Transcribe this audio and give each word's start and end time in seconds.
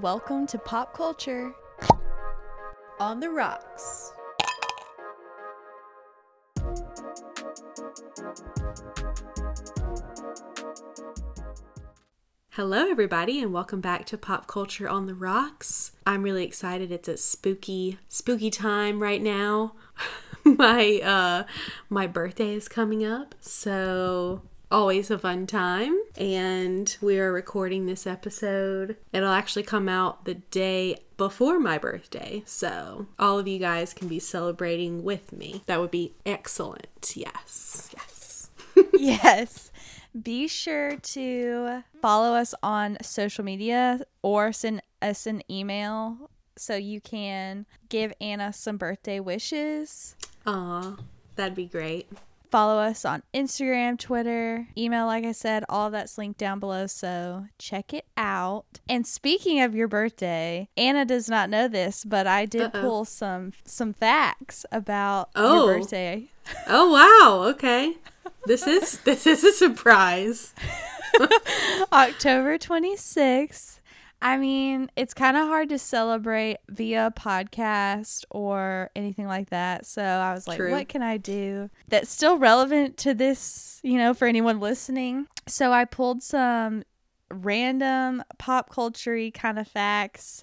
Welcome 0.00 0.48
to 0.48 0.58
Pop 0.58 0.92
Culture 0.92 1.54
on 2.98 3.20
the 3.20 3.30
Rocks. 3.30 4.12
Hello, 12.50 12.90
everybody, 12.90 13.40
and 13.40 13.52
welcome 13.52 13.80
back 13.80 14.04
to 14.06 14.18
Pop 14.18 14.48
Culture 14.48 14.88
on 14.88 15.06
the 15.06 15.14
Rocks. 15.14 15.92
I'm 16.04 16.24
really 16.24 16.44
excited. 16.44 16.90
It's 16.90 17.06
a 17.06 17.16
spooky, 17.16 17.98
spooky 18.08 18.50
time 18.50 19.00
right 19.00 19.22
now. 19.22 19.74
my 20.44 21.00
uh, 21.04 21.44
my 21.88 22.08
birthday 22.08 22.52
is 22.54 22.66
coming 22.66 23.04
up, 23.04 23.36
so 23.40 24.42
always 24.72 25.08
a 25.12 25.20
fun 25.20 25.46
time. 25.46 25.96
And 26.16 26.96
we 27.00 27.18
are 27.18 27.32
recording 27.32 27.86
this 27.86 28.06
episode. 28.06 28.96
It'll 29.12 29.32
actually 29.32 29.64
come 29.64 29.88
out 29.88 30.24
the 30.24 30.34
day 30.34 30.98
before 31.16 31.58
my 31.58 31.76
birthday, 31.76 32.42
so 32.46 33.06
all 33.18 33.38
of 33.38 33.48
you 33.48 33.58
guys 33.58 33.92
can 33.92 34.06
be 34.06 34.20
celebrating 34.20 35.02
with 35.02 35.32
me. 35.32 35.62
That 35.66 35.80
would 35.80 35.90
be 35.90 36.14
excellent. 36.24 37.14
Yes, 37.16 37.90
yes. 37.96 38.50
yes. 38.94 39.72
Be 40.20 40.46
sure 40.46 40.96
to 40.96 41.82
follow 42.00 42.34
us 42.36 42.54
on 42.62 42.96
social 43.02 43.44
media 43.44 44.00
or 44.22 44.52
send 44.52 44.82
us 45.02 45.26
an 45.26 45.42
email 45.50 46.30
so 46.56 46.76
you 46.76 47.00
can 47.00 47.66
give 47.88 48.12
Anna 48.20 48.52
some 48.52 48.76
birthday 48.76 49.18
wishes. 49.18 50.14
Aw, 50.46 50.96
that'd 51.34 51.56
be 51.56 51.66
great. 51.66 52.08
Follow 52.54 52.78
us 52.78 53.04
on 53.04 53.24
Instagram, 53.34 53.98
Twitter, 53.98 54.68
email, 54.78 55.06
like 55.06 55.24
I 55.24 55.32
said, 55.32 55.64
all 55.68 55.90
that's 55.90 56.16
linked 56.16 56.38
down 56.38 56.60
below. 56.60 56.86
So 56.86 57.46
check 57.58 57.92
it 57.92 58.04
out. 58.16 58.78
And 58.88 59.04
speaking 59.04 59.60
of 59.60 59.74
your 59.74 59.88
birthday, 59.88 60.68
Anna 60.76 61.04
does 61.04 61.28
not 61.28 61.50
know 61.50 61.66
this, 61.66 62.04
but 62.04 62.28
I 62.28 62.46
did 62.46 62.62
Uh-oh. 62.72 62.80
pull 62.80 63.04
some 63.06 63.54
some 63.64 63.92
facts 63.92 64.64
about 64.70 65.30
Oh. 65.34 65.66
your 65.66 65.78
birthday. 65.80 66.28
Oh 66.68 66.92
wow, 66.92 67.48
okay. 67.48 67.96
This 68.46 68.68
is 68.68 68.98
this 69.00 69.26
is 69.26 69.42
a 69.42 69.50
surprise. 69.50 70.54
October 71.92 72.56
26th. 72.56 73.80
I 74.24 74.38
mean, 74.38 74.90
it's 74.96 75.12
kind 75.12 75.36
of 75.36 75.46
hard 75.48 75.68
to 75.68 75.78
celebrate 75.78 76.56
via 76.70 77.12
podcast 77.14 78.24
or 78.30 78.90
anything 78.96 79.26
like 79.26 79.50
that. 79.50 79.84
So 79.84 80.02
I 80.02 80.32
was 80.32 80.48
like, 80.48 80.56
True. 80.56 80.70
what 80.70 80.88
can 80.88 81.02
I 81.02 81.18
do 81.18 81.68
that's 81.90 82.08
still 82.08 82.38
relevant 82.38 82.96
to 82.98 83.12
this, 83.12 83.80
you 83.82 83.98
know, 83.98 84.14
for 84.14 84.26
anyone 84.26 84.60
listening? 84.60 85.26
So 85.46 85.74
I 85.74 85.84
pulled 85.84 86.22
some 86.22 86.84
random 87.30 88.24
pop 88.38 88.70
culture 88.70 89.30
kind 89.30 89.58
of 89.58 89.68
facts. 89.68 90.42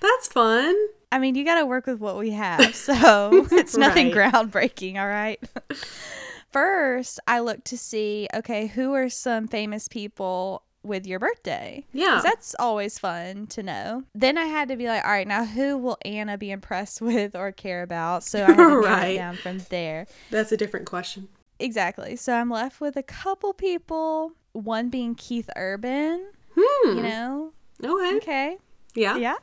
That's 0.00 0.26
fun. 0.26 0.74
I 1.12 1.18
mean, 1.18 1.36
you 1.36 1.44
got 1.44 1.60
to 1.60 1.66
work 1.66 1.86
with 1.86 2.00
what 2.00 2.18
we 2.18 2.30
have. 2.30 2.74
So 2.74 3.46
it's 3.52 3.76
nothing 3.76 4.10
Right. 4.12 4.32
groundbreaking, 4.32 4.98
all 4.98 5.06
right? 5.06 5.38
First, 6.50 7.20
I 7.28 7.38
looked 7.38 7.66
to 7.66 7.78
see, 7.78 8.26
okay, 8.34 8.66
who 8.66 8.92
are 8.94 9.08
some 9.08 9.46
famous 9.46 9.86
people 9.86 10.64
with 10.82 11.06
your 11.06 11.18
birthday. 11.18 11.84
Yeah. 11.92 12.20
that's 12.22 12.54
always 12.58 12.98
fun 12.98 13.46
to 13.48 13.62
know. 13.62 14.04
Then 14.14 14.36
I 14.38 14.44
had 14.46 14.68
to 14.68 14.76
be 14.76 14.86
like, 14.86 15.04
all 15.04 15.10
right, 15.10 15.26
now 15.28 15.44
who 15.44 15.76
will 15.78 15.98
Anna 16.04 16.36
be 16.38 16.50
impressed 16.50 17.00
with 17.02 17.34
or 17.36 17.52
care 17.52 17.82
about? 17.82 18.24
So 18.24 18.42
I 18.44 18.46
had 18.46 18.56
to 18.56 18.76
Right. 18.82 19.16
down 19.16 19.36
from 19.36 19.58
there. 19.70 20.06
That's 20.30 20.52
a 20.52 20.56
different 20.56 20.86
question. 20.86 21.28
Exactly. 21.58 22.16
So 22.16 22.32
I'm 22.34 22.50
left 22.50 22.80
with 22.80 22.96
a 22.96 23.02
couple 23.02 23.52
people, 23.52 24.32
one 24.52 24.88
being 24.90 25.14
Keith 25.14 25.48
Urban, 25.56 26.26
Hmm. 26.58 26.96
you 26.96 27.02
know? 27.02 27.52
Okay. 27.84 28.16
Okay. 28.16 28.56
Yeah. 28.94 29.16
Yeah. 29.16 29.34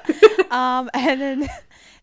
um, 0.50 0.88
and 0.94 1.20
then 1.20 1.48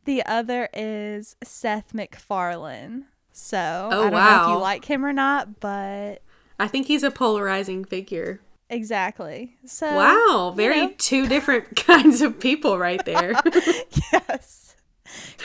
the 0.06 0.26
other 0.26 0.70
is 0.74 1.36
Seth 1.44 1.94
MacFarlane. 1.94 3.06
So 3.32 3.58
I 3.58 3.96
don't 3.96 4.12
know 4.12 4.42
if 4.44 4.50
you 4.50 4.58
like 4.62 4.86
him 4.86 5.04
or 5.04 5.14
not, 5.14 5.60
but 5.60 6.22
I 6.60 6.68
think 6.68 6.86
he's 6.88 7.02
a 7.04 7.10
polarizing 7.10 7.84
figure. 7.84 8.42
Exactly. 8.74 9.56
So 9.66 9.94
Wow. 9.96 10.50
you 10.52 10.56
Very 10.58 10.82
know, 10.82 10.94
two 10.98 11.28
different 11.28 11.76
kinds 11.88 12.22
of 12.22 12.40
people 12.40 12.78
right 12.78 13.04
there. 13.06 13.34
yes. 14.14 14.76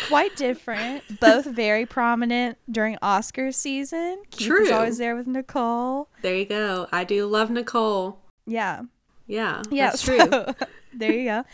Quite 0.09 0.37
different. 0.37 1.21
Both 1.21 1.45
very 1.47 1.85
prominent 1.87 2.57
during 2.71 2.97
Oscar 3.03 3.53
season. 3.53 4.23
Keith 4.31 4.41
is 4.41 4.47
True. 4.47 4.73
always 4.73 4.99
there 4.99 5.15
with 5.17 5.27
Nicole. 5.27 6.09
there 6.23 6.35
you 6.37 6.47
go. 6.47 6.87
I 6.93 7.05
do 7.05 7.27
love 7.27 7.51
Nicole. 7.51 8.21
Yeah. 8.47 8.83
Yeah. 9.27 9.63
Yeah, 9.71 9.91
That's 9.91 10.03
true. 10.03 10.19
so- 10.19 10.55
there 10.95 11.13
you 11.13 11.25
go. 11.27 11.45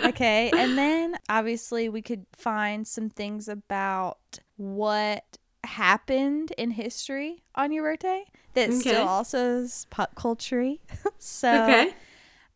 Okay, 0.00 0.50
and 0.56 0.78
then 0.78 1.18
obviously 1.28 1.88
we 1.88 2.00
could 2.02 2.24
find 2.36 2.86
some 2.86 3.10
things 3.10 3.48
about 3.48 4.18
what 4.56 5.37
happened 5.64 6.52
in 6.58 6.70
history 6.72 7.42
on 7.54 7.72
your 7.72 7.84
birthday 7.84 8.24
that 8.54 8.68
Okay. 8.70 8.78
still 8.80 9.06
also 9.08 9.58
is 9.58 9.86
pop 9.90 10.14
culture. 10.14 10.74
so 11.18 11.48
okay. 11.64 11.92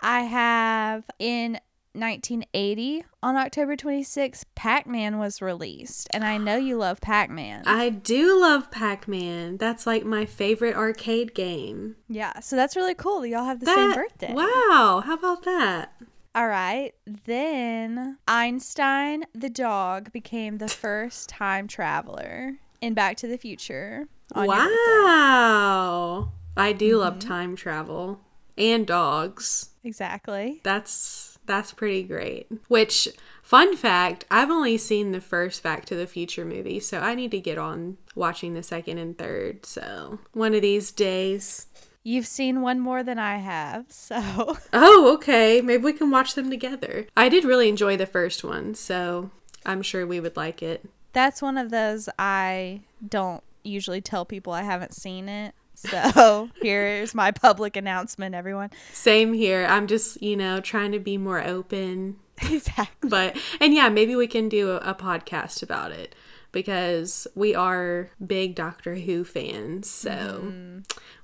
I 0.01 0.21
have 0.23 1.05
in 1.19 1.61
1980 1.95 3.05
on 3.23 3.37
October 3.37 3.77
26th, 3.77 4.45
Pac-Man 4.55 5.19
was 5.19 5.43
released, 5.43 6.09
and 6.15 6.25
I 6.25 6.39
know 6.39 6.57
you 6.57 6.77
love 6.79 7.01
Pac-Man. 7.03 7.65
I 7.67 7.91
do 7.91 8.41
love 8.41 8.71
Pac-Man. 8.71 9.59
That's 9.59 9.87
like 9.87 10.05
my 10.05 10.25
favorite 10.25 10.75
arcade 10.75 11.35
game. 11.35 11.97
yeah, 12.09 12.41
so 12.41 12.57
that's 12.57 12.77
really 12.77 12.95
cool. 12.95 13.21
that 13.21 13.29
Y'all 13.29 13.45
have 13.45 13.61
the 13.61 13.67
same 13.67 13.93
birthday. 13.93 14.33
Wow. 14.33 15.03
How 15.05 15.15
about 15.15 15.45
that? 15.45 15.93
All 16.35 16.49
right. 16.49 16.95
Then 17.07 18.17
Einstein 18.27 19.25
the 19.35 19.51
dog 19.51 20.11
became 20.13 20.57
the 20.57 20.69
first 20.85 21.29
time 21.29 21.69
traveler 21.69 22.59
in 22.83 22.93
Back 22.95 23.17
to 23.19 23.27
the 23.27 23.39
Future. 23.39 24.09
Wow. 24.35 26.33
I 26.57 26.73
do 26.73 26.99
love 26.99 27.15
Mm-hmm. 27.19 27.29
time 27.29 27.57
travel 27.57 28.21
and 28.59 28.87
dogs. 28.87 29.71
Exactly. 29.85 30.61
That's 30.63 31.39
that's 31.47 31.73
pretty 31.73 32.03
great. 32.03 32.47
Which 32.69 33.09
fun 33.43 33.77
fact, 33.77 34.25
I've 34.31 34.51
only 34.51 34.79
seen 34.79 35.11
the 35.13 35.21
first 35.21 35.63
Back 35.63 35.85
to 35.87 35.95
the 35.97 36.07
Future 36.07 36.45
movie, 36.45 36.79
so 36.81 37.01
I 37.01 37.15
need 37.15 37.31
to 37.33 37.41
get 37.41 37.59
on 37.59 37.97
watching 38.15 38.53
the 38.55 38.63
second 38.63 38.99
and 38.99 39.17
third. 39.19 39.65
So, 39.67 40.19
one 40.33 40.55
of 40.55 40.63
these 40.63 40.93
days. 40.93 41.67
You've 42.05 42.27
seen 42.27 42.63
one 42.63 42.81
more 42.81 43.03
than 43.05 43.19
I 43.19 43.37
have, 43.37 43.87
so 43.93 44.57
Oh, 44.73 45.15
okay. 45.15 45.61
Maybe 45.63 45.83
we 45.85 45.93
can 45.93 46.11
watch 46.11 46.35
them 46.35 46.51
together. 46.51 47.07
I 47.17 47.29
did 47.29 47.45
really 47.45 47.69
enjoy 47.69 47.97
the 47.97 48.07
first 48.07 48.45
one, 48.45 48.75
so 48.75 49.31
I'm 49.67 49.83
sure 49.83 50.07
we 50.07 50.21
would 50.21 50.37
like 50.37 50.63
it. 50.63 50.85
That's 51.13 51.43
one 51.43 51.59
of 51.59 51.71
those 51.71 52.09
I 52.19 52.81
don't 53.07 53.43
usually 53.65 54.01
tell 54.01 54.25
people 54.25 54.53
I 54.53 54.63
haven't 54.63 54.95
seen 54.95 55.29
it. 55.29 55.55
So 55.75 56.49
here's 56.63 57.15
my 57.15 57.31
public 57.31 57.77
announcement, 57.77 58.35
everyone. 58.35 58.71
Same 58.93 59.33
here. 59.33 59.67
I'm 59.69 59.87
just, 59.87 60.23
you 60.23 60.37
know, 60.37 60.61
trying 60.61 60.93
to 60.93 60.99
be 60.99 61.17
more 61.19 61.43
open 61.43 62.17
Exactly. 62.51 63.09
but 63.09 63.37
and 63.61 63.73
yeah 63.73 63.89
maybe 63.89 64.17
we 64.17 64.27
can 64.27 64.49
do 64.49 64.71
a, 64.73 64.77
a 64.79 64.95
podcast 64.95 65.63
about 65.63 65.93
it 65.93 66.15
because 66.53 67.27
we 67.35 67.55
are 67.55 68.11
big 68.25 68.55
doctor 68.55 68.95
who 68.95 69.25
fans 69.25 69.89
so 69.89 70.11
mm-hmm. 70.11 70.79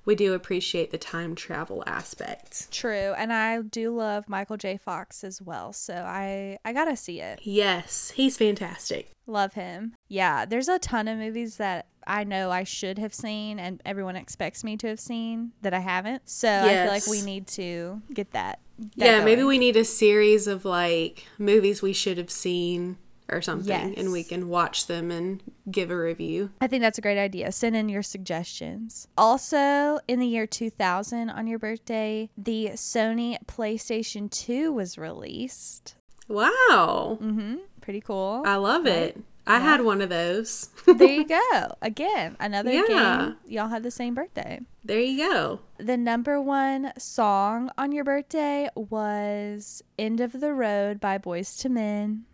we 0.04 0.14
do 0.14 0.34
appreciate 0.34 0.90
the 0.90 0.98
time 0.98 1.34
travel 1.34 1.84
aspect 1.86 2.70
True, 2.72 3.14
and 3.16 3.32
I 3.32 3.62
do 3.62 3.94
love 3.94 4.28
Michael 4.28 4.56
J. 4.56 4.76
Fox 4.76 5.22
as 5.22 5.40
well, 5.40 5.72
so 5.72 5.94
I 5.94 6.58
I 6.64 6.72
gotta 6.72 6.96
see 6.96 7.20
it. 7.20 7.40
yes 7.42 8.10
he's 8.10 8.36
fantastic 8.36 9.12
Love 9.28 9.52
him. 9.52 9.94
Yeah, 10.08 10.46
there's 10.46 10.68
a 10.68 10.78
ton 10.78 11.06
of 11.06 11.18
movies 11.18 11.58
that 11.58 11.86
I 12.06 12.24
know 12.24 12.50
I 12.50 12.64
should 12.64 12.98
have 12.98 13.12
seen 13.12 13.58
and 13.58 13.82
everyone 13.84 14.16
expects 14.16 14.64
me 14.64 14.78
to 14.78 14.88
have 14.88 14.98
seen 14.98 15.52
that 15.60 15.74
I 15.74 15.80
haven't. 15.80 16.22
So 16.30 16.48
I 16.48 16.68
feel 16.68 16.86
like 16.86 17.06
we 17.06 17.20
need 17.20 17.46
to 17.48 18.00
get 18.12 18.30
that. 18.30 18.60
that 18.96 19.04
yeah 19.04 19.22
maybe 19.22 19.42
we 19.44 19.58
need 19.58 19.76
a 19.76 19.84
series 19.84 20.46
of 20.46 20.64
like 20.64 21.26
movies 21.38 21.82
we 21.82 21.92
should 21.92 22.16
have 22.16 22.30
seen 22.30 22.96
or 23.30 23.42
something 23.42 23.94
and 23.98 24.10
we 24.12 24.24
can 24.24 24.48
watch 24.48 24.86
them 24.86 25.10
and 25.10 25.42
give 25.70 25.90
a 25.90 25.96
review 25.98 26.50
I 26.60 26.66
think 26.66 26.82
that's 26.82 26.98
a 26.98 27.02
great 27.02 27.18
idea. 27.18 27.52
Send 27.52 27.76
in 27.76 27.88
your 27.88 28.02
suggestions. 28.02 29.06
Also, 29.18 29.98
in 30.08 30.18
the 30.20 30.26
year 30.26 30.46
2000 30.46 31.30
on 31.30 31.46
your 31.46 31.58
birthday, 31.58 32.30
the 32.36 32.70
Sony 32.74 33.36
PlayStation 33.46 34.30
2 34.30 34.72
was 34.72 34.96
released. 34.98 35.94
wow 36.28 37.18
Mhm. 37.20 37.58
Pretty 37.80 38.00
cool. 38.00 38.42
i 38.44 38.56
love 38.56 38.86
it 38.86 39.18
i 39.46 39.58
had 39.60 39.80
one 39.82 40.02
of 40.02 40.10
those 40.10 40.68
there 40.86 41.08
you 41.08 41.24
go. 41.38 41.72
Again, 41.80 42.36
another 42.38 42.70
Yeah. 42.72 42.86
game. 42.86 43.36
Y'all 43.46 43.68
had 43.68 43.82
the 43.82 43.90
same 43.90 44.14
birthday. 44.14 44.60
there 44.84 45.00
you 45.00 45.26
go 45.26 45.60
The 45.78 45.96
number 45.96 46.40
one 46.40 46.92
song 46.98 47.70
on 47.78 47.92
your 47.92 48.04
birthday 48.04 48.68
was 48.74 49.82
End 49.98 50.20
of 50.20 50.32
the 50.40 50.52
Road 50.52 51.00
by 51.00 51.16
Boyz 51.18 51.64
II 51.64 51.70
Men. 51.72 52.24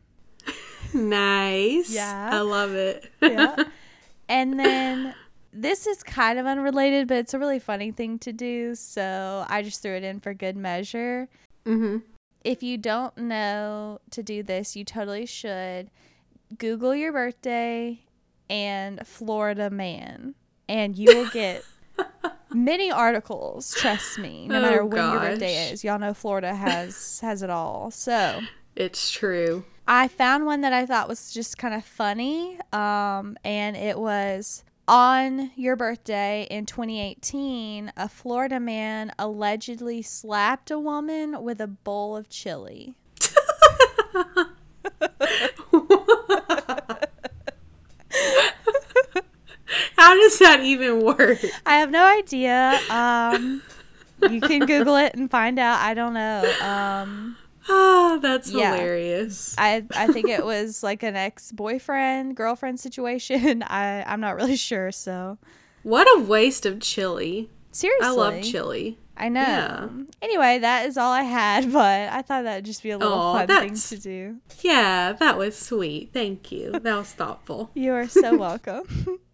nice 1.09 1.91
Yeah. 1.91 2.31
i 2.33 2.41
love 2.41 2.75
it 2.75 3.11
Yeah. 3.21 3.57
and 4.29 4.59
then 4.59 5.15
this 5.57 5.87
is 5.87 6.03
kind 6.03 6.37
of 6.41 6.47
unrelated, 6.47 7.07
but 7.07 7.19
it's 7.19 7.33
a 7.33 7.39
really 7.39 7.61
funny 7.61 7.93
thing 7.93 8.19
to 8.19 8.33
do. 8.33 8.75
So 8.75 9.45
I 9.49 9.63
just 9.63 9.81
threw 9.83 9.93
it 9.95 10.03
in 10.03 10.19
for 10.19 10.35
good 10.35 10.57
measure. 10.57 11.29
mm-hmm 11.65 11.99
if 12.43 12.63
you 12.63 12.77
don't 12.77 13.17
know 13.17 14.01
to 14.11 14.23
do 14.23 14.43
this, 14.43 14.77
you 14.77 14.85
totally 14.85 15.25
should. 15.25 15.91
Google 16.59 16.95
your 16.95 17.11
birthday 17.13 18.01
and 18.51 19.01
Florida 19.07 19.71
man, 19.71 20.35
and 20.69 20.95
you 20.99 21.17
will 21.17 21.31
get 21.31 21.65
many 22.53 22.91
articles. 22.91 23.73
Trust 23.75 24.19
me. 24.19 24.47
No 24.47 24.59
Oh, 24.59 24.61
matter 24.61 24.85
when 24.85 25.11
your 25.13 25.21
birthday 25.21 25.71
is, 25.71 25.83
y'all 25.85 25.99
know 25.99 26.13
Florida 26.13 26.55
has 26.55 27.21
has 27.21 27.43
it 27.43 27.49
all. 27.49 27.91
So 27.91 28.41
It's 28.77 29.11
true. 29.11 29.65
I 29.87 30.09
found 30.09 30.47
one 30.47 30.63
that 30.63 30.73
I 30.73 30.87
thought 30.87 31.09
was 31.09 31.31
just 31.31 31.59
kind 31.59 31.75
of 31.75 31.85
funny, 31.85 32.59
um, 32.73 33.37
and 33.45 33.77
it 33.77 33.99
was 33.99 34.65
on 34.89 35.51
your 35.57 35.77
birthday 35.77 36.47
in 36.51 36.65
2018. 36.65 37.93
A 37.97 38.09
Florida 38.09 38.59
man 38.59 39.13
allegedly 39.19 40.01
slapped 40.01 40.71
a 40.71 40.79
woman 40.79 41.43
with 41.43 41.61
a 41.61 41.67
bowl 41.67 42.17
of 42.17 42.31
chili. 42.31 42.95
How 49.97 50.15
does 50.15 50.39
that 50.39 50.61
even 50.63 51.05
work? 51.05 51.39
I 51.67 51.77
have 51.79 51.91
no 51.91 52.05
idea. 52.05 52.79
Um, 52.89 53.63
you 54.31 54.41
can 54.41 54.65
Google 54.67 54.97
it 54.97 55.15
and 55.15 55.31
find 55.31 55.59
out. 55.59 55.81
I 55.81 55.93
don't 55.93 56.15
know. 56.15 56.55
Um, 56.63 57.37
Oh, 57.69 58.19
that's 58.21 58.51
Yeah. 58.51 58.75
hilarious. 58.75 59.55
I 59.59 59.85
I 59.97 60.09
think 60.09 60.29
it 60.29 60.45
was 60.45 60.83
like 60.83 61.03
an 61.03 61.17
ex 61.17 61.51
boyfriend 61.53 62.37
girlfriend 62.37 62.79
situation. 62.81 63.63
I 63.67 64.03
I'm 64.07 64.21
not 64.21 64.37
really 64.37 64.57
sure. 64.57 64.93
So 64.93 65.39
What 65.83 66.07
a 66.19 66.21
waste 66.23 66.67
of 66.67 66.81
chili. 66.81 67.51
seriously, 67.73 68.07
I 68.07 68.11
love 68.11 68.43
chili. 68.43 68.99
I 69.17 69.29
know. 69.29 69.41
Yeah. 69.43 69.89
Anyway, 70.23 70.59
that 70.59 70.87
is 70.87 70.97
all 70.99 71.13
I 71.13 71.23
had, 71.23 71.73
but 71.73 72.09
I 72.11 72.21
thought 72.23 72.43
that'd 72.43 72.65
just 72.65 72.83
be 72.83 72.91
a 72.91 72.99
little 72.99 73.15
Aw, 73.17 73.47
fun 73.47 73.47
thing 73.47 73.75
to 73.77 73.97
do. 73.99 74.37
Yeah, 74.61 75.13
that 75.13 75.39
was 75.39 75.57
sweet. 75.57 76.11
Thank 76.13 76.51
you. 76.51 76.73
That 76.73 76.97
was 76.97 77.13
thoughtful. 77.13 77.71
You 77.75 77.93
are 77.93 78.09
so 78.09 78.37
welcome. 78.37 78.83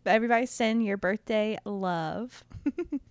Everybody 0.05 0.44
send 0.47 0.85
your 0.85 0.97
birthday 0.99 1.56
love. 1.65 2.44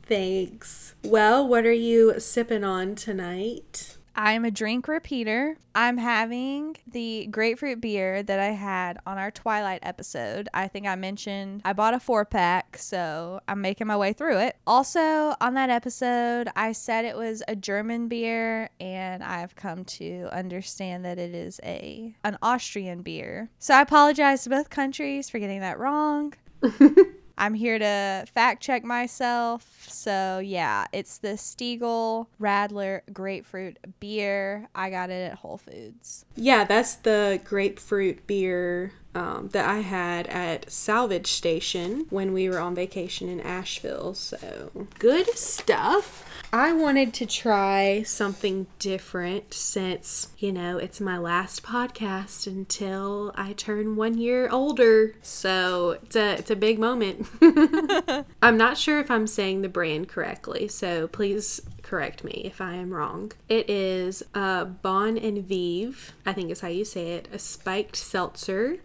Thanks. 0.04 0.96
Well, 1.04 1.48
what 1.48 1.66
are 1.66 1.72
you 1.72 2.20
sipping 2.20 2.64
on 2.64 2.96
tonight? 2.96 3.98
I'm 4.22 4.44
a 4.44 4.52
drink 4.52 4.90
repeater. 4.90 5.56
I'm 5.74 5.98
having 5.98 6.76
the 6.86 7.28
grapefruit 7.28 7.80
beer 7.80 8.22
that 8.22 8.38
I 8.38 8.48
had 8.48 8.98
on 9.06 9.18
our 9.18 9.32
Twilight 9.32 9.80
episode. 9.82 10.50
I 10.54 10.68
think 10.68 10.86
I 10.86 10.96
mentioned 10.96 11.62
I 11.64 11.72
bought 11.72 11.94
a 11.94 12.02
four 12.02 12.26
pack, 12.26 12.78
so 12.78 13.40
I'm 13.48 13.62
making 13.62 13.88
my 13.88 13.96
way 13.96 14.12
through 14.12 14.40
it. 14.40 14.58
Also, 14.68 15.36
on 15.40 15.54
that 15.54 15.70
episode, 15.70 16.50
I 16.54 16.74
said 16.74 17.06
it 17.06 17.16
was 17.16 17.44
a 17.48 17.56
German 17.56 18.10
beer, 18.10 18.70
and 18.82 19.24
I've 19.24 19.56
come 19.56 19.86
to 19.86 20.28
understand 20.34 21.06
that 21.06 21.18
it 21.18 21.34
is 21.34 21.62
a 21.64 22.14
an 22.26 22.38
Austrian 22.42 23.04
beer. 23.04 23.50
So 23.58 23.74
I 23.74 23.80
apologize 23.80 24.44
to 24.44 24.50
both 24.50 24.70
countries 24.70 25.30
for 25.30 25.40
getting 25.40 25.62
that 25.62 25.80
wrong. 25.80 26.34
I'm 27.40 27.54
here 27.54 27.80
to 27.80 28.26
fact 28.36 28.62
check 28.62 28.84
myself. 28.84 29.88
So, 29.88 30.40
yeah, 30.40 30.86
it's 30.92 31.18
the 31.18 31.30
Stiegl 31.30 32.28
Radler 32.40 33.02
Grapefruit 33.14 33.78
Beer. 34.00 34.68
I 34.76 34.90
got 34.90 35.10
it 35.10 35.32
at 35.32 35.40
Whole 35.40 35.58
Foods. 35.58 36.26
Yeah, 36.36 36.66
that's 36.66 36.96
the 36.96 37.40
grapefruit 37.46 38.28
beer 38.28 38.92
um, 39.16 39.50
that 39.54 39.68
I 39.68 39.80
had 39.80 40.28
at 40.28 40.70
Salvage 40.70 41.32
Station 41.32 42.06
when 42.10 42.34
we 42.34 42.50
were 42.50 42.60
on 42.60 42.76
vacation 42.76 43.30
in 43.30 43.40
Asheville. 43.40 44.14
So, 44.14 44.72
good 45.00 45.30
stuff. 45.38 46.29
I 46.52 46.74
wanted 46.74 47.14
to 47.16 47.28
try 47.28 48.02
something 48.02 48.66
different 48.80 49.54
since, 49.54 50.30
you 50.40 50.52
know, 50.52 50.80
it's 50.80 51.00
my 51.00 51.16
last 51.16 51.62
podcast 51.62 52.48
until 52.48 53.32
I 53.36 53.54
turn 53.54 53.96
one 53.96 54.18
year 54.18 54.50
older. 54.50 55.14
So, 55.22 55.98
it's 56.04 56.16
a, 56.16 56.34
it's 56.40 56.50
a 56.50 56.56
big 56.56 56.80
moment. 56.80 57.28
I'm 58.42 58.58
not 58.58 58.80
sure 58.80 59.00
if 59.00 59.12
I'm 59.12 59.28
saying 59.28 59.62
the 59.62 59.70
brand 59.70 60.08
correctly, 60.08 60.68
so 60.68 61.08
please 61.08 61.62
correct 61.84 62.24
me 62.24 62.42
if 62.46 62.62
I 62.62 62.74
am 62.74 62.92
wrong. 62.96 63.32
It 63.48 63.70
is 63.70 64.24
uh, 64.34 64.66
Bon 64.66 65.20
and 65.20 65.44
Vive, 65.44 66.14
I 66.26 66.34
think 66.34 66.50
is 66.50 66.62
how 66.62 66.68
you 66.68 66.84
say 66.84 67.12
it, 67.12 67.28
a 67.32 67.38
spiked 67.38 67.96
seltzer. 67.96 68.78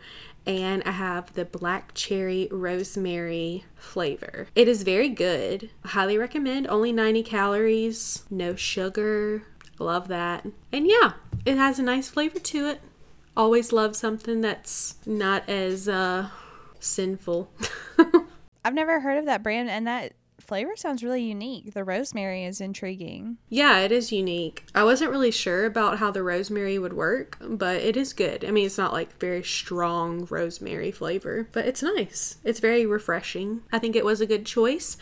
And 0.46 0.82
I 0.84 0.90
have 0.90 1.32
the 1.34 1.44
black 1.44 1.94
cherry 1.94 2.48
rosemary 2.50 3.64
flavor. 3.76 4.48
It 4.54 4.68
is 4.68 4.82
very 4.82 5.08
good. 5.08 5.70
Highly 5.84 6.18
recommend. 6.18 6.66
Only 6.66 6.92
90 6.92 7.22
calories, 7.22 8.24
no 8.30 8.54
sugar. 8.54 9.44
Love 9.78 10.08
that. 10.08 10.46
And 10.72 10.86
yeah, 10.86 11.12
it 11.44 11.56
has 11.56 11.78
a 11.78 11.82
nice 11.82 12.08
flavor 12.08 12.38
to 12.38 12.66
it. 12.66 12.80
Always 13.36 13.72
love 13.72 13.96
something 13.96 14.40
that's 14.40 14.96
not 15.06 15.48
as 15.48 15.88
uh, 15.88 16.28
sinful. 16.78 17.50
I've 18.64 18.74
never 18.74 19.00
heard 19.00 19.18
of 19.18 19.26
that 19.26 19.42
brand, 19.42 19.68
and 19.68 19.86
that 19.86 20.12
flavor 20.54 20.76
sounds 20.76 21.02
really 21.02 21.24
unique. 21.24 21.74
The 21.74 21.82
rosemary 21.82 22.44
is 22.44 22.60
intriguing. 22.60 23.38
Yeah, 23.48 23.80
it 23.80 23.90
is 23.90 24.12
unique. 24.12 24.64
I 24.72 24.84
wasn't 24.84 25.10
really 25.10 25.32
sure 25.32 25.66
about 25.66 25.98
how 25.98 26.12
the 26.12 26.22
rosemary 26.22 26.78
would 26.78 26.92
work, 26.92 27.36
but 27.40 27.78
it 27.78 27.96
is 27.96 28.12
good. 28.12 28.44
I 28.44 28.52
mean, 28.52 28.66
it's 28.66 28.78
not 28.78 28.92
like 28.92 29.18
very 29.18 29.42
strong 29.42 30.28
rosemary 30.30 30.92
flavor, 30.92 31.48
but 31.50 31.66
it's 31.66 31.82
nice. 31.82 32.36
It's 32.44 32.60
very 32.60 32.86
refreshing. 32.86 33.62
I 33.72 33.80
think 33.80 33.96
it 33.96 34.04
was 34.04 34.20
a 34.20 34.26
good 34.26 34.46
choice. 34.46 34.96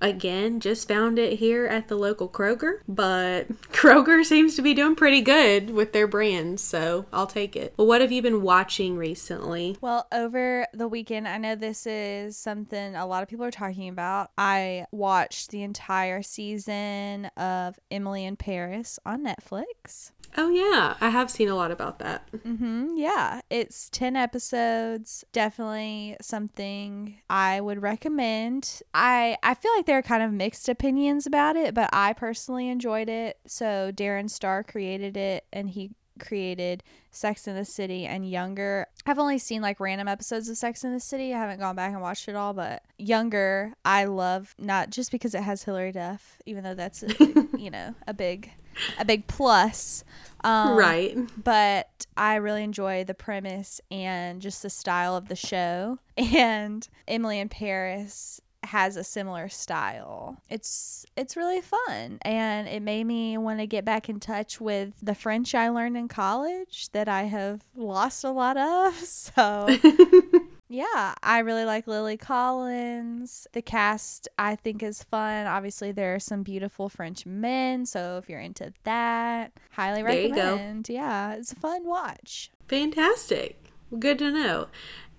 Again, 0.00 0.60
just 0.60 0.86
found 0.86 1.18
it 1.18 1.38
here 1.38 1.66
at 1.66 1.88
the 1.88 1.96
local 1.96 2.28
Kroger, 2.28 2.80
but 2.86 3.48
Kroger 3.72 4.24
seems 4.24 4.54
to 4.56 4.62
be 4.62 4.74
doing 4.74 4.94
pretty 4.94 5.20
good 5.20 5.70
with 5.70 5.92
their 5.92 6.06
brands, 6.06 6.62
so 6.62 7.06
I'll 7.12 7.26
take 7.26 7.56
it. 7.56 7.74
Well, 7.76 7.86
what 7.86 8.00
have 8.00 8.12
you 8.12 8.22
been 8.22 8.42
watching 8.42 8.96
recently? 8.96 9.76
Well, 9.80 10.06
over 10.12 10.66
the 10.72 10.88
weekend, 10.88 11.26
I 11.26 11.38
know 11.38 11.54
this 11.54 11.86
is 11.86 12.36
something 12.36 12.94
a 12.94 13.06
lot 13.06 13.22
of 13.22 13.28
people 13.28 13.44
are 13.44 13.50
talking 13.50 13.88
about. 13.88 14.30
I 14.38 14.86
watched 14.92 15.50
the 15.50 15.62
entire 15.62 16.22
season 16.22 17.26
of 17.36 17.78
Emily 17.90 18.24
in 18.24 18.36
Paris 18.36 18.98
on 19.04 19.24
Netflix. 19.24 20.12
Oh, 20.36 20.50
yeah, 20.50 20.94
I 21.00 21.08
have 21.10 21.30
seen 21.30 21.48
a 21.48 21.54
lot 21.54 21.70
about 21.70 21.98
that. 21.98 22.28
hmm 22.42 22.94
Yeah, 22.96 23.40
it's 23.50 23.88
10 23.90 24.14
episodes. 24.14 25.24
Definitely 25.32 26.16
something 26.20 27.18
I 27.28 27.60
would 27.60 27.82
recommend. 27.82 28.82
I 28.94 29.36
I 29.42 29.54
feel 29.54 29.72
like 29.76 29.86
there 29.86 29.98
are 29.98 30.02
kind 30.02 30.22
of 30.22 30.32
mixed 30.32 30.68
opinions 30.68 31.26
about 31.26 31.56
it, 31.56 31.74
but 31.74 31.90
I 31.92 32.12
personally 32.12 32.68
enjoyed 32.68 33.08
it. 33.08 33.38
So 33.46 33.90
Darren 33.92 34.30
Star 34.30 34.62
created 34.62 35.16
it 35.16 35.44
and 35.52 35.70
he 35.70 35.90
created 36.20 36.82
Sex 37.12 37.46
in 37.46 37.54
the 37.54 37.64
City 37.64 38.04
and 38.04 38.28
Younger. 38.28 38.86
I've 39.06 39.18
only 39.20 39.38
seen 39.38 39.62
like 39.62 39.80
random 39.80 40.08
episodes 40.08 40.48
of 40.48 40.56
Sex 40.56 40.84
in 40.84 40.92
the 40.92 41.00
City. 41.00 41.32
I 41.32 41.38
haven't 41.38 41.60
gone 41.60 41.76
back 41.76 41.92
and 41.92 42.00
watched 42.02 42.28
it 42.28 42.34
all, 42.36 42.52
but 42.52 42.82
Younger 42.98 43.72
I 43.84 44.04
love 44.04 44.54
not 44.58 44.90
just 44.90 45.10
because 45.10 45.34
it 45.34 45.42
has 45.42 45.62
Hilary 45.64 45.92
Duff, 45.92 46.40
even 46.46 46.64
though 46.64 46.74
that's 46.74 47.02
a, 47.02 47.08
you 47.58 47.70
know, 47.70 47.94
a 48.06 48.14
big 48.14 48.50
a 48.98 49.04
big 49.04 49.26
plus. 49.26 50.04
Um, 50.44 50.76
right. 50.76 51.16
but 51.42 52.06
I 52.16 52.36
really 52.36 52.62
enjoy 52.62 53.02
the 53.02 53.14
premise 53.14 53.80
and 53.90 54.40
just 54.40 54.62
the 54.62 54.70
style 54.70 55.16
of 55.16 55.28
the 55.28 55.36
show. 55.36 55.98
And 56.16 56.88
Emily 57.06 57.38
in 57.38 57.48
Paris 57.48 58.40
has 58.64 58.96
a 58.96 59.04
similar 59.04 59.48
style. 59.48 60.42
It's 60.50 61.06
it's 61.16 61.36
really 61.36 61.60
fun 61.60 62.18
and 62.22 62.66
it 62.68 62.82
made 62.82 63.04
me 63.04 63.38
want 63.38 63.60
to 63.60 63.66
get 63.66 63.84
back 63.84 64.08
in 64.08 64.20
touch 64.20 64.60
with 64.60 64.94
the 65.00 65.14
French 65.14 65.54
I 65.54 65.68
learned 65.68 65.96
in 65.96 66.08
college 66.08 66.88
that 66.92 67.08
I 67.08 67.24
have 67.24 67.62
lost 67.76 68.24
a 68.24 68.30
lot 68.30 68.56
of. 68.56 68.94
So 69.08 69.68
yeah, 70.68 71.14
I 71.22 71.38
really 71.38 71.64
like 71.64 71.86
Lily 71.86 72.16
Collins. 72.16 73.46
The 73.52 73.62
cast 73.62 74.28
I 74.38 74.56
think 74.56 74.82
is 74.82 75.02
fun. 75.02 75.46
Obviously, 75.46 75.92
there 75.92 76.14
are 76.14 76.20
some 76.20 76.42
beautiful 76.42 76.88
French 76.88 77.24
men, 77.24 77.86
so 77.86 78.18
if 78.22 78.28
you're 78.28 78.40
into 78.40 78.72
that, 78.84 79.52
highly 79.72 80.02
There 80.02 80.30
recommend. 80.30 80.88
Yeah, 80.88 81.34
it's 81.34 81.52
a 81.52 81.56
fun 81.56 81.86
watch. 81.86 82.50
Fantastic. 82.68 83.58
Good 83.98 84.18
to 84.18 84.30
know. 84.30 84.68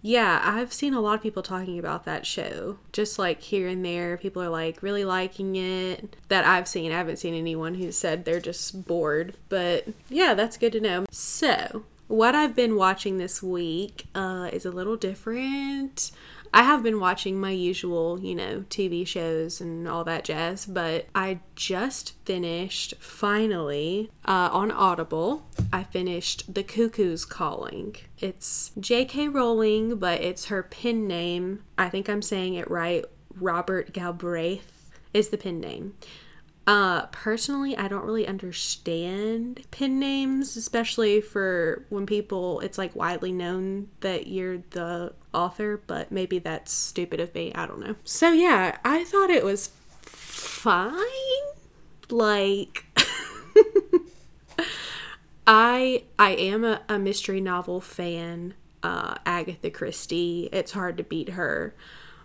Yeah, 0.01 0.41
I've 0.44 0.72
seen 0.72 0.94
a 0.94 1.01
lot 1.01 1.15
of 1.15 1.22
people 1.22 1.44
talking 1.44 1.77
about 1.77 2.06
that 2.06 2.25
show. 2.25 2.77
Just 2.94 3.20
like 3.20 3.41
here 3.41 3.68
and 3.68 3.84
there, 3.84 4.18
people 4.18 4.41
are 4.41 4.50
like 4.50 4.82
really 4.82 5.03
liking 5.03 5.56
it. 5.56 6.15
That 6.29 6.46
I've 6.46 6.68
seen. 6.68 6.91
I 6.91 6.98
haven't 6.98 7.18
seen 7.18 7.34
anyone 7.34 7.75
who 7.75 7.91
said 7.91 8.24
they're 8.24 8.39
just 8.39 8.86
bored. 8.88 9.36
But 9.50 9.88
yeah, 10.10 10.36
that's 10.36 10.58
good 10.58 10.72
to 10.74 10.79
know. 10.79 11.06
So, 11.12 11.84
what 12.10 12.34
I've 12.34 12.56
been 12.56 12.75
watching 12.75 13.20
this 13.20 13.42
week 13.42 14.08
uh, 14.16 14.50
is 14.51 14.66
a 14.66 14.72
little 14.72 14.98
different. 14.98 16.12
I 16.51 16.63
have 16.63 16.82
been 16.82 17.00
watching 17.00 17.39
my 17.39 17.51
usual, 17.51 18.20
you 18.20 18.34
know, 18.34 18.66
TV 18.68 19.06
shows 19.06 19.62
and 19.62 19.88
all 19.88 20.04
that 20.06 20.24
jazz, 20.24 20.66
but 20.66 21.06
I 21.13 21.42
just 21.54 22.16
finished 22.25 22.96
finally 23.00 24.10
uh, 24.25 24.50
on 24.51 24.72
Audible. 24.72 25.46
I 25.72 25.84
finished 25.84 26.51
The 26.51 26.63
Cuckoo's 26.63 27.25
Calling. 27.25 27.96
It's 28.18 28.72
J.K. 28.80 29.28
Rowling, 29.28 29.98
but 29.98 30.22
it's 30.22 30.46
her 30.46 30.63
pen 30.63 31.08
name. 31.08 31.63
I 31.78 31.89
think 31.89 32.10
I'm 32.10 32.24
saying 32.24 32.56
it 32.56 32.72
right. 32.72 33.06
Robert 33.36 33.94
Galbraith 33.94 34.89
is 35.13 35.30
the 35.30 35.38
pen 35.38 35.60
name. 35.60 35.94
Uh, 36.68 37.08
personally, 37.08 37.75
I 37.75 37.88
don't 37.88 38.06
really 38.06 38.28
understand 38.28 39.66
pen 39.72 40.00
names, 40.00 40.56
especially 40.56 41.20
for 41.20 41.84
when 41.89 42.06
people, 42.06 42.60
it's 42.60 42.78
like 42.78 42.96
widely 42.96 43.32
known 43.32 43.88
that 44.01 44.28
you're 44.28 44.60
the 44.70 45.13
author, 45.34 45.82
but 45.88 46.12
maybe 46.12 46.38
that's 46.38 46.72
stupid 46.72 47.20
of 47.20 47.34
me. 47.34 47.51
I 47.56 47.66
don't 47.66 47.80
know. 47.80 47.96
So, 48.04 48.32
yeah, 48.32 48.78
I 48.86 49.04
thought 49.04 49.32
it 49.32 49.44
was 49.44 49.72
fine. 50.04 50.94
Like, 52.12 52.86
I 55.48 56.04
I 56.20 56.32
am 56.32 56.63
a, 56.63 56.82
a 56.88 57.00
mystery 57.00 57.42
novel 57.42 57.82
fan. 57.82 58.54
Uh, 58.82 59.16
Agatha 59.25 59.70
Christie. 59.70 60.48
It's 60.54 60.72
hard 60.72 60.96
to 60.98 61.04
beat 61.04 61.30
her. 61.30 61.75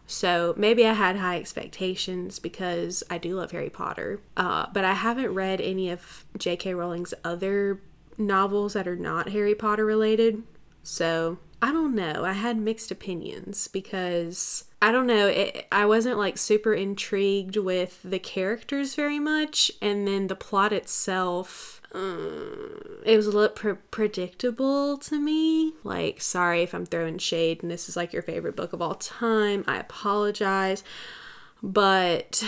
So 0.07 0.55
maybe 0.57 0.87
I 0.87 0.93
had 0.93 1.17
high 1.17 1.37
expectations 1.37 2.39
because 2.39 3.03
I 3.11 3.19
do 3.19 3.37
love 3.37 3.53
Harry 3.53 3.71
Potter. 3.71 4.21
Uh, 4.37 4.67
but 4.73 4.85
I 4.85 4.95
haven't 4.95 5.35
read 5.35 5.61
any 5.61 5.91
of 5.91 6.25
J.K. 6.37 6.75
Rowling's 6.75 7.15
other 7.25 7.81
novels 8.19 8.75
that 8.75 8.87
are 8.87 8.97
not 8.97 9.31
Harry 9.31 9.55
Potter 9.55 9.85
related. 9.85 10.43
So 10.83 11.39
I 11.63 11.73
don't 11.73 11.95
know. 11.95 12.25
I 12.25 12.33
had 12.33 12.59
mixed 12.59 12.91
opinions 12.91 13.69
because 13.69 14.65
I 14.83 14.93
don't 14.93 15.07
know. 15.07 15.29
It, 15.29 15.67
I 15.73 15.87
wasn't 15.87 16.19
like 16.19 16.37
super 16.37 16.75
intrigued 16.75 17.57
with 17.57 18.01
the 18.05 18.19
characters 18.19 18.95
very 18.95 19.19
much. 19.19 19.73
And 19.81 20.07
then 20.07 20.27
the 20.27 20.37
plot 20.37 20.75
itself 20.75 21.81
um, 21.95 22.81
it 23.07 23.17
was 23.17 23.27
a 23.27 23.31
little 23.31 23.55
pre- 23.55 23.75
predictable 23.91 24.99
to 24.99 25.21
me. 25.21 25.75
Like, 25.85 26.21
sorry 26.21 26.63
if 26.63 26.75
I'm 26.75 26.87
throwing 26.87 27.19
shade 27.19 27.63
and 27.63 27.71
this 27.71 27.89
is 27.89 27.97
like 27.97 28.13
your 28.13 28.23
favorite 28.23 28.57
book 28.57 28.73
of 28.73 28.83
all 28.83 28.97
time. 28.97 29.65
I 29.67 29.79
apologize, 29.79 30.83
but 31.63 32.45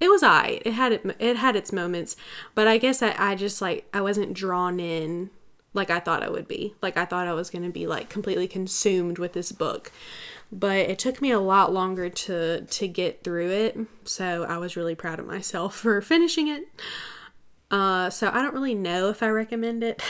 it 0.00 0.08
was 0.08 0.22
I. 0.22 0.60
It 0.64 0.72
had 0.72 0.92
it. 0.92 1.16
It 1.18 1.36
had 1.36 1.54
its 1.54 1.72
moments, 1.72 2.16
but 2.54 2.66
I 2.66 2.78
guess 2.78 3.02
I, 3.02 3.14
I 3.16 3.34
just 3.36 3.62
like 3.62 3.88
I 3.94 4.00
wasn't 4.00 4.34
drawn 4.34 4.80
in 4.80 5.30
like 5.72 5.90
I 5.90 6.00
thought 6.00 6.24
I 6.24 6.28
would 6.28 6.48
be. 6.48 6.74
Like 6.82 6.96
I 6.96 7.04
thought 7.04 7.28
I 7.28 7.34
was 7.34 7.50
gonna 7.50 7.70
be 7.70 7.86
like 7.86 8.08
completely 8.08 8.48
consumed 8.48 9.18
with 9.18 9.34
this 9.34 9.52
book 9.52 9.92
but 10.50 10.78
it 10.78 10.98
took 10.98 11.20
me 11.20 11.30
a 11.30 11.38
lot 11.38 11.74
longer 11.74 12.08
to 12.08 12.62
to 12.62 12.88
get 12.88 13.22
through 13.22 13.50
it 13.50 13.78
so 14.04 14.44
i 14.44 14.56
was 14.56 14.76
really 14.76 14.94
proud 14.94 15.18
of 15.18 15.26
myself 15.26 15.74
for 15.82 16.00
finishing 16.00 16.48
it 16.48 16.64
uh, 17.70 18.10
so 18.10 18.30
I 18.32 18.40
don't 18.42 18.54
really 18.54 18.74
know 18.74 19.10
if 19.10 19.22
I 19.22 19.28
recommend 19.28 19.84
it. 19.84 20.02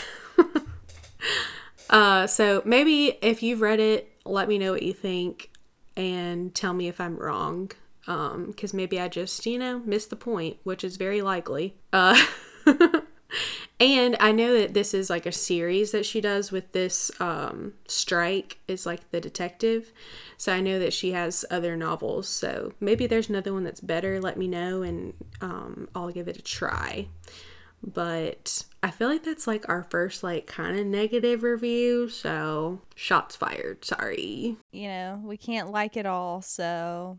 uh, 1.90 2.26
so 2.26 2.62
maybe 2.64 3.18
if 3.20 3.42
you've 3.42 3.60
read 3.60 3.80
it, 3.80 4.12
let 4.24 4.48
me 4.48 4.58
know 4.58 4.72
what 4.72 4.82
you 4.82 4.92
think 4.92 5.50
and 5.96 6.54
tell 6.54 6.72
me 6.72 6.88
if 6.88 7.00
I'm 7.00 7.16
wrong. 7.16 7.72
Because 8.06 8.72
um, 8.72 8.76
maybe 8.76 8.98
I 8.98 9.08
just, 9.08 9.44
you 9.44 9.58
know, 9.58 9.80
missed 9.80 10.10
the 10.10 10.16
point, 10.16 10.58
which 10.62 10.82
is 10.82 10.96
very 10.96 11.20
likely. 11.20 11.74
Uh, 11.92 12.18
and 13.80 14.16
I 14.18 14.32
know 14.32 14.56
that 14.58 14.72
this 14.72 14.94
is 14.94 15.10
like 15.10 15.26
a 15.26 15.32
series 15.32 15.90
that 15.90 16.06
she 16.06 16.22
does 16.22 16.50
with 16.50 16.72
this 16.72 17.10
um, 17.20 17.74
strike, 17.86 18.60
is 18.66 18.86
like 18.86 19.10
the 19.10 19.20
detective. 19.20 19.92
So 20.38 20.54
I 20.54 20.60
know 20.60 20.78
that 20.78 20.94
she 20.94 21.12
has 21.12 21.44
other 21.50 21.76
novels. 21.76 22.28
So 22.28 22.72
maybe 22.80 23.06
there's 23.06 23.28
another 23.28 23.52
one 23.52 23.64
that's 23.64 23.80
better. 23.80 24.20
Let 24.20 24.38
me 24.38 24.48
know 24.48 24.82
and 24.82 25.12
um, 25.42 25.88
I'll 25.94 26.10
give 26.10 26.28
it 26.28 26.38
a 26.38 26.42
try 26.42 27.08
but 27.82 28.64
I 28.82 28.90
feel 28.90 29.08
like 29.08 29.24
that's 29.24 29.46
like 29.46 29.68
our 29.68 29.82
first 29.82 30.22
like 30.22 30.46
kind 30.46 30.78
of 30.78 30.86
negative 30.86 31.42
review, 31.42 32.08
so 32.08 32.80
shots 32.94 33.36
fired. 33.36 33.84
Sorry. 33.84 34.56
You 34.72 34.88
know, 34.88 35.20
we 35.24 35.36
can't 35.36 35.70
like 35.70 35.96
it 35.96 36.06
all, 36.06 36.42
so 36.42 37.18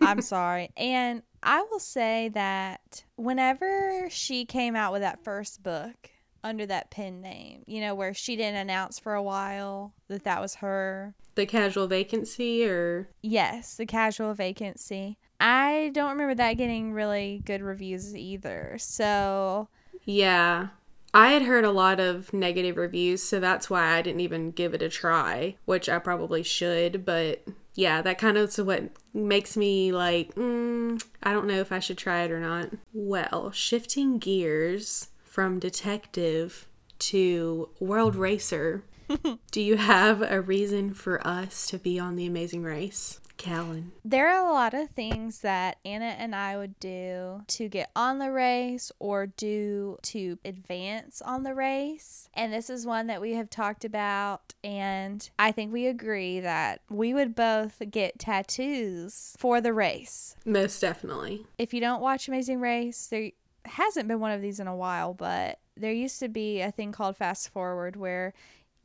I'm 0.00 0.20
sorry. 0.22 0.70
And 0.76 1.22
I 1.42 1.62
will 1.62 1.80
say 1.80 2.30
that 2.34 3.04
whenever 3.16 4.08
she 4.10 4.44
came 4.44 4.74
out 4.76 4.92
with 4.92 5.02
that 5.02 5.22
first 5.24 5.62
book 5.62 6.10
under 6.42 6.66
that 6.66 6.90
pen 6.90 7.20
name, 7.20 7.62
you 7.66 7.80
know, 7.80 7.94
where 7.94 8.14
she 8.14 8.36
didn't 8.36 8.56
announce 8.60 8.98
for 8.98 9.14
a 9.14 9.22
while 9.22 9.92
that 10.08 10.24
that 10.24 10.40
was 10.40 10.56
her. 10.56 11.14
The 11.34 11.46
casual 11.46 11.86
vacancy 11.86 12.64
or 12.66 13.08
Yes, 13.22 13.76
the 13.76 13.86
casual 13.86 14.34
vacancy. 14.34 15.18
I 15.38 15.90
don't 15.92 16.10
remember 16.10 16.34
that 16.34 16.54
getting 16.54 16.92
really 16.92 17.42
good 17.44 17.62
reviews 17.62 18.16
either. 18.16 18.76
So 18.78 19.68
yeah. 20.06 20.68
I 21.12 21.28
had 21.28 21.42
heard 21.42 21.64
a 21.64 21.70
lot 21.70 21.98
of 21.98 22.32
negative 22.32 22.76
reviews, 22.76 23.22
so 23.22 23.40
that's 23.40 23.70
why 23.70 23.96
I 23.96 24.02
didn't 24.02 24.20
even 24.20 24.50
give 24.50 24.74
it 24.74 24.82
a 24.82 24.88
try, 24.88 25.56
which 25.64 25.88
I 25.88 25.98
probably 25.98 26.42
should. 26.42 27.04
But 27.04 27.42
yeah, 27.74 28.02
that 28.02 28.18
kind 28.18 28.36
of 28.36 28.48
is 28.48 28.60
what 28.60 28.90
makes 29.14 29.56
me 29.56 29.92
like, 29.92 30.34
mm, 30.34 31.02
I 31.22 31.32
don't 31.32 31.46
know 31.46 31.60
if 31.60 31.72
I 31.72 31.78
should 31.78 31.98
try 31.98 32.22
it 32.22 32.30
or 32.30 32.40
not. 32.40 32.70
Well, 32.92 33.50
shifting 33.50 34.18
gears 34.18 35.08
from 35.24 35.58
detective 35.58 36.66
to 36.98 37.68
world 37.80 38.14
racer, 38.14 38.82
do 39.50 39.60
you 39.60 39.76
have 39.76 40.22
a 40.22 40.40
reason 40.40 40.92
for 40.94 41.24
us 41.26 41.66
to 41.68 41.78
be 41.78 41.98
on 41.98 42.16
the 42.16 42.26
amazing 42.26 42.62
race? 42.62 43.20
Callan. 43.36 43.92
There 44.04 44.28
are 44.28 44.46
a 44.46 44.52
lot 44.52 44.74
of 44.74 44.90
things 44.90 45.40
that 45.40 45.78
Anna 45.84 46.16
and 46.18 46.34
I 46.34 46.56
would 46.56 46.78
do 46.80 47.42
to 47.48 47.68
get 47.68 47.90
on 47.94 48.18
the 48.18 48.30
race 48.30 48.90
or 48.98 49.26
do 49.26 49.98
to 50.02 50.38
advance 50.44 51.22
on 51.22 51.42
the 51.42 51.54
race. 51.54 52.28
And 52.34 52.52
this 52.52 52.70
is 52.70 52.86
one 52.86 53.06
that 53.06 53.20
we 53.20 53.32
have 53.32 53.50
talked 53.50 53.84
about. 53.84 54.54
And 54.64 55.28
I 55.38 55.52
think 55.52 55.72
we 55.72 55.86
agree 55.86 56.40
that 56.40 56.80
we 56.90 57.14
would 57.14 57.34
both 57.34 57.82
get 57.90 58.18
tattoos 58.18 59.34
for 59.38 59.60
the 59.60 59.72
race. 59.72 60.36
Most 60.44 60.80
definitely. 60.80 61.46
If 61.58 61.72
you 61.74 61.80
don't 61.80 62.02
watch 62.02 62.28
Amazing 62.28 62.60
Race, 62.60 63.06
there 63.06 63.30
hasn't 63.64 64.08
been 64.08 64.20
one 64.20 64.32
of 64.32 64.42
these 64.42 64.60
in 64.60 64.66
a 64.66 64.76
while, 64.76 65.14
but 65.14 65.58
there 65.76 65.92
used 65.92 66.20
to 66.20 66.28
be 66.28 66.60
a 66.60 66.70
thing 66.70 66.92
called 66.92 67.16
Fast 67.16 67.50
Forward 67.52 67.96
where 67.96 68.32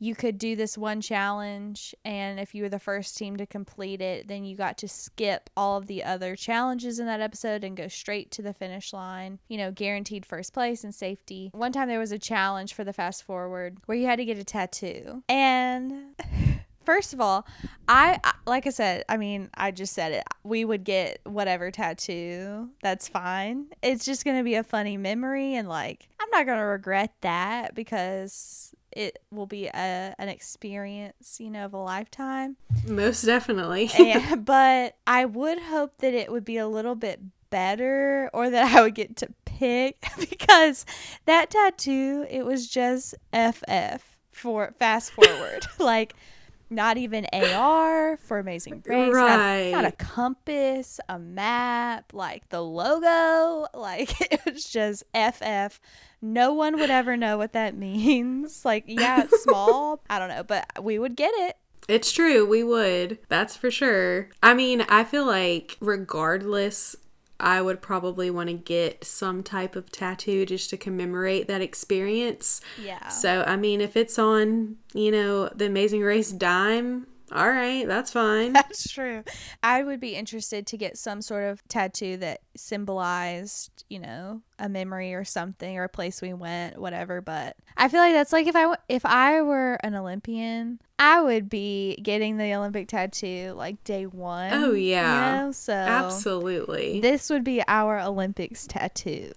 you 0.02 0.16
could 0.16 0.36
do 0.36 0.56
this 0.56 0.76
one 0.76 1.00
challenge 1.00 1.94
and 2.04 2.40
if 2.40 2.56
you 2.56 2.64
were 2.64 2.68
the 2.68 2.78
first 2.80 3.16
team 3.16 3.36
to 3.36 3.46
complete 3.46 4.00
it 4.00 4.26
then 4.26 4.44
you 4.44 4.56
got 4.56 4.76
to 4.76 4.88
skip 4.88 5.48
all 5.56 5.76
of 5.76 5.86
the 5.86 6.02
other 6.02 6.34
challenges 6.34 6.98
in 6.98 7.06
that 7.06 7.20
episode 7.20 7.62
and 7.62 7.76
go 7.76 7.86
straight 7.86 8.28
to 8.32 8.42
the 8.42 8.52
finish 8.52 8.92
line 8.92 9.38
you 9.48 9.56
know 9.56 9.70
guaranteed 9.70 10.26
first 10.26 10.52
place 10.52 10.82
and 10.82 10.92
safety 10.92 11.50
one 11.54 11.70
time 11.70 11.88
there 11.88 12.00
was 12.00 12.10
a 12.10 12.18
challenge 12.18 12.74
for 12.74 12.82
the 12.82 12.92
fast 12.92 13.22
forward 13.22 13.78
where 13.86 13.96
you 13.96 14.06
had 14.06 14.16
to 14.16 14.24
get 14.24 14.36
a 14.36 14.44
tattoo 14.44 15.22
and 15.28 16.16
First 16.84 17.12
of 17.12 17.20
all, 17.20 17.46
I 17.88 18.18
like 18.46 18.66
I 18.66 18.70
said, 18.70 19.04
I 19.08 19.16
mean, 19.16 19.50
I 19.54 19.70
just 19.70 19.92
said 19.92 20.12
it. 20.12 20.24
We 20.42 20.64
would 20.64 20.84
get 20.84 21.20
whatever 21.24 21.70
tattoo. 21.70 22.70
That's 22.82 23.08
fine. 23.08 23.66
It's 23.82 24.04
just 24.04 24.24
going 24.24 24.36
to 24.38 24.44
be 24.44 24.56
a 24.56 24.64
funny 24.64 24.96
memory 24.96 25.54
and 25.54 25.68
like 25.68 26.08
not 26.32 26.46
going 26.46 26.58
to 26.58 26.64
regret 26.64 27.14
that 27.20 27.74
because 27.74 28.74
it 28.90 29.18
will 29.30 29.46
be 29.46 29.66
a, 29.66 30.14
an 30.18 30.28
experience, 30.28 31.38
you 31.40 31.50
know, 31.50 31.64
of 31.64 31.74
a 31.74 31.78
lifetime. 31.78 32.56
Most 32.86 33.22
definitely. 33.22 33.90
and, 33.98 34.44
but 34.44 34.96
I 35.06 35.24
would 35.24 35.58
hope 35.60 35.98
that 35.98 36.14
it 36.14 36.30
would 36.30 36.44
be 36.44 36.58
a 36.58 36.68
little 36.68 36.94
bit 36.94 37.20
better 37.50 38.30
or 38.32 38.50
that 38.50 38.74
I 38.74 38.82
would 38.82 38.94
get 38.94 39.16
to 39.16 39.28
pick 39.44 40.04
because 40.18 40.84
that 41.26 41.50
tattoo, 41.50 42.26
it 42.30 42.44
was 42.44 42.68
just 42.68 43.14
FF 43.32 44.16
for 44.30 44.74
fast 44.78 45.12
forward. 45.12 45.66
like, 45.78 46.14
not 46.72 46.98
even 46.98 47.26
AR 47.32 48.16
for 48.16 48.38
Amazing 48.38 48.80
Grace. 48.84 49.12
Right. 49.12 49.70
Not, 49.70 49.82
not, 49.82 49.92
a 49.92 49.96
compass, 49.96 51.00
a 51.08 51.18
map, 51.18 52.12
like 52.12 52.48
the 52.48 52.62
logo. 52.62 53.66
Like 53.74 54.14
it's 54.46 54.70
just 54.70 55.02
FF 55.14 55.80
no 56.22 56.54
one 56.54 56.78
would 56.78 56.90
ever 56.90 57.16
know 57.16 57.36
what 57.36 57.52
that 57.52 57.76
means. 57.76 58.64
Like, 58.64 58.84
yeah, 58.86 59.24
it's 59.24 59.42
small. 59.42 60.00
I 60.08 60.18
don't 60.18 60.28
know, 60.28 60.44
but 60.44 60.82
we 60.82 60.98
would 60.98 61.16
get 61.16 61.32
it. 61.34 61.56
It's 61.88 62.12
true, 62.12 62.46
we 62.46 62.62
would. 62.62 63.18
That's 63.28 63.56
for 63.56 63.68
sure. 63.68 64.28
I 64.40 64.54
mean, 64.54 64.82
I 64.82 65.02
feel 65.02 65.26
like 65.26 65.76
regardless 65.80 66.94
I 67.42 67.60
would 67.60 67.82
probably 67.82 68.30
want 68.30 68.48
to 68.48 68.54
get 68.54 69.04
some 69.04 69.42
type 69.42 69.74
of 69.76 69.90
tattoo 69.90 70.46
just 70.46 70.70
to 70.70 70.76
commemorate 70.76 71.48
that 71.48 71.60
experience. 71.60 72.60
Yeah. 72.82 73.08
So, 73.08 73.42
I 73.46 73.56
mean, 73.56 73.80
if 73.80 73.96
it's 73.96 74.18
on, 74.18 74.76
you 74.94 75.10
know, 75.10 75.48
the 75.48 75.66
Amazing 75.66 76.02
Race 76.02 76.30
dime, 76.30 77.08
all 77.34 77.50
right, 77.50 77.86
that's 77.86 78.10
fine. 78.12 78.52
That's 78.52 78.90
true. 78.90 79.24
I 79.62 79.82
would 79.82 80.00
be 80.00 80.14
interested 80.14 80.66
to 80.68 80.76
get 80.76 80.96
some 80.96 81.22
sort 81.22 81.44
of 81.44 81.66
tattoo 81.68 82.16
that 82.18 82.40
symbolized, 82.56 83.84
you 83.88 83.98
know, 83.98 84.42
a 84.58 84.68
memory 84.68 85.14
or 85.14 85.24
something 85.24 85.76
or 85.78 85.84
a 85.84 85.88
place 85.88 86.22
we 86.22 86.32
went, 86.32 86.78
whatever, 86.78 87.20
but 87.20 87.56
I 87.76 87.88
feel 87.88 88.00
like 88.00 88.12
that's 88.14 88.32
like 88.32 88.46
if 88.46 88.56
I 88.56 88.76
if 88.88 89.04
I 89.04 89.42
were 89.42 89.78
an 89.82 89.94
Olympian, 89.94 90.80
I 90.98 91.20
would 91.20 91.48
be 91.48 91.96
getting 92.02 92.36
the 92.36 92.54
Olympic 92.54 92.88
tattoo 92.88 93.54
like 93.56 93.82
day 93.84 94.06
1. 94.06 94.52
Oh 94.54 94.72
yeah. 94.72 95.40
You 95.40 95.46
know? 95.46 95.52
So 95.52 95.72
Absolutely. 95.72 97.00
This 97.00 97.28
would 97.30 97.44
be 97.44 97.62
our 97.66 97.98
Olympics 98.00 98.66
tattoo. 98.66 99.32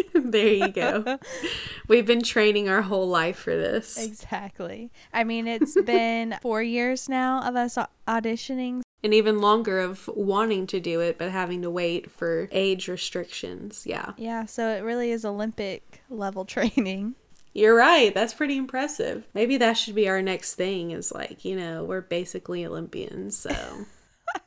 there 0.14 0.52
you 0.52 0.68
go. 0.68 1.18
We've 1.88 2.06
been 2.06 2.22
training 2.22 2.68
our 2.68 2.82
whole 2.82 3.08
life 3.08 3.38
for 3.38 3.56
this. 3.56 3.96
Exactly. 3.98 4.90
I 5.12 5.24
mean, 5.24 5.46
it's 5.46 5.80
been 5.86 6.36
four 6.42 6.62
years 6.62 7.08
now 7.08 7.42
of 7.42 7.56
us 7.56 7.78
auditioning. 8.06 8.82
and 9.02 9.14
even 9.14 9.40
longer 9.40 9.78
of 9.80 10.08
wanting 10.14 10.66
to 10.68 10.80
do 10.80 11.00
it 11.00 11.18
but 11.18 11.30
having 11.30 11.62
to 11.62 11.70
wait 11.70 12.10
for 12.10 12.48
age 12.52 12.88
restrictions. 12.88 13.84
Yeah. 13.86 14.12
Yeah, 14.16 14.46
so 14.46 14.68
it 14.68 14.80
really 14.80 15.10
is 15.10 15.24
Olympic 15.24 16.02
level 16.10 16.44
training. 16.44 17.14
You're 17.54 17.74
right. 17.74 18.14
That's 18.14 18.34
pretty 18.34 18.56
impressive. 18.56 19.26
Maybe 19.34 19.56
that 19.56 19.72
should 19.72 19.94
be 19.94 20.08
our 20.08 20.22
next 20.22 20.54
thing 20.54 20.92
is 20.92 21.10
like, 21.10 21.44
you 21.44 21.56
know, 21.56 21.82
we're 21.82 22.02
basically 22.02 22.64
Olympians, 22.64 23.36
so 23.36 23.54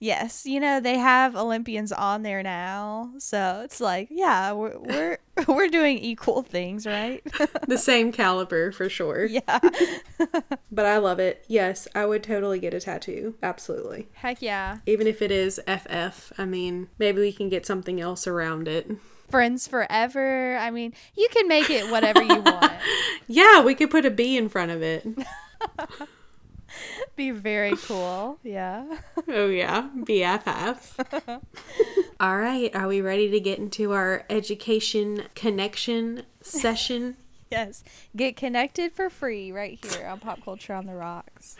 Yes, 0.00 0.44
you 0.44 0.58
know 0.60 0.80
they 0.80 0.98
have 0.98 1.36
Olympians 1.36 1.92
on 1.92 2.22
there 2.24 2.42
now, 2.42 3.12
so 3.18 3.62
it's 3.64 3.80
like, 3.80 4.08
yeah, 4.10 4.52
we're 4.52 4.76
we're, 4.78 5.18
we're 5.48 5.68
doing 5.68 5.98
equal 5.98 6.42
things, 6.42 6.84
right? 6.84 7.22
the 7.68 7.78
same 7.78 8.12
caliber 8.12 8.72
for 8.72 8.88
sure. 8.88 9.24
yeah. 9.24 9.60
But 10.70 10.86
I 10.86 10.98
love 10.98 11.20
it. 11.20 11.44
Yes, 11.48 11.86
I 11.94 12.04
would 12.04 12.22
totally 12.24 12.58
get 12.58 12.74
a 12.74 12.80
tattoo. 12.80 13.36
Absolutely. 13.42 14.08
Heck 14.14 14.42
yeah. 14.42 14.78
Even 14.86 15.06
if 15.06 15.22
it 15.22 15.30
is 15.30 15.60
FF, 15.66 16.32
I 16.36 16.44
mean, 16.44 16.88
maybe 16.98 17.20
we 17.20 17.32
can 17.32 17.48
get 17.48 17.64
something 17.64 18.00
else 18.00 18.26
around 18.26 18.66
it. 18.66 18.90
Friends 19.30 19.66
forever. 19.68 20.56
I 20.56 20.70
mean, 20.70 20.92
you 21.16 21.28
can 21.30 21.46
make 21.48 21.70
it 21.70 21.90
whatever 21.90 22.22
you 22.22 22.40
want. 22.40 22.72
Yeah, 23.26 23.62
we 23.62 23.74
could 23.74 23.90
put 23.90 24.04
a 24.04 24.10
B 24.10 24.36
in 24.36 24.48
front 24.48 24.72
of 24.72 24.82
it. 24.82 25.06
Be 27.16 27.30
very 27.30 27.76
cool. 27.76 28.38
Yeah. 28.42 28.84
Oh, 29.28 29.48
yeah. 29.48 29.88
BFF. 29.96 31.40
All 32.20 32.36
right. 32.36 32.74
Are 32.74 32.86
we 32.86 33.00
ready 33.00 33.30
to 33.30 33.40
get 33.40 33.58
into 33.58 33.92
our 33.92 34.24
education 34.28 35.24
connection 35.34 36.24
session? 36.42 37.16
Yes. 37.50 37.82
Get 38.14 38.36
connected 38.36 38.92
for 38.92 39.08
free 39.08 39.50
right 39.50 39.82
here 39.82 40.06
on 40.06 40.20
Pop 40.20 40.44
Culture 40.44 40.74
on 40.74 40.86
the 40.86 40.94
Rocks. 40.94 41.56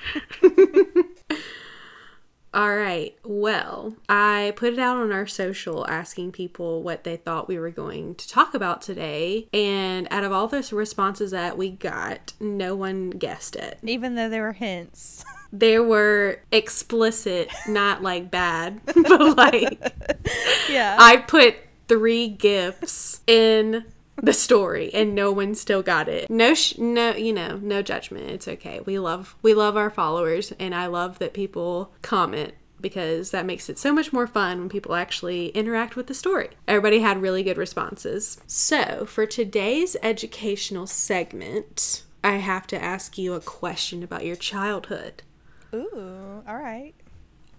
All 2.54 2.76
right. 2.76 3.16
Well, 3.24 3.96
I 4.08 4.52
put 4.54 4.74
it 4.74 4.78
out 4.78 4.96
on 4.96 5.10
our 5.10 5.26
social 5.26 5.84
asking 5.88 6.30
people 6.30 6.84
what 6.84 7.02
they 7.02 7.16
thought 7.16 7.48
we 7.48 7.58
were 7.58 7.70
going 7.70 8.14
to 8.14 8.28
talk 8.28 8.54
about 8.54 8.80
today. 8.80 9.48
And 9.52 10.06
out 10.12 10.22
of 10.22 10.30
all 10.30 10.46
those 10.46 10.72
responses 10.72 11.32
that 11.32 11.58
we 11.58 11.70
got, 11.70 12.32
no 12.38 12.76
one 12.76 13.10
guessed 13.10 13.56
it. 13.56 13.78
Even 13.82 14.14
though 14.14 14.28
there 14.28 14.42
were 14.42 14.52
hints. 14.52 15.24
There 15.56 15.84
were 15.84 16.40
explicit, 16.50 17.48
not 17.68 18.02
like 18.02 18.28
bad, 18.28 18.80
but 18.86 19.36
like 19.36 19.78
Yeah. 20.68 20.96
I 20.98 21.18
put 21.18 21.54
three 21.86 22.26
gifts 22.26 23.20
in 23.28 23.84
the 24.22 24.32
story 24.32 24.92
and 24.94 25.14
no 25.14 25.32
one 25.32 25.54
still 25.54 25.82
got 25.82 26.08
it. 26.08 26.30
No 26.30 26.54
sh- 26.54 26.78
no, 26.78 27.14
you 27.14 27.32
know, 27.32 27.58
no 27.62 27.82
judgment. 27.82 28.30
It's 28.30 28.48
okay. 28.48 28.80
We 28.84 28.98
love 28.98 29.36
we 29.42 29.54
love 29.54 29.76
our 29.76 29.90
followers 29.90 30.52
and 30.58 30.74
I 30.74 30.86
love 30.86 31.18
that 31.18 31.34
people 31.34 31.92
comment 32.02 32.54
because 32.80 33.30
that 33.30 33.46
makes 33.46 33.70
it 33.70 33.78
so 33.78 33.92
much 33.92 34.12
more 34.12 34.26
fun 34.26 34.58
when 34.58 34.68
people 34.68 34.94
actually 34.94 35.48
interact 35.48 35.96
with 35.96 36.06
the 36.06 36.14
story. 36.14 36.50
Everybody 36.68 36.98
had 36.98 37.22
really 37.22 37.42
good 37.42 37.56
responses. 37.56 38.38
So, 38.46 39.06
for 39.06 39.24
today's 39.24 39.96
educational 40.02 40.86
segment, 40.86 42.02
I 42.22 42.32
have 42.32 42.66
to 42.66 42.82
ask 42.82 43.16
you 43.16 43.32
a 43.32 43.40
question 43.40 44.02
about 44.02 44.26
your 44.26 44.36
childhood. 44.36 45.22
Ooh, 45.72 46.42
all 46.46 46.56
right. 46.56 46.94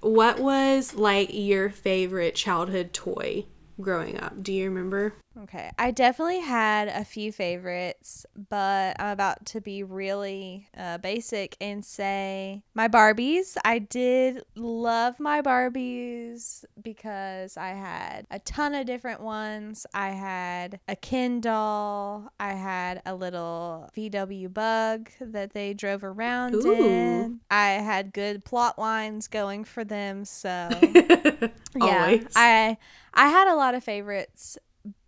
What 0.01 0.39
was 0.39 0.93
like 0.93 1.29
your 1.31 1.71
favorite 1.71 2.35
childhood 2.35 2.93
toy 2.93 3.45
growing 3.81 4.19
up? 4.19 4.43
Do 4.43 4.53
you 4.53 4.69
remember? 4.69 5.15
Okay. 5.43 5.69
I 5.77 5.91
definitely 5.91 6.39
had 6.39 6.87
a 6.87 7.03
few 7.03 7.31
favorites, 7.31 8.25
but 8.49 8.95
I'm 8.99 9.09
about 9.09 9.45
to 9.47 9.61
be 9.61 9.83
really 9.83 10.67
uh, 10.77 10.97
basic 10.97 11.57
and 11.59 11.83
say 11.83 12.63
my 12.73 12.87
Barbies. 12.87 13.57
I 13.65 13.79
did 13.79 14.43
love 14.55 15.19
my 15.19 15.41
Barbies 15.41 16.63
because 16.81 17.57
I 17.57 17.69
had 17.69 18.25
a 18.31 18.39
ton 18.39 18.73
of 18.73 18.85
different 18.85 19.21
ones. 19.21 19.85
I 19.93 20.09
had 20.09 20.79
a 20.87 20.95
Ken 20.95 21.41
doll, 21.41 22.31
I 22.39 22.53
had 22.53 23.01
a 23.05 23.13
little 23.13 23.89
VW 23.95 24.53
bug 24.53 25.09
that 25.19 25.53
they 25.53 25.73
drove 25.73 26.03
around 26.03 26.55
Ooh. 26.55 26.73
in. 26.73 27.39
I 27.51 27.71
had 27.71 28.13
good 28.13 28.45
plot 28.45 28.79
lines 28.79 29.27
going 29.27 29.65
for 29.65 29.83
them, 29.83 30.23
so 30.23 30.47
yeah. 30.81 31.49
Always. 31.81 32.27
I 32.35 32.77
I 33.13 33.27
had 33.27 33.47
a 33.47 33.55
lot 33.55 33.75
of 33.75 33.83
favorites, 33.83 34.57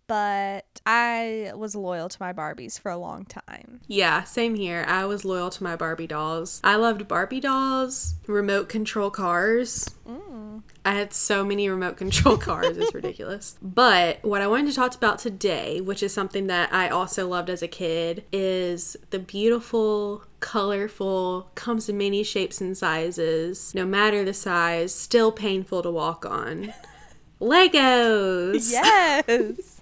but 0.08 0.80
I 0.86 1.52
was 1.54 1.76
loyal 1.76 2.08
to 2.08 2.16
my 2.18 2.32
Barbies 2.32 2.80
for 2.80 2.90
a 2.90 2.96
long 2.96 3.26
time. 3.26 3.80
Yeah, 3.86 4.24
same 4.24 4.54
here. 4.54 4.84
I 4.88 5.04
was 5.04 5.24
loyal 5.24 5.50
to 5.50 5.62
my 5.62 5.76
Barbie 5.76 6.06
dolls. 6.06 6.60
I 6.64 6.76
loved 6.76 7.06
Barbie 7.06 7.40
dolls, 7.40 8.14
remote 8.26 8.70
control 8.70 9.10
cars. 9.10 9.94
Mm. 10.08 10.62
I 10.84 10.94
had 10.94 11.12
so 11.12 11.44
many 11.44 11.68
remote 11.68 11.98
control 11.98 12.38
cars, 12.38 12.78
it's 12.78 12.94
ridiculous. 12.94 13.56
But 13.60 14.24
what 14.24 14.40
I 14.40 14.46
wanted 14.46 14.70
to 14.70 14.76
talk 14.76 14.94
about 14.94 15.18
today, 15.18 15.82
which 15.82 16.02
is 16.02 16.14
something 16.14 16.46
that 16.46 16.72
I 16.72 16.88
also 16.88 17.28
loved 17.28 17.50
as 17.50 17.62
a 17.62 17.68
kid, 17.68 18.24
is 18.32 18.96
the 19.10 19.18
beautiful, 19.18 20.24
colorful, 20.40 21.50
comes 21.54 21.90
in 21.90 21.98
many 21.98 22.22
shapes 22.22 22.62
and 22.62 22.76
sizes, 22.76 23.74
no 23.74 23.84
matter 23.84 24.24
the 24.24 24.32
size, 24.32 24.94
still 24.94 25.30
painful 25.30 25.82
to 25.82 25.90
walk 25.90 26.24
on. 26.24 26.72
Legos! 27.40 28.72
Yes. 28.72 29.77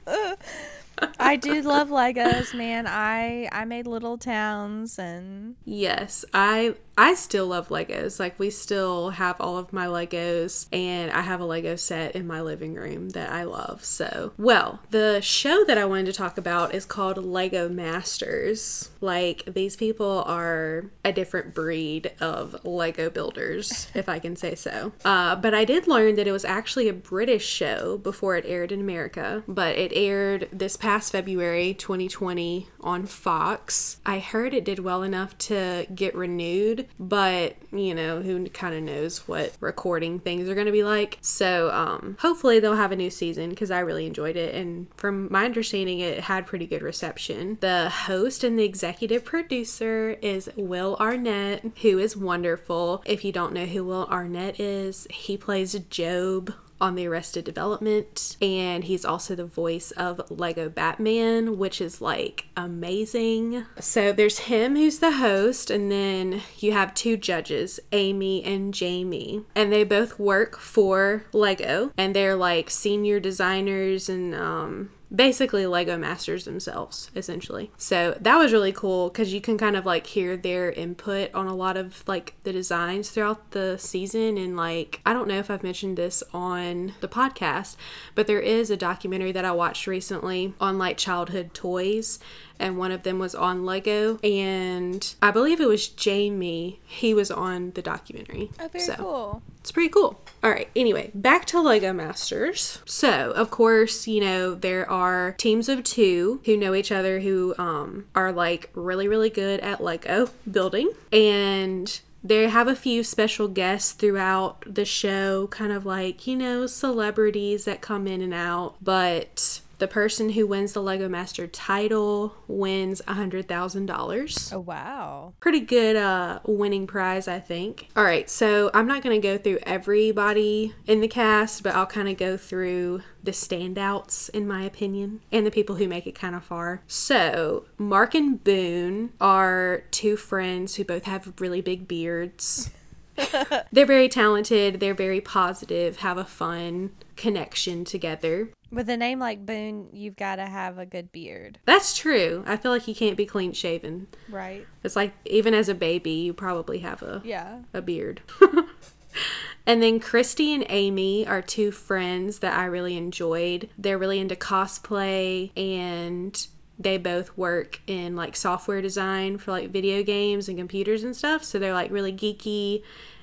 I 1.18 1.36
do 1.36 1.60
love 1.62 1.88
Legos, 1.88 2.54
man. 2.54 2.86
I 2.86 3.48
I 3.52 3.64
made 3.64 3.86
little 3.86 4.18
towns 4.18 4.98
and 4.98 5.56
Yes, 5.64 6.24
I 6.32 6.74
I 6.98 7.14
still 7.14 7.46
love 7.46 7.68
Legos. 7.68 8.18
Like 8.18 8.38
we 8.38 8.50
still 8.50 9.10
have 9.10 9.40
all 9.40 9.58
of 9.58 9.72
my 9.72 9.86
Legos 9.86 10.66
and 10.72 11.10
I 11.10 11.20
have 11.20 11.40
a 11.40 11.44
Lego 11.44 11.76
set 11.76 12.16
in 12.16 12.26
my 12.26 12.40
living 12.40 12.74
room 12.74 13.10
that 13.10 13.30
I 13.30 13.44
love. 13.44 13.84
So, 13.84 14.32
well, 14.38 14.80
the 14.90 15.20
show 15.20 15.64
that 15.64 15.78
I 15.78 15.84
wanted 15.84 16.06
to 16.06 16.12
talk 16.12 16.38
about 16.38 16.74
is 16.74 16.84
called 16.84 17.18
Lego 17.18 17.68
Masters. 17.68 18.90
Like 19.00 19.42
these 19.46 19.76
people 19.76 20.24
are 20.26 20.86
a 21.04 21.12
different 21.12 21.54
breed 21.54 22.12
of 22.20 22.64
Lego 22.64 23.10
builders, 23.10 23.88
if 23.94 24.08
I 24.08 24.18
can 24.18 24.34
say 24.34 24.54
so. 24.54 24.92
Uh, 25.04 25.36
but 25.36 25.54
I 25.54 25.64
did 25.64 25.86
learn 25.86 26.16
that 26.16 26.26
it 26.26 26.32
was 26.32 26.44
actually 26.44 26.88
a 26.88 26.94
British 26.94 27.46
show 27.46 27.98
before 27.98 28.36
it 28.36 28.44
aired 28.46 28.72
in 28.72 28.80
America, 28.80 29.42
but 29.46 29.76
it 29.76 29.92
aired 29.94 30.48
this 30.52 30.76
past 30.76 31.12
February 31.12 31.74
2020 31.74 32.68
on 32.80 33.04
Fox. 33.04 34.00
I 34.06 34.18
heard 34.18 34.54
it 34.54 34.64
did 34.64 34.78
well 34.78 35.02
enough 35.02 35.36
to 35.38 35.86
get 35.94 36.14
renewed, 36.14 36.85
but 36.98 37.56
you 37.72 37.94
know, 37.94 38.22
who 38.22 38.48
kind 38.48 38.74
of 38.74 38.82
knows 38.82 39.28
what 39.28 39.52
recording 39.60 40.18
things 40.18 40.48
are 40.48 40.54
going 40.54 40.66
to 40.66 40.72
be 40.72 40.84
like. 40.84 41.18
So, 41.20 41.70
um, 41.70 42.16
hopefully 42.20 42.60
they'll 42.60 42.76
have 42.76 42.92
a 42.92 42.96
new 42.96 43.10
season 43.10 43.50
because 43.50 43.70
I 43.70 43.80
really 43.80 44.06
enjoyed 44.06 44.36
it. 44.36 44.54
And 44.54 44.86
from 44.96 45.28
my 45.30 45.44
understanding, 45.44 46.00
it 46.00 46.20
had 46.20 46.46
pretty 46.46 46.66
good 46.66 46.82
reception. 46.82 47.58
The 47.60 47.88
host 47.88 48.44
and 48.44 48.58
the 48.58 48.64
executive 48.64 49.24
producer 49.24 50.16
is 50.22 50.50
Will 50.56 50.96
Arnett, 51.00 51.64
who 51.82 51.98
is 51.98 52.16
wonderful. 52.16 53.02
If 53.04 53.24
you 53.24 53.32
don't 53.32 53.52
know 53.52 53.66
who 53.66 53.84
Will 53.84 54.06
Arnett 54.06 54.58
is, 54.60 55.06
he 55.10 55.36
plays 55.36 55.74
GOB 55.74 56.54
on 56.80 56.94
the 56.94 57.06
Arrested 57.06 57.44
Development, 57.44 58.36
and 58.40 58.84
he's 58.84 59.04
also 59.04 59.34
the 59.34 59.46
voice 59.46 59.90
of 59.92 60.30
Lego 60.30 60.68
Batman, 60.68 61.58
which 61.58 61.80
is 61.80 62.00
like 62.00 62.46
amazing. 62.56 63.64
So 63.80 64.12
there's 64.12 64.40
him 64.40 64.76
who's 64.76 64.98
the 64.98 65.12
host, 65.12 65.70
and 65.70 65.90
then 65.90 66.42
you 66.58 66.72
have 66.72 66.94
two 66.94 67.16
judges, 67.16 67.80
Amy 67.92 68.44
and 68.44 68.74
Jamie, 68.74 69.44
and 69.54 69.72
they 69.72 69.84
both 69.84 70.18
work 70.18 70.58
for 70.58 71.24
Lego, 71.32 71.92
and 71.96 72.14
they're 72.14 72.36
like 72.36 72.70
senior 72.70 73.20
designers 73.20 74.08
and 74.08 74.34
um 74.34 74.90
basically 75.14 75.66
Lego 75.66 75.96
masters 75.96 76.44
themselves, 76.44 77.10
essentially. 77.14 77.70
So 77.76 78.16
that 78.20 78.36
was 78.36 78.52
really 78.52 78.72
cool 78.72 79.08
because 79.08 79.32
you 79.32 79.40
can 79.40 79.56
kind 79.56 79.76
of 79.76 79.86
like 79.86 80.06
hear 80.06 80.36
their 80.36 80.72
input 80.72 81.32
on 81.34 81.46
a 81.46 81.54
lot 81.54 81.76
of 81.76 82.02
like 82.08 82.34
the 82.42 82.52
designs 82.52 83.10
throughout 83.10 83.52
the 83.52 83.76
season. 83.78 84.36
And 84.36 84.56
like, 84.56 85.00
I 85.06 85.12
don't 85.12 85.28
know 85.28 85.38
if 85.38 85.50
I've 85.50 85.62
mentioned 85.62 85.96
this 85.96 86.22
on 86.34 86.94
the 87.00 87.08
podcast, 87.08 87.76
but 88.14 88.26
there 88.26 88.40
is 88.40 88.70
a 88.70 88.76
documentary 88.76 89.32
that 89.32 89.44
I 89.44 89.52
watched 89.52 89.86
recently 89.86 90.54
on 90.60 90.78
like 90.78 90.96
childhood 90.96 91.54
toys. 91.54 92.18
And 92.58 92.78
one 92.78 92.90
of 92.90 93.02
them 93.02 93.18
was 93.18 93.34
on 93.34 93.66
Lego, 93.66 94.16
and 94.24 95.14
I 95.20 95.30
believe 95.30 95.60
it 95.60 95.68
was 95.68 95.88
Jamie. 95.88 96.80
He 96.86 97.12
was 97.12 97.30
on 97.30 97.72
the 97.72 97.82
documentary. 97.82 98.50
oh, 98.58 98.68
very 98.68 98.82
So- 98.82 98.94
cool. 98.94 99.42
it's 99.60 99.70
pretty 99.70 99.90
cool. 99.90 100.18
All 100.42 100.50
right, 100.50 100.68
anyway, 100.76 101.10
back 101.14 101.44
to 101.46 101.60
Lego 101.60 101.92
Masters. 101.92 102.80
So, 102.84 103.32
of 103.32 103.50
course, 103.50 104.06
you 104.06 104.20
know, 104.20 104.54
there 104.54 104.88
are 104.88 105.32
teams 105.32 105.68
of 105.68 105.82
two 105.82 106.40
who 106.44 106.56
know 106.56 106.74
each 106.74 106.92
other 106.92 107.20
who 107.20 107.54
um, 107.58 108.06
are 108.14 108.32
like 108.32 108.70
really, 108.74 109.08
really 109.08 109.30
good 109.30 109.60
at 109.60 109.82
Lego 109.82 110.28
building. 110.48 110.92
And 111.12 111.98
they 112.22 112.48
have 112.48 112.68
a 112.68 112.76
few 112.76 113.02
special 113.04 113.48
guests 113.48 113.92
throughout 113.92 114.62
the 114.66 114.84
show, 114.84 115.46
kind 115.48 115.72
of 115.72 115.86
like, 115.86 116.26
you 116.26 116.36
know, 116.36 116.66
celebrities 116.66 117.64
that 117.64 117.80
come 117.80 118.06
in 118.06 118.20
and 118.20 118.34
out. 118.34 118.76
But 118.82 119.60
The 119.78 119.88
person 119.88 120.30
who 120.30 120.46
wins 120.46 120.72
the 120.72 120.82
Lego 120.82 121.08
Master 121.08 121.46
title 121.46 122.34
wins 122.48 123.02
$100,000. 123.06 124.52
Oh 124.52 124.60
wow. 124.60 125.34
Pretty 125.40 125.60
good 125.60 125.96
uh, 125.96 126.40
winning 126.46 126.86
prize, 126.86 127.28
I 127.28 127.40
think. 127.40 127.88
All 127.94 128.04
right, 128.04 128.28
so 128.30 128.70
I'm 128.72 128.86
not 128.86 129.02
going 129.02 129.20
to 129.20 129.26
go 129.26 129.36
through 129.36 129.58
everybody 129.64 130.74
in 130.86 131.00
the 131.00 131.08
cast, 131.08 131.62
but 131.62 131.74
I'll 131.74 131.86
kind 131.86 132.08
of 132.08 132.16
go 132.16 132.36
through 132.36 133.02
the 133.22 133.32
standouts, 133.32 134.30
in 134.30 134.46
my 134.46 134.62
opinion, 134.62 135.20
and 135.30 135.44
the 135.44 135.50
people 135.50 135.76
who 135.76 135.88
make 135.88 136.06
it 136.06 136.14
kind 136.14 136.34
of 136.34 136.44
far. 136.44 136.82
So, 136.86 137.66
Mark 137.76 138.14
and 138.14 138.42
Boone 138.42 139.12
are 139.20 139.84
two 139.90 140.16
friends 140.16 140.76
who 140.76 140.84
both 140.84 141.04
have 141.04 141.32
really 141.38 141.60
big 141.60 141.86
beards. 141.88 142.70
they're 143.72 143.86
very 143.86 144.08
talented, 144.08 144.80
they're 144.80 144.94
very 144.94 145.20
positive, 145.20 145.98
have 145.98 146.18
a 146.18 146.24
fun 146.24 146.90
connection 147.16 147.84
together. 147.84 148.50
With 148.70 148.88
a 148.90 148.96
name 148.96 149.18
like 149.20 149.46
Boone, 149.46 149.88
you've 149.92 150.16
got 150.16 150.36
to 150.36 150.46
have 150.46 150.78
a 150.78 150.84
good 150.86 151.12
beard, 151.12 151.58
That's 151.64 151.96
true. 151.96 152.42
I 152.46 152.56
feel 152.56 152.70
like 152.72 152.88
you 152.88 152.94
can't 152.94 153.16
be 153.16 153.24
clean 153.26 153.52
shaven. 153.52 154.08
right? 154.28 154.66
It's 154.82 154.96
like 154.96 155.14
even 155.24 155.54
as 155.54 155.68
a 155.68 155.74
baby, 155.74 156.10
you 156.10 156.32
probably 156.34 156.78
have 156.80 157.02
a 157.02 157.22
Yeah. 157.24 157.60
a 157.72 157.80
beard. 157.80 158.22
and 159.66 159.82
then 159.82 159.98
Christy 160.00 160.52
and 160.52 160.64
Amy 160.68 161.26
are 161.26 161.40
two 161.42 161.70
friends 161.70 162.40
that 162.40 162.58
I 162.58 162.64
really 162.66 162.96
enjoyed. 162.96 163.68
They're 163.78 163.98
really 163.98 164.18
into 164.18 164.36
cosplay 164.36 165.56
and 165.56 166.46
they 166.78 166.98
both 166.98 167.36
work 167.36 167.80
in 167.86 168.16
like 168.16 168.36
software 168.36 168.82
design 168.82 169.38
for 169.38 169.50
like 169.50 169.70
video 169.70 170.02
games 170.02 170.48
and 170.48 170.58
computers 170.58 171.02
and 171.02 171.16
stuff. 171.16 171.42
So 171.42 171.58
they're 171.58 171.72
like 171.72 171.90
really 171.90 172.12
geeky 172.12 172.82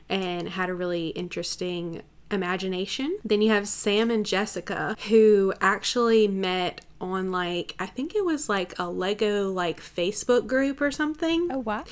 and 0.09 0.49
had 0.49 0.69
a 0.69 0.73
really 0.73 1.09
interesting 1.09 2.01
imagination. 2.33 3.17
Then 3.23 3.41
you 3.41 3.49
have 3.51 3.67
Sam 3.67 4.11
and 4.11 4.25
Jessica 4.25 4.95
who 5.09 5.53
actually 5.61 6.27
met 6.27 6.81
on 6.99 7.31
like 7.31 7.75
I 7.79 7.85
think 7.85 8.15
it 8.15 8.23
was 8.23 8.47
like 8.47 8.73
a 8.79 8.89
Lego 8.89 9.51
like 9.51 9.81
Facebook 9.81 10.47
group 10.47 10.81
or 10.81 10.89
something. 10.89 11.49
Oh 11.51 11.59
wow. 11.59 11.83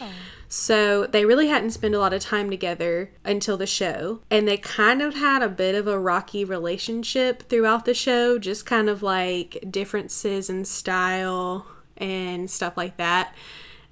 So 0.47 1.05
they 1.05 1.25
really 1.25 1.47
hadn't 1.47 1.71
spent 1.71 1.95
a 1.95 1.99
lot 1.99 2.13
of 2.13 2.21
time 2.21 2.49
together 2.49 3.11
until 3.23 3.57
the 3.57 3.67
show. 3.67 4.21
And 4.29 4.47
they 4.47 4.57
kind 4.57 5.01
of 5.01 5.15
had 5.15 5.41
a 5.41 5.49
bit 5.49 5.75
of 5.75 5.87
a 5.87 5.99
rocky 5.99 6.43
relationship 6.43 7.43
throughout 7.43 7.85
the 7.85 7.93
show, 7.93 8.37
just 8.39 8.65
kind 8.65 8.89
of 8.89 9.03
like 9.03 9.63
differences 9.69 10.49
in 10.49 10.65
style 10.65 11.67
and 11.97 12.49
stuff 12.49 12.75
like 12.75 12.97
that. 12.97 13.33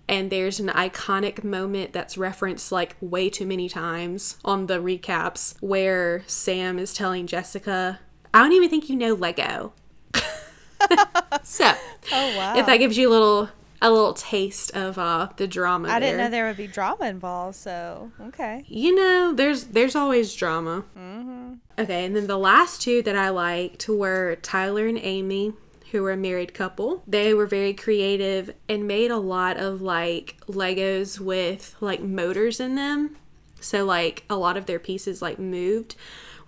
And 0.10 0.30
there's 0.32 0.60
an 0.60 0.68
iconic 0.70 1.44
moment 1.44 1.94
that's 1.94 2.18
referenced 2.18 2.72
like 2.72 2.96
way 3.00 3.30
too 3.30 3.46
many 3.46 3.70
times 3.70 4.38
on 4.44 4.66
the 4.66 4.80
recaps 4.80 5.56
where 5.62 6.24
Sam 6.26 6.80
is 6.80 6.94
telling 6.96 7.28
Jessica, 7.28 8.00
I 8.34 8.40
don't 8.42 8.52
even 8.54 8.70
think 8.70 8.90
you 8.90 8.96
know 8.96 9.14
Lego. 9.14 9.72
so, 11.44 11.72
Oh 12.12 12.38
wow. 12.38 12.58
if 12.58 12.66
that 12.66 12.78
gives 12.78 12.98
you 12.98 13.08
a 13.10 13.12
little 13.12 13.50
a 13.82 13.90
little 13.90 14.14
taste 14.14 14.72
of 14.76 14.98
uh 14.98 15.30
the 15.38 15.48
drama 15.48 15.88
I 15.90 16.00
didn't 16.02 16.18
know 16.18 16.30
there 16.30 16.48
would 16.48 16.58
be 16.58 16.68
drama 16.68 17.06
involved, 17.06 17.56
so 17.56 18.12
okay. 18.20 18.66
you 18.68 18.94
know 18.94 19.32
there's 19.34 19.66
there's 19.66 19.96
always 19.96 20.34
drama 20.36 20.84
Mm-hmm. 20.98 21.54
okay 21.78 22.04
and 22.06 22.14
then 22.16 22.28
the 22.28 22.38
last 22.38 22.82
two 22.82 23.02
that 23.04 23.16
i 23.16 23.30
liked 23.30 23.88
were 23.88 24.36
tyler 24.42 24.86
and 24.86 24.98
amy 25.02 25.54
who 25.92 26.04
were 26.04 26.12
a 26.12 26.18
married 26.18 26.54
couple. 26.54 27.04
They 27.08 27.34
were 27.34 27.48
very 27.48 27.74
creative 27.74 28.54
and 28.68 28.88
made 28.88 29.12
a 29.12 29.18
lot 29.18 29.58
of 29.58 29.82
like 29.82 30.38
legos 30.48 31.20
with 31.20 31.76
like 31.80 32.02
motors 32.02 32.60
in 32.60 32.76
them. 32.76 33.18
So 33.60 33.86
like 33.86 34.24
a 34.30 34.38
lot 34.38 34.58
of 34.58 34.66
their 34.66 34.80
pieces 34.80 35.22
like 35.22 35.40
moved 35.40 35.96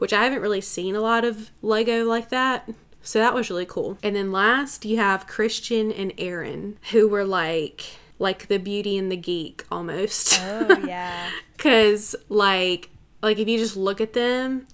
which 0.01 0.13
i 0.13 0.23
haven't 0.23 0.41
really 0.41 0.59
seen 0.59 0.95
a 0.95 0.99
lot 0.99 1.23
of 1.23 1.51
lego 1.61 2.03
like 2.05 2.29
that. 2.29 2.67
So 3.03 3.19
that 3.19 3.35
was 3.35 3.51
really 3.51 3.67
cool. 3.67 3.99
And 4.01 4.15
then 4.15 4.31
last 4.31 4.83
you 4.83 4.97
have 4.97 5.27
christian 5.27 5.91
and 5.91 6.11
aaron 6.17 6.79
who 6.89 7.07
were 7.07 7.23
like 7.23 7.85
like 8.17 8.47
the 8.47 8.57
beauty 8.57 8.97
and 8.97 9.11
the 9.11 9.15
geek 9.15 9.63
almost. 9.69 10.41
Oh 10.41 10.83
yeah. 10.87 11.29
Cause 11.59 12.15
like 12.29 12.89
like 13.21 13.37
if 13.37 13.47
you 13.47 13.59
just 13.59 13.77
look 13.77 14.01
at 14.01 14.13
them, 14.13 14.65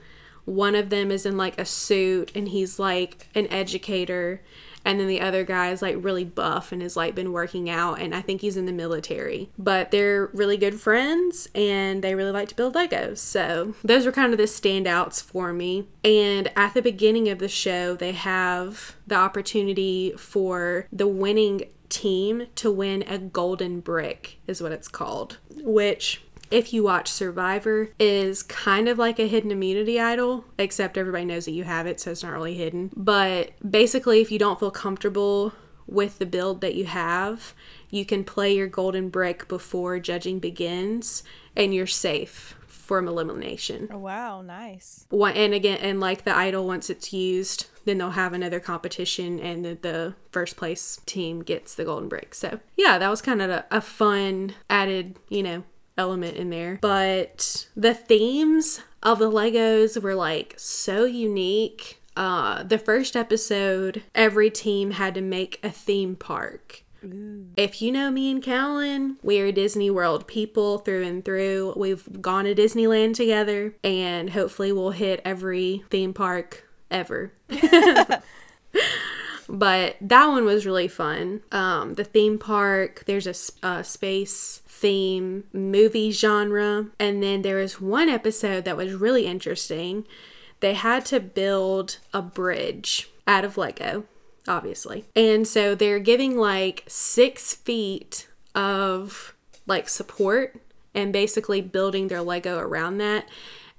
one 0.48 0.76
of 0.76 0.90
them 0.90 1.12
is 1.12 1.26
in 1.26 1.36
like 1.36 1.60
a 1.60 1.66
suit 1.66 2.32
and 2.34 2.48
he's 2.48 2.80
like 2.80 3.28
an 3.36 3.48
educator 3.48 4.42
and 4.86 4.98
then 4.98 5.08
the 5.08 5.20
other 5.20 5.44
guy 5.44 5.72
is 5.72 5.82
like 5.82 5.98
really 6.00 6.24
buff 6.24 6.72
and 6.72 6.82
has 6.82 6.96
like 6.96 7.14
been 7.14 7.34
working 7.34 7.70
out 7.70 8.00
and 8.00 8.16
I 8.16 8.22
think 8.22 8.40
he's 8.40 8.56
in 8.56 8.66
the 8.66 8.72
military. 8.72 9.50
But 9.58 9.92
they're 9.92 10.28
really 10.28 10.56
good 10.56 10.80
friends 10.80 11.50
and 11.54 12.02
they 12.02 12.16
really 12.16 12.32
like 12.32 12.48
to 12.48 12.56
build 12.56 12.76
Legos. 12.76 13.18
So 13.18 13.76
those 13.84 14.06
were 14.06 14.14
kind 14.14 14.32
of 14.32 14.38
the 14.38 14.46
standouts 14.46 15.22
for 15.22 15.52
me. 15.52 15.90
And 16.06 16.50
at 16.56 16.74
the 16.74 16.82
beginning 16.82 17.28
of 17.28 17.40
the 17.40 17.50
show 17.50 17.96
they 17.96 18.14
have 18.14 18.96
the 19.06 19.16
opportunity 19.16 20.14
for 20.18 20.88
the 20.94 21.08
winning 21.08 21.64
team 21.90 22.48
to 22.56 22.72
win 22.72 23.04
a 23.08 23.18
golden 23.18 23.82
brick 23.82 24.40
is 24.48 24.62
what 24.62 24.74
it's 24.74 24.90
called 24.90 25.38
which 25.50 26.22
if 26.52 26.74
you 26.74 26.84
watch 26.84 27.10
survivor 27.10 27.90
is 28.00 28.44
kind 28.44 28.88
of 28.88 28.98
like 28.98 29.20
a 29.20 29.28
hidden 29.28 29.52
immunity 29.52 30.00
idol 30.00 30.46
except 30.58 30.98
everybody 30.98 31.26
knows 31.26 31.46
that 31.46 31.52
you 31.52 31.64
have 31.64 31.88
it 31.88 32.00
so 32.00 32.12
it's 32.12 32.24
not 32.24 32.34
really 32.34 32.56
hidden. 32.56 32.92
But 32.96 33.52
basically 33.70 34.22
if 34.22 34.32
you 34.32 34.40
don't 34.40 34.60
feel 34.60 34.72
comfortable 34.72 35.54
with 35.86 36.20
the 36.20 36.26
build 36.26 36.62
that 36.62 36.76
you 36.76 36.86
have 36.86 37.54
you 37.90 38.06
can 38.06 38.24
play 38.24 38.54
your 38.54 38.68
golden 38.68 39.10
brick 39.10 39.48
before 39.48 40.00
judging 40.00 40.40
begins 40.40 41.24
and 41.56 41.74
you're 41.74 41.88
safe 41.88 42.56
from 42.68 43.08
elimination. 43.08 43.90
Oh 43.92 43.98
wow, 43.98 44.42
nice. 44.42 45.06
one 45.10 45.34
and 45.34 45.54
again 45.54 45.80
and 45.82 46.00
like 46.00 46.24
the 46.24 46.36
idol 46.36 46.66
once 46.68 46.90
it's 46.90 47.12
used 47.12 47.68
then 47.86 47.98
they'll 47.98 48.12
have 48.12 48.34
another 48.34 48.60
competition 48.60 49.40
and 49.40 49.64
the, 49.64 49.78
the 49.82 50.16
first 50.32 50.58
place 50.58 51.00
team 51.06 51.42
gets 51.42 51.76
the 51.76 51.86
golden 51.86 52.10
brick. 52.10 52.34
So 52.36 52.60
yeah 52.76 52.98
that 52.98 53.10
was 53.10 53.22
kind 53.22 53.42
of 53.42 53.50
a, 53.50 53.66
a 53.72 53.82
fun 53.82 54.54
added 54.70 55.18
you 55.30 55.44
know 55.44 55.64
element 55.98 56.36
in 56.38 56.50
there 56.50 56.78
but 56.82 57.68
the 57.76 57.94
themes 57.94 58.82
of 59.04 59.20
the 59.20 59.32
legos 59.32 60.02
were 60.02 60.16
like 60.16 60.54
so 60.58 61.06
unique 61.06 62.02
uh 62.16 62.64
the 62.64 62.78
first 62.78 63.16
episode 63.16 64.04
every 64.16 64.50
team 64.50 64.92
had 64.92 65.14
to 65.14 65.22
make 65.22 65.60
a 65.64 65.70
theme 65.70 66.16
park 66.16 66.84
if 67.56 67.82
you 67.82 67.92
know 67.92 68.12
me 68.12 68.32
and 68.32 68.42
Callan, 68.42 69.18
we 69.22 69.40
are 69.40 69.52
Disney 69.52 69.90
World 69.90 70.28
people 70.28 70.80
through 70.80 71.04
and 71.04 71.24
through. 71.24 71.74
We've 71.78 72.22
gone 72.22 72.46
to 72.46 72.56
Disneyland 72.56 73.16
together, 73.16 73.76
and 73.84 74.32
hopefully, 74.32 74.72
we'll 74.72 74.92
hit 74.92 75.22
every 75.24 75.84
theme 75.90 76.14
park 76.14 76.68
ever. 76.90 77.34
but 79.50 79.96
that 80.02 80.28
one 80.28 80.46
was 80.46 80.66
really 80.66 80.88
fun. 80.88 81.42
Um, 81.52 81.94
the 81.94 82.04
theme 82.04 82.38
park, 82.38 83.04
there's 83.06 83.28
a 83.64 83.84
space 83.84 84.62
theme, 84.80 85.46
movie 85.54 86.12
genre, 86.12 86.88
and 87.00 87.24
then 87.24 87.42
there 87.42 87.58
was 87.58 87.82
one 87.82 88.10
episode 88.10 88.66
that 88.66 88.78
was 88.78 88.94
really 88.94 89.26
interesting. 89.26 90.06
They 90.60 90.74
had 90.74 91.06
to 91.08 91.20
build 91.20 91.98
a 92.14 92.22
bridge 92.22 93.10
out 93.28 93.46
of 93.46 93.58
Lego 93.58 94.06
obviously. 94.48 95.06
And 95.16 95.48
so 95.48 95.76
they're 95.76 96.00
giving 96.00 96.38
like 96.38 96.84
six 96.88 97.54
feet 97.54 98.28
of 98.56 99.36
like 99.66 99.90
support 99.90 100.60
and 100.94 101.14
basically 101.14 101.62
building 101.62 102.08
their 102.08 102.22
Lego 102.22 102.58
around 102.58 102.98
that 103.00 103.28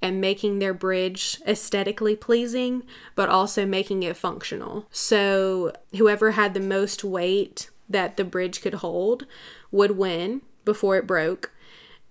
and 0.00 0.20
making 0.20 0.58
their 0.58 0.74
bridge 0.74 1.40
aesthetically 1.46 2.14
pleasing, 2.14 2.84
but 3.16 3.28
also 3.28 3.66
making 3.66 4.02
it 4.04 4.16
functional. 4.16 4.86
So 4.92 5.72
whoever 5.96 6.32
had 6.32 6.54
the 6.54 6.60
most 6.60 7.02
weight 7.02 7.70
that 7.88 8.16
the 8.16 8.24
bridge 8.24 8.60
could 8.60 8.74
hold 8.74 9.26
would 9.72 9.92
win 9.92 10.42
before 10.68 10.96
it 10.96 11.06
broke. 11.06 11.50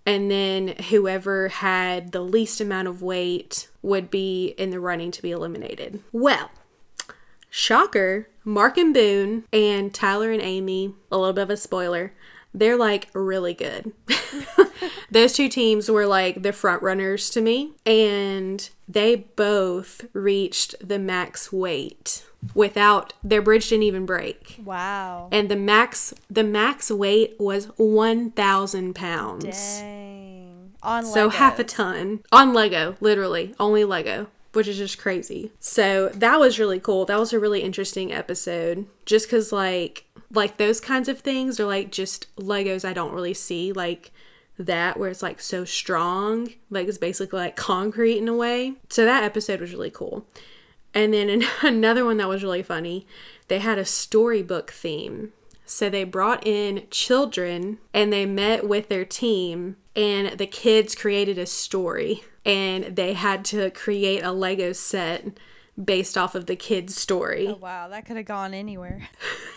And 0.03 0.31
then 0.31 0.69
whoever 0.89 1.49
had 1.49 2.11
the 2.11 2.21
least 2.21 2.59
amount 2.59 2.87
of 2.87 3.03
weight 3.03 3.67
would 3.83 4.09
be 4.09 4.55
in 4.57 4.71
the 4.71 4.79
running 4.79 5.11
to 5.11 5.21
be 5.21 5.31
eliminated. 5.31 6.01
Well, 6.11 6.49
Shocker, 7.51 8.29
Mark 8.43 8.77
and 8.77 8.95
Boone 8.95 9.43
and 9.53 9.93
Tyler 9.93 10.31
and 10.31 10.41
Amy, 10.41 10.95
a 11.11 11.17
little 11.17 11.33
bit 11.33 11.43
of 11.43 11.49
a 11.51 11.57
spoiler, 11.57 12.13
they're 12.59 12.77
like 12.77 13.09
really 13.13 13.53
good. 13.53 13.93
Those 15.11 15.33
two 15.33 15.47
teams 15.47 15.89
were 15.89 16.05
like 16.05 16.41
the 16.43 16.51
front 16.51 16.83
runners 16.83 17.29
to 17.31 17.41
me, 17.41 17.71
and 17.85 18.69
they 18.87 19.15
both 19.15 20.05
reached 20.13 20.75
the 20.85 20.99
max 20.99 21.51
weight 21.51 22.23
without 22.53 23.13
their 23.23 23.41
bridge 23.41 23.69
didn't 23.69 23.83
even 23.83 24.05
break. 24.05 24.59
Wow. 24.63 25.29
And 25.31 25.49
the 25.49 25.55
max 25.55 26.13
the 26.29 26.43
max 26.43 26.91
weight 26.91 27.35
was 27.39 27.65
1000 27.77 28.95
pounds. 28.95 29.79
Dang. 29.79 30.73
On 30.83 31.05
So 31.05 31.29
half 31.29 31.59
a 31.59 31.63
ton 31.63 32.21
on 32.31 32.53
Lego, 32.53 32.95
literally, 33.01 33.55
only 33.59 33.83
Lego, 33.83 34.27
which 34.53 34.67
is 34.67 34.77
just 34.77 34.97
crazy. 34.97 35.51
So 35.59 36.09
that 36.09 36.39
was 36.39 36.59
really 36.59 36.79
cool. 36.79 37.05
That 37.05 37.19
was 37.19 37.33
a 37.33 37.39
really 37.39 37.61
interesting 37.61 38.13
episode 38.13 38.85
just 39.05 39.29
cuz 39.29 39.51
like 39.51 40.05
like 40.31 40.57
those 40.57 40.79
kinds 40.81 41.07
of 41.07 41.19
things 41.19 41.59
are 41.59 41.65
like 41.65 41.91
just 41.91 42.33
Legos 42.35 42.83
I 42.83 42.93
don't 42.93 43.13
really 43.13 43.33
see 43.33 43.71
like 43.71 44.11
that 44.59 44.99
where 44.99 45.09
it's 45.09 45.21
like 45.23 45.39
so 45.39 45.65
strong, 45.65 46.49
like 46.69 46.87
it's 46.87 46.97
basically 46.97 47.39
like 47.39 47.55
concrete 47.55 48.17
in 48.17 48.27
a 48.27 48.35
way. 48.35 48.73
So 48.89 49.05
that 49.05 49.23
episode 49.23 49.61
was 49.61 49.71
really 49.73 49.91
cool. 49.91 50.25
And 50.93 51.13
then 51.13 51.29
an- 51.29 51.43
another 51.61 52.03
one 52.05 52.17
that 52.17 52.27
was 52.27 52.43
really 52.43 52.63
funny. 52.63 53.05
they 53.47 53.59
had 53.59 53.77
a 53.77 53.85
storybook 53.85 54.71
theme. 54.71 55.31
So 55.65 55.89
they 55.89 56.05
brought 56.05 56.47
in 56.47 56.87
children 56.89 57.77
and 57.93 58.11
they 58.11 58.25
met 58.25 58.67
with 58.67 58.87
their 58.87 59.03
team, 59.03 59.75
and 59.97 60.37
the 60.37 60.47
kids 60.47 60.95
created 60.95 61.37
a 61.37 61.45
story. 61.45 62.23
And 62.45 62.95
they 62.95 63.13
had 63.13 63.43
to 63.45 63.69
create 63.71 64.23
a 64.23 64.31
Lego 64.31 64.71
set 64.71 65.37
based 65.83 66.17
off 66.17 66.35
of 66.35 66.45
the 66.45 66.55
kids' 66.55 66.95
story. 66.95 67.49
Oh, 67.49 67.55
wow, 67.55 67.89
that 67.89 68.05
could 68.05 68.15
have 68.15 68.25
gone 68.25 68.53
anywhere. 68.53 69.09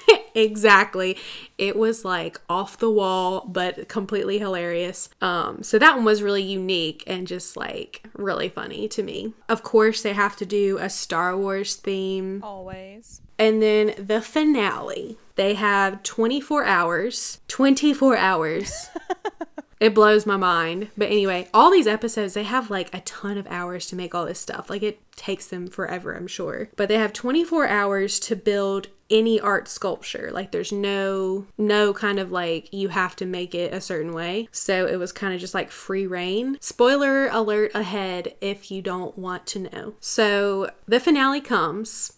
exactly. 0.34 1.16
It 1.58 1.76
was 1.76 2.04
like 2.04 2.40
off 2.48 2.78
the 2.78 2.90
wall, 2.90 3.46
but 3.48 3.88
completely 3.88 4.38
hilarious. 4.38 5.08
Um, 5.20 5.62
so 5.62 5.78
that 5.78 5.96
one 5.96 6.04
was 6.04 6.22
really 6.22 6.42
unique 6.42 7.04
and 7.06 7.26
just 7.26 7.56
like 7.56 8.06
really 8.14 8.48
funny 8.48 8.88
to 8.88 9.02
me. 9.02 9.34
Of 9.48 9.62
course, 9.62 10.02
they 10.02 10.12
have 10.12 10.36
to 10.36 10.46
do 10.46 10.78
a 10.78 10.90
Star 10.90 11.36
Wars 11.36 11.76
theme. 11.76 12.42
Always. 12.42 13.20
And 13.38 13.62
then 13.62 13.94
the 13.96 14.20
finale. 14.20 15.16
They 15.36 15.54
have 15.54 16.02
24 16.02 16.64
hours. 16.64 17.40
24 17.48 18.16
hours. 18.16 18.90
it 19.80 19.94
blows 19.94 20.26
my 20.26 20.36
mind. 20.36 20.88
But 20.96 21.06
anyway, 21.06 21.48
all 21.54 21.70
these 21.70 21.86
episodes, 21.86 22.34
they 22.34 22.42
have 22.42 22.70
like 22.70 22.94
a 22.94 23.00
ton 23.00 23.38
of 23.38 23.46
hours 23.48 23.86
to 23.86 23.96
make 23.96 24.14
all 24.14 24.26
this 24.26 24.38
stuff. 24.38 24.68
Like 24.68 24.82
it 24.82 25.00
takes 25.16 25.46
them 25.46 25.66
forever, 25.66 26.14
I'm 26.14 26.26
sure. 26.26 26.68
But 26.76 26.88
they 26.88 26.98
have 26.98 27.14
24 27.14 27.66
hours 27.66 28.20
to 28.20 28.36
build 28.36 28.88
any 29.10 29.40
art 29.40 29.68
sculpture. 29.68 30.30
Like 30.32 30.52
there's 30.52 30.72
no 30.72 31.46
no 31.58 31.92
kind 31.92 32.18
of 32.18 32.30
like 32.30 32.72
you 32.72 32.88
have 32.88 33.16
to 33.16 33.26
make 33.26 33.54
it 33.54 33.72
a 33.72 33.80
certain 33.80 34.12
way. 34.12 34.48
So 34.52 34.86
it 34.86 34.96
was 34.96 35.12
kind 35.12 35.34
of 35.34 35.40
just 35.40 35.54
like 35.54 35.70
free 35.70 36.06
rein. 36.06 36.58
Spoiler 36.60 37.28
alert 37.28 37.72
ahead 37.74 38.34
if 38.40 38.70
you 38.70 38.82
don't 38.82 39.18
want 39.18 39.46
to 39.48 39.58
know. 39.60 39.94
So 40.00 40.70
the 40.86 41.00
finale 41.00 41.40
comes 41.40 42.14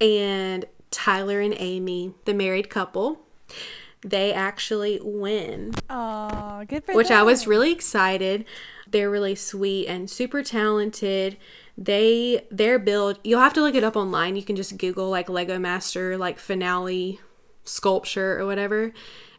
and 0.00 0.64
Tyler 0.90 1.40
and 1.40 1.54
Amy, 1.58 2.14
the 2.24 2.34
married 2.34 2.70
couple, 2.70 3.20
they 4.02 4.32
actually 4.32 5.00
win. 5.02 5.72
Oh, 5.88 6.64
good 6.68 6.84
for 6.84 6.94
Which 6.94 7.10
I 7.10 7.22
was 7.22 7.46
really 7.46 7.72
excited. 7.72 8.44
They're 8.88 9.10
really 9.10 9.34
sweet 9.34 9.86
and 9.86 10.08
super 10.08 10.42
talented. 10.42 11.36
They 11.76 12.46
their 12.50 12.78
build, 12.78 13.18
you'll 13.24 13.40
have 13.40 13.54
to 13.54 13.62
look 13.62 13.74
it 13.74 13.84
up 13.84 13.96
online. 13.96 14.36
You 14.36 14.42
can 14.42 14.56
just 14.56 14.78
Google 14.78 15.10
like 15.10 15.28
Lego 15.28 15.58
Master 15.58 16.16
like 16.16 16.38
finale 16.38 17.20
sculpture 17.64 18.38
or 18.38 18.46
whatever. 18.46 18.92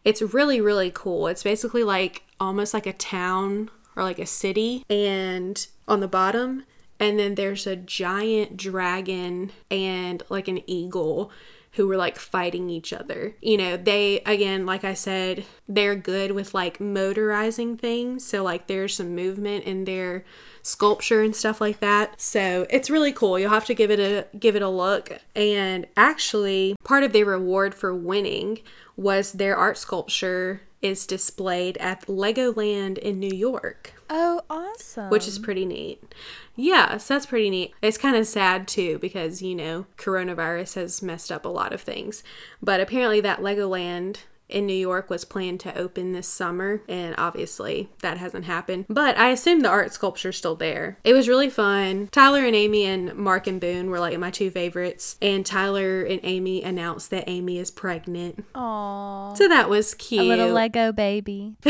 It's 0.03 0.21
really 0.21 0.59
really 0.61 0.91
cool. 0.93 1.27
It's 1.27 1.43
basically 1.43 1.83
like 1.83 2.23
almost 2.39 2.73
like 2.73 2.85
a 2.85 2.93
town 2.93 3.71
or 3.95 4.03
like 4.03 4.19
a 4.19 4.25
city 4.25 4.83
and 4.89 5.65
on 5.87 6.01
the 6.01 6.07
bottom 6.07 6.65
and 6.99 7.19
then 7.19 7.35
there's 7.35 7.67
a 7.67 7.75
giant 7.75 8.57
dragon 8.57 9.51
and 9.69 10.23
like 10.29 10.47
an 10.47 10.61
eagle 10.69 11.31
who 11.75 11.87
were 11.87 11.97
like 11.97 12.17
fighting 12.17 12.69
each 12.69 12.93
other. 12.93 13.35
You 13.41 13.57
know, 13.57 13.77
they 13.77 14.21
again, 14.25 14.65
like 14.65 14.83
I 14.83 14.93
said, 14.93 15.45
they're 15.67 15.95
good 15.95 16.31
with 16.31 16.53
like 16.53 16.79
motorizing 16.79 17.77
things. 17.77 18.25
So 18.25 18.43
like 18.43 18.67
there's 18.67 18.95
some 18.95 19.13
movement 19.13 19.65
in 19.65 19.85
their 19.85 20.23
sculpture 20.61 21.21
and 21.21 21.35
stuff 21.35 21.59
like 21.59 21.81
that. 21.81 22.19
So 22.19 22.65
it's 22.69 22.89
really 22.89 23.11
cool. 23.11 23.37
You'll 23.37 23.49
have 23.49 23.65
to 23.65 23.73
give 23.73 23.91
it 23.91 23.99
a 23.99 24.27
give 24.37 24.55
it 24.55 24.61
a 24.61 24.69
look. 24.69 25.19
And 25.35 25.85
actually, 25.97 26.75
part 26.83 27.03
of 27.03 27.11
their 27.11 27.25
reward 27.25 27.75
for 27.75 27.93
winning 27.93 28.59
was 28.95 29.33
their 29.33 29.57
art 29.57 29.77
sculpture 29.77 30.61
is 30.81 31.05
displayed 31.05 31.77
at 31.77 32.05
Legoland 32.07 32.97
in 32.99 33.19
New 33.19 33.35
York 33.35 33.94
Oh, 34.09 34.41
awesome. 34.49 35.09
which 35.09 35.27
is 35.27 35.39
pretty 35.39 35.65
neat. 35.65 36.13
Yeah, 36.55 36.97
so 36.97 37.15
that's 37.15 37.25
pretty 37.25 37.49
neat. 37.49 37.73
It's 37.81 37.97
kind 37.97 38.15
of 38.15 38.27
sad 38.27 38.67
too 38.67 38.99
because, 38.99 39.41
you 39.41 39.55
know, 39.55 39.85
coronavirus 39.97 40.75
has 40.75 41.01
messed 41.01 41.31
up 41.31 41.45
a 41.45 41.49
lot 41.49 41.73
of 41.73 41.81
things. 41.81 42.23
But 42.61 42.79
apparently, 42.79 43.19
that 43.21 43.39
Legoland 43.39 44.17
in 44.47 44.67
New 44.67 44.73
York 44.75 45.09
was 45.09 45.25
planned 45.25 45.59
to 45.61 45.75
open 45.75 46.11
this 46.11 46.27
summer, 46.27 46.81
and 46.87 47.15
obviously 47.17 47.89
that 48.01 48.17
hasn't 48.17 48.45
happened. 48.45 48.85
But 48.87 49.17
I 49.17 49.29
assume 49.31 49.61
the 49.61 49.69
art 49.69 49.91
sculpture's 49.91 50.37
still 50.37 50.55
there. 50.55 50.99
It 51.03 51.13
was 51.13 51.27
really 51.27 51.49
fun. 51.49 52.09
Tyler 52.11 52.45
and 52.45 52.55
Amy 52.55 52.85
and 52.85 53.15
Mark 53.15 53.47
and 53.47 53.59
Boone 53.59 53.89
were 53.89 53.99
like 53.99 54.17
my 54.19 54.29
two 54.29 54.51
favorites, 54.51 55.17
and 55.21 55.45
Tyler 55.45 56.03
and 56.03 56.19
Amy 56.23 56.61
announced 56.63 57.09
that 57.09 57.23
Amy 57.27 57.57
is 57.57 57.71
pregnant. 57.71 58.45
Aw. 58.53 59.33
So 59.33 59.47
that 59.47 59.67
was 59.69 59.95
cute. 59.95 60.21
A 60.21 60.27
little 60.27 60.51
Lego 60.51 60.91
baby. 60.91 61.55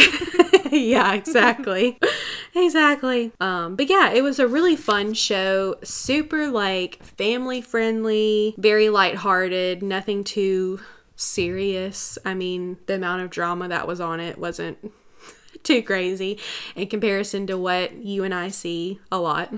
yeah, 0.72 1.14
exactly. 1.14 2.00
exactly. 2.56 3.32
Um, 3.40 3.76
but 3.76 3.90
yeah, 3.90 4.12
it 4.12 4.24
was 4.24 4.40
a 4.40 4.48
really 4.48 4.76
fun 4.76 5.14
show. 5.14 5.76
Super 5.84 6.50
like 6.50 7.04
family 7.04 7.62
friendly, 7.62 8.56
very 8.58 8.90
lighthearted, 8.90 9.84
nothing 9.84 10.24
too 10.24 10.80
serious. 11.16 12.18
I 12.26 12.34
mean, 12.34 12.78
the 12.88 12.96
amount 12.96 13.22
of 13.22 13.30
drama 13.30 13.68
that 13.68 13.88
was 13.88 14.02
on 14.02 14.20
it 14.20 14.38
wasn't 14.38 14.92
too 15.64 15.84
crazy 15.84 16.40
in 16.76 16.88
comparison 16.88 17.48
to 17.48 17.58
what 17.58 17.94
you 17.94 18.24
and 18.24 18.34
I 18.34 18.50
see 18.50 19.00
a 19.12 19.20
lot. 19.20 19.54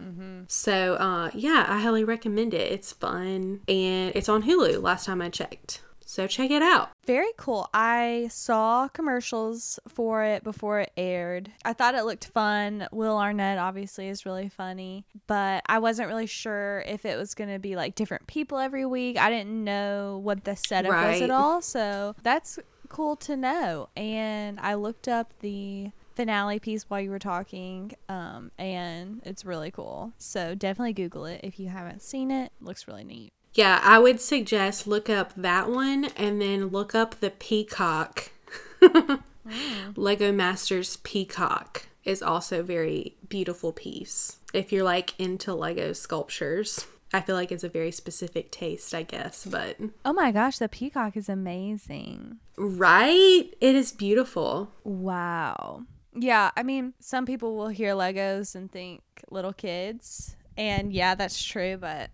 So, 0.47 0.95
uh, 0.95 1.31
yeah, 1.33 1.65
I 1.67 1.79
highly 1.79 2.03
recommend 2.03 2.53
it. 2.53 2.71
It's 2.71 2.93
fun 2.93 3.61
and 3.67 4.15
it's 4.15 4.29
on 4.29 4.43
Hulu 4.43 4.81
last 4.81 5.05
time 5.05 5.21
I 5.21 5.29
checked. 5.29 5.81
So, 6.09 6.25
check 6.25 6.51
it 6.51 6.61
out. 6.61 6.89
Very 7.05 7.31
cool. 7.35 7.69
I 7.73 8.29
saw 8.31 8.87
commercials 8.87 9.77
for 9.89 10.23
it 10.23 10.41
before 10.41 10.79
it 10.79 10.91
aired. 10.95 11.51
I 11.65 11.73
thought 11.73 11.95
it 11.95 12.05
looked 12.05 12.27
fun. 12.27 12.87
Will 12.93 13.17
Arnett 13.17 13.57
obviously 13.57 14.07
is 14.07 14.25
really 14.25 14.47
funny, 14.47 15.05
but 15.27 15.63
I 15.67 15.79
wasn't 15.79 16.07
really 16.07 16.25
sure 16.25 16.81
if 16.87 17.05
it 17.05 17.17
was 17.17 17.35
going 17.35 17.51
to 17.51 17.59
be 17.59 17.75
like 17.75 17.95
different 17.95 18.25
people 18.25 18.57
every 18.57 18.85
week. 18.85 19.17
I 19.17 19.29
didn't 19.29 19.63
know 19.63 20.19
what 20.23 20.45
the 20.45 20.55
setup 20.55 20.91
was 20.91 21.21
at 21.21 21.29
all. 21.29 21.61
So 21.61 22.15
that's 22.23 22.57
cool 22.87 23.17
to 23.17 23.35
know. 23.35 23.89
And 23.97 24.59
I 24.61 24.75
looked 24.75 25.09
up 25.09 25.33
the 25.41 25.91
finale 26.15 26.59
piece 26.59 26.89
while 26.89 27.01
you 27.01 27.11
were 27.11 27.19
talking 27.19 27.91
um, 28.09 28.51
and 28.57 29.21
it's 29.25 29.45
really 29.45 29.71
cool. 29.71 30.13
So 30.17 30.55
definitely 30.55 30.93
Google 30.93 31.25
it 31.25 31.41
if 31.43 31.59
you 31.59 31.67
haven't 31.67 32.01
seen 32.01 32.31
it. 32.31 32.51
Looks 32.61 32.87
really 32.87 33.03
neat. 33.03 33.33
Yeah, 33.57 33.79
I 33.83 33.97
would 33.97 34.21
suggest 34.21 34.85
look 34.85 35.09
up 35.09 35.33
that 35.35 35.67
one 35.67 36.05
and 36.15 36.39
then 36.39 36.67
look 36.67 36.93
up 36.93 37.19
the 37.19 37.31
Peacock. 37.31 38.29
Mm. 38.81 39.23
Lego 39.95 40.31
Masters 40.31 40.97
Peacock 40.97 41.87
is 42.03 42.21
also 42.21 42.59
a 42.59 42.63
very 42.63 43.15
beautiful 43.27 43.71
piece. 43.73 44.37
If 44.53 44.71
you're 44.71 44.83
like 44.83 45.19
into 45.19 45.55
Lego 45.55 45.91
sculptures, 45.93 46.85
I 47.11 47.21
feel 47.21 47.35
like 47.35 47.51
it's 47.51 47.63
a 47.63 47.69
very 47.69 47.89
specific 47.91 48.51
taste, 48.51 48.93
I 48.93 49.01
guess, 49.01 49.43
but 49.43 49.77
Oh 50.05 50.13
my 50.13 50.31
gosh, 50.31 50.59
the 50.59 50.69
peacock 50.69 51.17
is 51.17 51.27
amazing. 51.27 52.37
right? 52.57 53.45
It 53.59 53.75
is 53.75 53.91
beautiful. 53.91 54.71
Wow. 54.83 55.83
Yeah, 56.13 56.51
I 56.55 56.61
mean, 56.61 56.93
some 56.99 57.25
people 57.25 57.55
will 57.57 57.69
hear 57.69 57.93
Legos 57.93 58.53
and 58.55 58.71
think 58.71 59.01
little 59.31 59.53
kids. 59.53 60.35
And 60.55 60.93
yeah, 60.93 61.15
that's 61.15 61.43
true, 61.43 61.77
but 61.77 62.09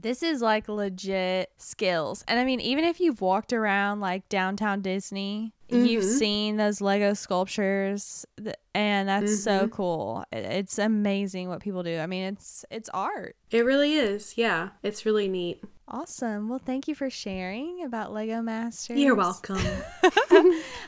this 0.00 0.22
is 0.22 0.42
like 0.42 0.68
legit 0.68 1.50
skills. 1.58 2.24
And 2.28 2.38
I 2.38 2.44
mean, 2.44 2.60
even 2.60 2.84
if 2.84 3.00
you've 3.00 3.20
walked 3.20 3.52
around 3.52 4.00
like 4.00 4.28
downtown 4.28 4.80
Disney, 4.82 5.54
you've 5.68 6.04
mm-hmm. 6.04 6.18
seen 6.18 6.56
those 6.56 6.80
Lego 6.80 7.14
sculptures 7.14 8.24
th- 8.42 8.56
and 8.74 9.08
that's 9.08 9.42
so 9.42 9.60
mm-hmm. 9.60 9.68
cool. 9.68 10.24
It- 10.32 10.44
It's 10.44 10.78
amazing 10.78 11.48
what 11.48 11.60
people 11.60 11.82
do. 11.82 11.98
I 11.98 12.06
mean, 12.06 12.24
it's 12.34 12.64
it's 12.70 12.88
art. 12.90 13.36
It 13.50 13.64
really 13.64 13.94
is. 13.94 14.36
Yeah, 14.36 14.70
it's 14.82 15.06
really 15.06 15.28
neat. 15.28 15.62
Awesome. 15.88 16.48
Well, 16.48 16.58
thank 16.58 16.88
you 16.88 16.96
for 16.96 17.08
sharing 17.08 17.84
about 17.84 18.12
Lego 18.12 18.42
Masters. 18.42 18.98
You're 18.98 19.14
welcome. 19.14 19.56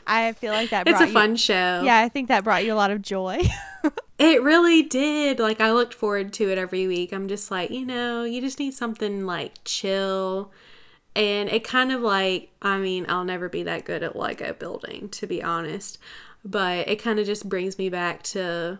I 0.05 0.33
feel 0.33 0.51
like 0.51 0.71
that 0.71 0.87
it's 0.87 0.99
a 0.99 1.07
you- 1.07 1.13
fun 1.13 1.35
show. 1.35 1.81
Yeah, 1.83 1.99
I 1.99 2.09
think 2.09 2.27
that 2.27 2.43
brought 2.43 2.65
you 2.65 2.73
a 2.73 2.75
lot 2.75 2.91
of 2.91 3.01
joy. 3.01 3.39
It 4.19 4.43
really 4.43 4.81
did. 4.81 5.39
Like 5.39 5.61
I 5.61 5.71
looked 5.71 5.93
forward 5.93 6.33
to 6.33 6.51
it 6.51 6.57
every 6.57 6.87
week. 6.87 7.13
I'm 7.13 7.29
just 7.29 7.49
like, 7.49 7.71
you 7.71 7.85
know, 7.85 8.25
you 8.25 8.41
just 8.41 8.59
need 8.59 8.73
something 8.73 9.25
like 9.25 9.53
chill. 9.63 10.51
And 11.15 11.49
it 11.49 11.63
kind 11.63 11.91
of 11.91 12.01
like, 12.01 12.51
I 12.61 12.77
mean, 12.79 13.05
I'll 13.07 13.23
never 13.23 13.47
be 13.47 13.63
that 13.63 13.85
good 13.85 14.03
at 14.03 14.17
Lego 14.17 14.53
building, 14.53 15.07
to 15.09 15.25
be 15.25 15.41
honest. 15.41 15.97
But 16.43 16.89
it 16.89 16.97
kind 16.97 17.17
of 17.17 17.25
just 17.25 17.47
brings 17.47 17.77
me 17.77 17.89
back 17.89 18.21
to, 18.23 18.79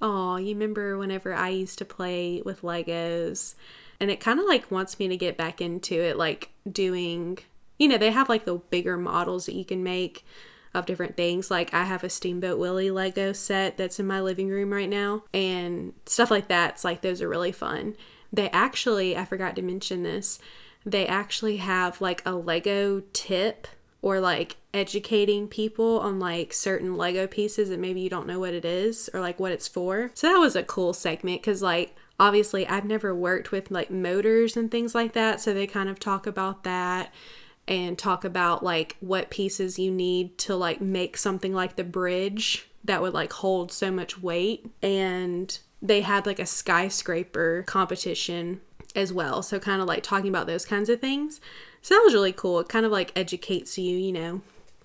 oh, 0.00 0.36
you 0.36 0.54
remember 0.54 0.96
whenever 0.96 1.34
I 1.34 1.50
used 1.50 1.78
to 1.78 1.84
play 1.84 2.42
with 2.44 2.62
Legos? 2.62 3.54
And 4.00 4.10
it 4.10 4.20
kind 4.20 4.40
of 4.40 4.46
like 4.46 4.70
wants 4.70 4.98
me 4.98 5.08
to 5.08 5.16
get 5.18 5.36
back 5.36 5.60
into 5.60 5.94
it, 5.94 6.16
like 6.16 6.50
doing, 6.70 7.38
you 7.78 7.88
know, 7.88 7.98
they 7.98 8.10
have 8.10 8.28
like 8.30 8.46
the 8.46 8.56
bigger 8.56 8.96
models 8.96 9.46
that 9.46 9.54
you 9.54 9.64
can 9.66 9.82
make 9.82 10.24
of 10.78 10.86
different 10.86 11.16
things. 11.16 11.50
Like 11.50 11.72
I 11.74 11.84
have 11.84 12.04
a 12.04 12.10
Steamboat 12.10 12.58
Willie 12.58 12.90
Lego 12.90 13.32
set 13.32 13.76
that's 13.76 14.00
in 14.00 14.06
my 14.06 14.20
living 14.20 14.48
room 14.48 14.72
right 14.72 14.88
now, 14.88 15.24
and 15.34 15.92
stuff 16.06 16.30
like 16.30 16.48
that. 16.48 16.74
It's 16.74 16.84
like 16.84 17.00
those 17.00 17.22
are 17.22 17.28
really 17.28 17.52
fun. 17.52 17.96
They 18.32 18.50
actually, 18.50 19.16
I 19.16 19.24
forgot 19.24 19.56
to 19.56 19.62
mention 19.62 20.02
this, 20.02 20.38
they 20.84 21.06
actually 21.06 21.58
have 21.58 22.00
like 22.00 22.22
a 22.26 22.32
Lego 22.32 23.02
tip 23.12 23.66
or 24.00 24.20
like 24.20 24.56
educating 24.72 25.48
people 25.48 25.98
on 26.00 26.20
like 26.20 26.52
certain 26.52 26.96
Lego 26.96 27.26
pieces 27.26 27.68
that 27.68 27.80
maybe 27.80 28.00
you 28.00 28.10
don't 28.10 28.26
know 28.26 28.38
what 28.38 28.54
it 28.54 28.64
is 28.64 29.10
or 29.12 29.20
like 29.20 29.40
what 29.40 29.52
it's 29.52 29.66
for. 29.66 30.10
So 30.14 30.28
that 30.28 30.38
was 30.38 30.54
a 30.54 30.62
cool 30.62 30.92
segment 30.92 31.40
because 31.40 31.62
like 31.62 31.96
obviously 32.20 32.66
I've 32.66 32.84
never 32.84 33.14
worked 33.14 33.50
with 33.50 33.70
like 33.70 33.90
motors 33.90 34.56
and 34.56 34.70
things 34.70 34.94
like 34.94 35.14
that, 35.14 35.40
so 35.40 35.52
they 35.52 35.66
kind 35.66 35.88
of 35.88 35.98
talk 35.98 36.26
about 36.26 36.64
that 36.64 37.12
and 37.68 37.98
talk 37.98 38.24
about 38.24 38.64
like 38.64 38.96
what 39.00 39.30
pieces 39.30 39.78
you 39.78 39.92
need 39.92 40.38
to 40.38 40.56
like 40.56 40.80
make 40.80 41.16
something 41.16 41.54
like 41.54 41.76
the 41.76 41.84
bridge 41.84 42.66
that 42.82 43.02
would 43.02 43.12
like 43.12 43.32
hold 43.34 43.70
so 43.70 43.90
much 43.90 44.20
weight 44.20 44.66
and 44.82 45.58
they 45.82 46.00
had 46.00 46.26
like 46.26 46.38
a 46.38 46.46
skyscraper 46.46 47.62
competition 47.66 48.60
as 48.96 49.12
well. 49.12 49.42
So 49.42 49.60
kind 49.60 49.82
of 49.82 49.86
like 49.86 50.02
talking 50.02 50.28
about 50.28 50.46
those 50.46 50.64
kinds 50.64 50.88
of 50.88 51.00
things. 51.00 51.40
So 51.82 51.94
that 51.94 52.02
was 52.04 52.14
really 52.14 52.32
cool. 52.32 52.58
It 52.60 52.68
kind 52.68 52.86
of 52.86 52.90
like 52.90 53.12
educates 53.14 53.78
you, 53.78 53.96
you 53.96 54.12
know, 54.12 54.40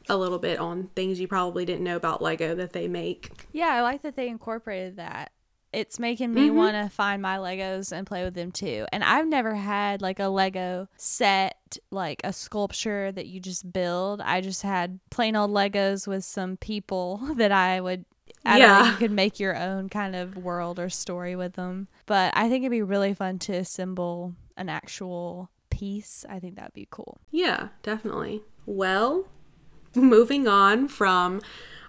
a 0.10 0.18
little 0.18 0.38
bit 0.38 0.60
on 0.60 0.90
things 0.96 1.20
you 1.20 1.28
probably 1.28 1.66
didn't 1.66 1.84
know 1.84 1.96
about 1.96 2.22
Lego 2.22 2.54
that 2.56 2.74
they 2.74 2.90
make. 2.90 3.32
Yeah, 3.54 3.70
I 3.70 3.82
like 3.82 4.02
that 4.02 4.16
they 4.16 4.28
incorporated 4.28 4.98
that. 4.98 5.32
It's 5.74 5.98
making 6.00 6.34
me 6.34 6.50
Mhm. 6.50 6.54
want 6.56 6.76
to 6.76 6.90
find 6.90 7.22
my 7.22 7.38
Legos 7.38 7.92
and 7.92 8.06
play 8.06 8.24
with 8.24 8.36
them 8.36 8.52
too. 8.52 8.86
And 8.92 9.04
I've 9.04 9.28
never 9.28 9.56
had 9.56 10.02
like 10.02 10.20
a 10.20 10.28
Lego 10.28 10.88
set, 10.98 11.78
like 11.92 12.22
a 12.24 12.32
sculpture 12.32 13.12
that 13.12 13.26
you 13.26 13.40
just 13.40 13.74
build. 13.74 14.22
I 14.22 14.42
just 14.42 14.62
had 14.62 15.00
plain 15.10 15.36
old 15.36 15.52
Legos 15.52 16.08
with 16.08 16.24
some 16.24 16.58
people 16.58 17.18
that 17.38 17.52
I 17.52 17.82
would. 17.82 18.06
I 18.46 18.60
don't 18.60 18.68
know, 18.68 18.84
Yeah. 18.84 18.92
you 18.92 18.98
could 18.98 19.12
make 19.12 19.40
your 19.40 19.56
own 19.58 19.88
kind 19.90 20.16
of 20.16 20.36
world 20.36 20.78
or 20.78 20.90
story 20.90 21.34
with 21.36 21.54
them. 21.54 21.88
But 22.06 22.34
I 22.36 22.50
think 22.50 22.64
it'd 22.64 22.72
be 22.72 22.82
really 22.82 23.14
fun 23.14 23.40
to 23.40 23.54
assemble 23.54 24.34
an 24.58 24.68
actual 24.70 25.50
piece. 25.70 26.26
I 26.30 26.40
think 26.40 26.56
that'd 26.56 26.74
be 26.74 26.88
cool. 26.92 27.20
Yeah, 27.32 27.70
definitely. 27.84 28.44
Well, 28.66 29.26
moving 29.96 30.46
on 30.48 30.88
from 30.90 31.42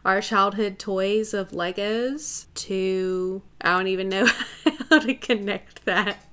our 0.05 0.21
childhood 0.21 0.79
toys 0.79 1.33
of 1.33 1.51
Legos 1.51 2.47
to 2.55 3.43
I 3.61 3.71
don't 3.71 3.87
even 3.89 4.09
know 4.09 4.27
how 4.91 4.99
to 4.99 5.15
connect 5.15 5.85
that 5.85 6.25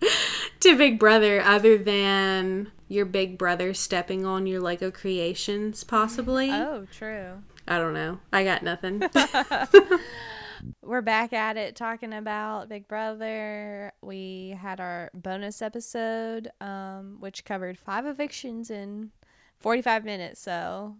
to 0.60 0.76
Big 0.76 0.98
Brother 0.98 1.40
other 1.40 1.78
than 1.78 2.72
your 2.88 3.06
big 3.06 3.38
brother 3.38 3.72
stepping 3.72 4.26
on 4.26 4.46
your 4.46 4.60
Lego 4.60 4.90
creations 4.90 5.84
possibly. 5.84 6.50
Oh, 6.50 6.86
true. 6.90 7.42
I 7.68 7.78
don't 7.78 7.94
know. 7.94 8.18
I 8.32 8.42
got 8.42 8.64
nothing. 8.64 9.02
We're 10.82 11.00
back 11.00 11.32
at 11.32 11.56
it 11.56 11.76
talking 11.76 12.12
about 12.12 12.68
Big 12.68 12.88
Brother. 12.88 13.92
We 14.02 14.58
had 14.60 14.80
our 14.80 15.10
bonus 15.14 15.62
episode, 15.62 16.50
um, 16.60 17.18
which 17.20 17.44
covered 17.44 17.78
five 17.78 18.06
evictions 18.06 18.70
in 18.70 19.12
45 19.60 20.04
minutes. 20.04 20.40
So 20.40 20.96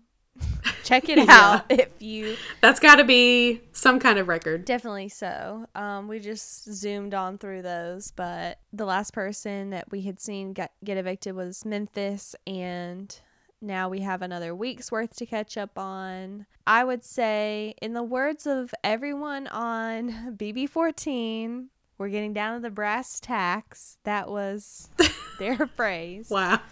check 0.85 1.09
it 1.09 1.19
Yeah. 1.27 1.27
out 1.29 1.65
if 1.71 1.89
you 2.01 2.37
That's 2.61 2.81
got 2.81 2.97
to 2.97 3.05
be 3.05 3.61
some 3.73 3.99
kind 3.99 4.19
of 4.19 4.29
record. 4.29 4.65
definitely 4.65 5.09
so. 5.09 5.67
Um, 5.75 6.09
we 6.09 6.19
just 6.21 6.65
zoomed 6.73 7.15
on 7.15 7.39
through 7.39 7.63
those, 7.63 8.11
but 8.13 8.59
the 8.73 8.85
last 8.85 9.13
person 9.13 9.71
that 9.71 9.91
we 9.91 10.03
had 10.03 10.21
seen 10.21 10.53
get, 10.53 10.73
get 10.85 10.97
evicted 10.97 11.35
was 11.35 11.65
Memphis, 11.65 12.35
and 12.47 13.19
now 13.61 13.89
we 13.89 14.01
have 14.01 14.23
another 14.23 14.55
week's 14.55 14.91
worth 14.91 15.15
to 15.17 15.27
catch 15.27 15.57
up 15.59 15.79
on. 15.79 16.47
I 16.67 16.85
would 16.85 17.05
say, 17.05 17.75
in 17.83 17.93
the 17.95 18.03
words 18.03 18.47
of 18.47 18.73
everyone 18.83 19.47
on 19.49 20.37
BB14, 20.37 21.67
we're 21.99 22.09
getting 22.09 22.33
down 22.33 22.55
to 22.57 22.61
the 22.63 22.71
brass 22.71 23.21
tacks. 23.21 23.99
That 24.05 24.31
was 24.31 24.89
their 25.39 25.67
phrase. 25.67 26.31
Wow. 26.31 26.61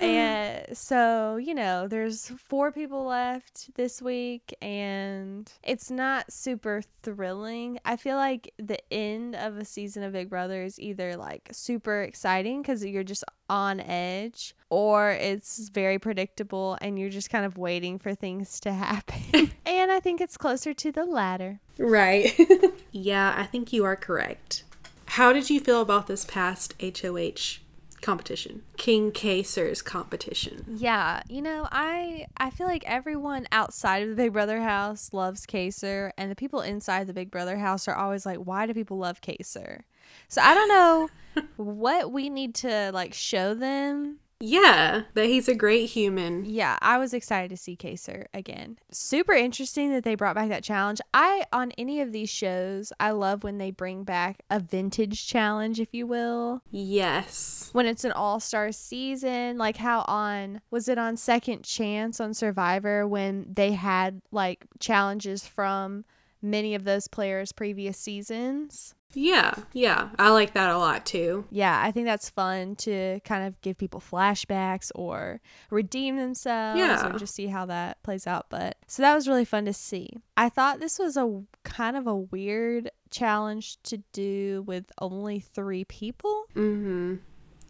And 0.00 0.76
so, 0.76 1.36
you 1.36 1.54
know, 1.54 1.88
there's 1.88 2.28
four 2.36 2.72
people 2.72 3.06
left 3.06 3.74
this 3.74 4.02
week, 4.02 4.54
and 4.60 5.50
it's 5.62 5.90
not 5.90 6.32
super 6.32 6.82
thrilling. 7.02 7.78
I 7.84 7.96
feel 7.96 8.16
like 8.16 8.52
the 8.58 8.78
end 8.92 9.34
of 9.34 9.56
a 9.56 9.64
season 9.64 10.02
of 10.02 10.12
Big 10.12 10.28
Brother 10.28 10.62
is 10.62 10.78
either 10.80 11.16
like 11.16 11.48
super 11.52 12.02
exciting 12.02 12.62
because 12.62 12.84
you're 12.84 13.04
just 13.04 13.24
on 13.48 13.80
edge, 13.80 14.54
or 14.70 15.12
it's 15.12 15.68
very 15.68 15.98
predictable 15.98 16.76
and 16.80 16.98
you're 16.98 17.10
just 17.10 17.30
kind 17.30 17.44
of 17.44 17.56
waiting 17.56 17.98
for 17.98 18.14
things 18.14 18.60
to 18.60 18.72
happen. 18.72 19.52
and 19.66 19.90
I 19.90 20.00
think 20.00 20.20
it's 20.20 20.36
closer 20.36 20.74
to 20.74 20.92
the 20.92 21.04
latter. 21.04 21.60
Right. 21.78 22.38
yeah, 22.90 23.34
I 23.36 23.44
think 23.44 23.72
you 23.72 23.84
are 23.84 23.96
correct. 23.96 24.64
How 25.10 25.32
did 25.32 25.48
you 25.48 25.60
feel 25.60 25.80
about 25.80 26.08
this 26.08 26.24
past 26.24 26.74
HOH 26.82 27.60
competition? 28.00 28.62
King 28.76 29.12
Kaysar's 29.12 29.82
competition. 29.82 30.64
Yeah, 30.68 31.22
you 31.28 31.42
know, 31.42 31.68
I 31.70 32.26
I 32.36 32.50
feel 32.50 32.66
like 32.66 32.84
everyone 32.86 33.46
outside 33.52 34.02
of 34.02 34.10
the 34.10 34.16
Big 34.16 34.32
Brother 34.32 34.60
house 34.60 35.12
loves 35.12 35.46
Kaysar, 35.46 36.10
and 36.16 36.30
the 36.30 36.36
people 36.36 36.60
inside 36.60 37.06
the 37.06 37.14
Big 37.14 37.30
Brother 37.30 37.56
house 37.56 37.88
are 37.88 37.94
always 37.94 38.26
like, 38.26 38.38
"Why 38.38 38.66
do 38.66 38.74
people 38.74 38.98
love 38.98 39.20
Kaysar?" 39.20 39.80
So 40.28 40.40
I 40.42 40.54
don't 40.54 40.68
know 40.68 41.08
what 41.56 42.12
we 42.12 42.28
need 42.30 42.54
to 42.56 42.90
like 42.92 43.14
show 43.14 43.54
them. 43.54 44.18
Yeah, 44.40 45.02
that 45.14 45.26
he's 45.26 45.48
a 45.48 45.54
great 45.54 45.86
human. 45.86 46.44
Yeah, 46.44 46.78
I 46.82 46.98
was 46.98 47.14
excited 47.14 47.48
to 47.50 47.56
see 47.56 47.76
Kaysar 47.76 48.26
again. 48.34 48.78
Super 48.90 49.32
interesting 49.32 49.92
that 49.92 50.04
they 50.04 50.14
brought 50.14 50.34
back 50.34 50.48
that 50.50 50.62
challenge. 50.64 51.00
I 51.14 51.44
on 51.52 51.72
any 51.72 52.00
of 52.00 52.12
these 52.12 52.28
shows, 52.28 52.92
I 53.00 53.12
love 53.12 53.44
when 53.44 53.58
they 53.58 53.70
bring 53.70 54.04
back 54.04 54.42
a 54.50 54.60
vintage 54.60 55.26
challenge, 55.26 55.80
if 55.80 55.88
you 55.92 56.06
will. 56.06 56.62
Yes. 56.70 57.70
when 57.72 57.86
it's 57.86 58.04
an 58.04 58.12
all-star 58.12 58.72
season 58.72 59.58
like 59.58 59.76
how 59.78 60.04
on 60.06 60.60
was 60.70 60.88
it 60.88 60.98
on 60.98 61.16
second 61.16 61.64
chance 61.64 62.20
on 62.20 62.34
survivor 62.34 63.06
when 63.06 63.46
they 63.48 63.72
had 63.72 64.20
like 64.30 64.66
challenges 64.78 65.46
from 65.46 66.04
many 66.42 66.74
of 66.74 66.84
those 66.84 67.08
players 67.08 67.52
previous 67.52 67.98
seasons 67.98 68.94
Yeah, 69.14 69.54
yeah. 69.72 70.10
I 70.18 70.30
like 70.30 70.52
that 70.54 70.70
a 70.70 70.78
lot 70.78 71.06
too. 71.06 71.44
yeah 71.50 71.80
i 71.82 71.90
think 71.90 72.06
that's 72.06 72.28
fun 72.28 72.74
to 72.76 73.20
kind 73.24 73.46
of 73.46 73.58
give 73.62 73.78
people 73.78 74.00
flashbacks 74.00 74.90
or 74.94 75.40
redeem 75.70 76.16
themselves 76.16 76.78
Yeah. 76.78 77.14
or 77.14 77.18
just 77.18 77.34
see 77.34 77.46
how 77.46 77.66
that 77.66 78.02
plays 78.02 78.26
out 78.26 78.46
but 78.50 78.76
so 78.86 79.02
that 79.02 79.14
was 79.14 79.26
really 79.28 79.44
fun 79.44 79.64
to 79.66 79.72
see 79.72 80.10
i 80.36 80.48
thought 80.48 80.80
this 80.80 80.98
was 80.98 81.16
a 81.16 81.42
kind 81.64 81.96
of 81.96 82.06
a 82.06 82.14
weird 82.16 82.90
challenge 83.10 83.78
to 83.84 83.98
do 84.12 84.62
with 84.66 84.84
only 85.00 85.40
three 85.40 85.84
people 85.84 86.44
Mm-hmm. 86.54 87.16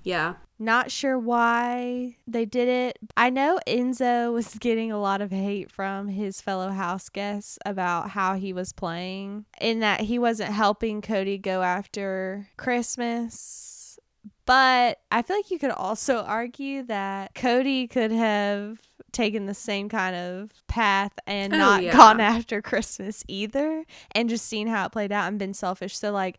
Yeah. 0.07 0.35
Not 0.59 0.93
sure 0.93 1.19
why 1.19 2.17
they 2.29 2.45
did 2.45 2.69
it. 2.69 2.99
I 3.17 3.29
know 3.29 3.59
Enzo 3.67 4.33
was 4.33 4.55
getting 4.55 4.93
a 4.93 5.01
lot 5.01 5.21
of 5.21 5.33
hate 5.33 5.69
from 5.71 6.07
his 6.09 6.41
fellow 6.41 6.71
house 6.71 7.09
guests 7.09 7.59
about 7.67 8.11
how 8.11 8.35
he 8.35 8.53
was 8.53 8.73
playing, 8.73 9.47
in 9.61 9.81
that 9.81 10.03
he 10.03 10.19
wasn't 10.19 10.53
helping 10.53 11.03
Cody 11.03 11.39
go 11.39 11.63
after 11.63 12.49
Christmas. 12.57 13.99
But 14.47 15.01
I 15.11 15.23
feel 15.23 15.37
like 15.37 15.51
you 15.51 15.59
could 15.59 15.73
also 15.73 16.19
argue 16.27 16.85
that 16.85 17.35
Cody 17.35 17.89
could 17.89 18.13
have 18.13 18.79
taken 19.11 19.47
the 19.47 19.55
same 19.55 19.89
kind 19.89 20.15
of 20.15 20.51
path 20.69 21.13
and 21.27 21.53
Oh, 21.53 21.59
not 21.59 21.83
yeah. 21.83 21.93
gone 21.93 22.21
after 22.35 22.63
Christmas 22.63 23.25
either 23.27 23.85
and 24.13 24.29
just 24.29 24.47
seen 24.47 24.69
how 24.69 24.87
it 24.87 24.93
played 24.93 25.11
out 25.11 25.27
and 25.29 25.39
been 25.39 25.55
selfish. 25.55 25.99
So, 25.99 26.13
like, 26.13 26.39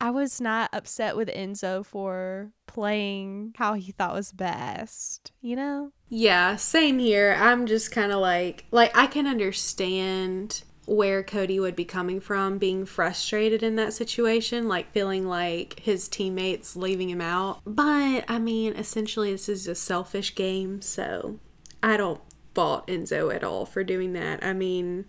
I 0.00 0.10
was 0.10 0.40
not 0.40 0.70
upset 0.72 1.16
with 1.16 1.28
Enzo 1.28 1.84
for 1.84 2.52
playing 2.66 3.54
how 3.56 3.74
he 3.74 3.92
thought 3.92 4.14
was 4.14 4.32
best, 4.32 5.32
you 5.40 5.56
know? 5.56 5.92
Yeah, 6.08 6.56
same 6.56 6.98
here. 6.98 7.36
I'm 7.38 7.66
just 7.66 7.90
kind 7.90 8.12
of 8.12 8.20
like 8.20 8.64
like 8.70 8.96
I 8.96 9.06
can 9.06 9.26
understand 9.26 10.62
where 10.86 11.22
Cody 11.22 11.60
would 11.60 11.76
be 11.76 11.84
coming 11.84 12.18
from 12.18 12.56
being 12.56 12.86
frustrated 12.86 13.62
in 13.62 13.76
that 13.76 13.92
situation, 13.92 14.68
like 14.68 14.92
feeling 14.92 15.26
like 15.26 15.80
his 15.80 16.08
teammates 16.08 16.76
leaving 16.76 17.10
him 17.10 17.20
out. 17.20 17.60
But 17.66 18.24
I 18.28 18.38
mean, 18.38 18.74
essentially 18.74 19.32
this 19.32 19.48
is 19.48 19.68
a 19.68 19.74
selfish 19.74 20.34
game, 20.34 20.80
so 20.80 21.38
I 21.82 21.96
don't 21.96 22.20
fault 22.54 22.86
Enzo 22.86 23.34
at 23.34 23.44
all 23.44 23.66
for 23.66 23.84
doing 23.84 24.14
that. 24.14 24.42
I 24.42 24.52
mean, 24.52 25.06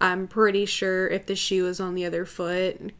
I'm 0.00 0.26
pretty 0.26 0.66
sure 0.66 1.06
if 1.08 1.26
the 1.26 1.36
shoe 1.36 1.64
was 1.64 1.78
on 1.78 1.94
the 1.94 2.04
other 2.04 2.24
foot, 2.24 2.92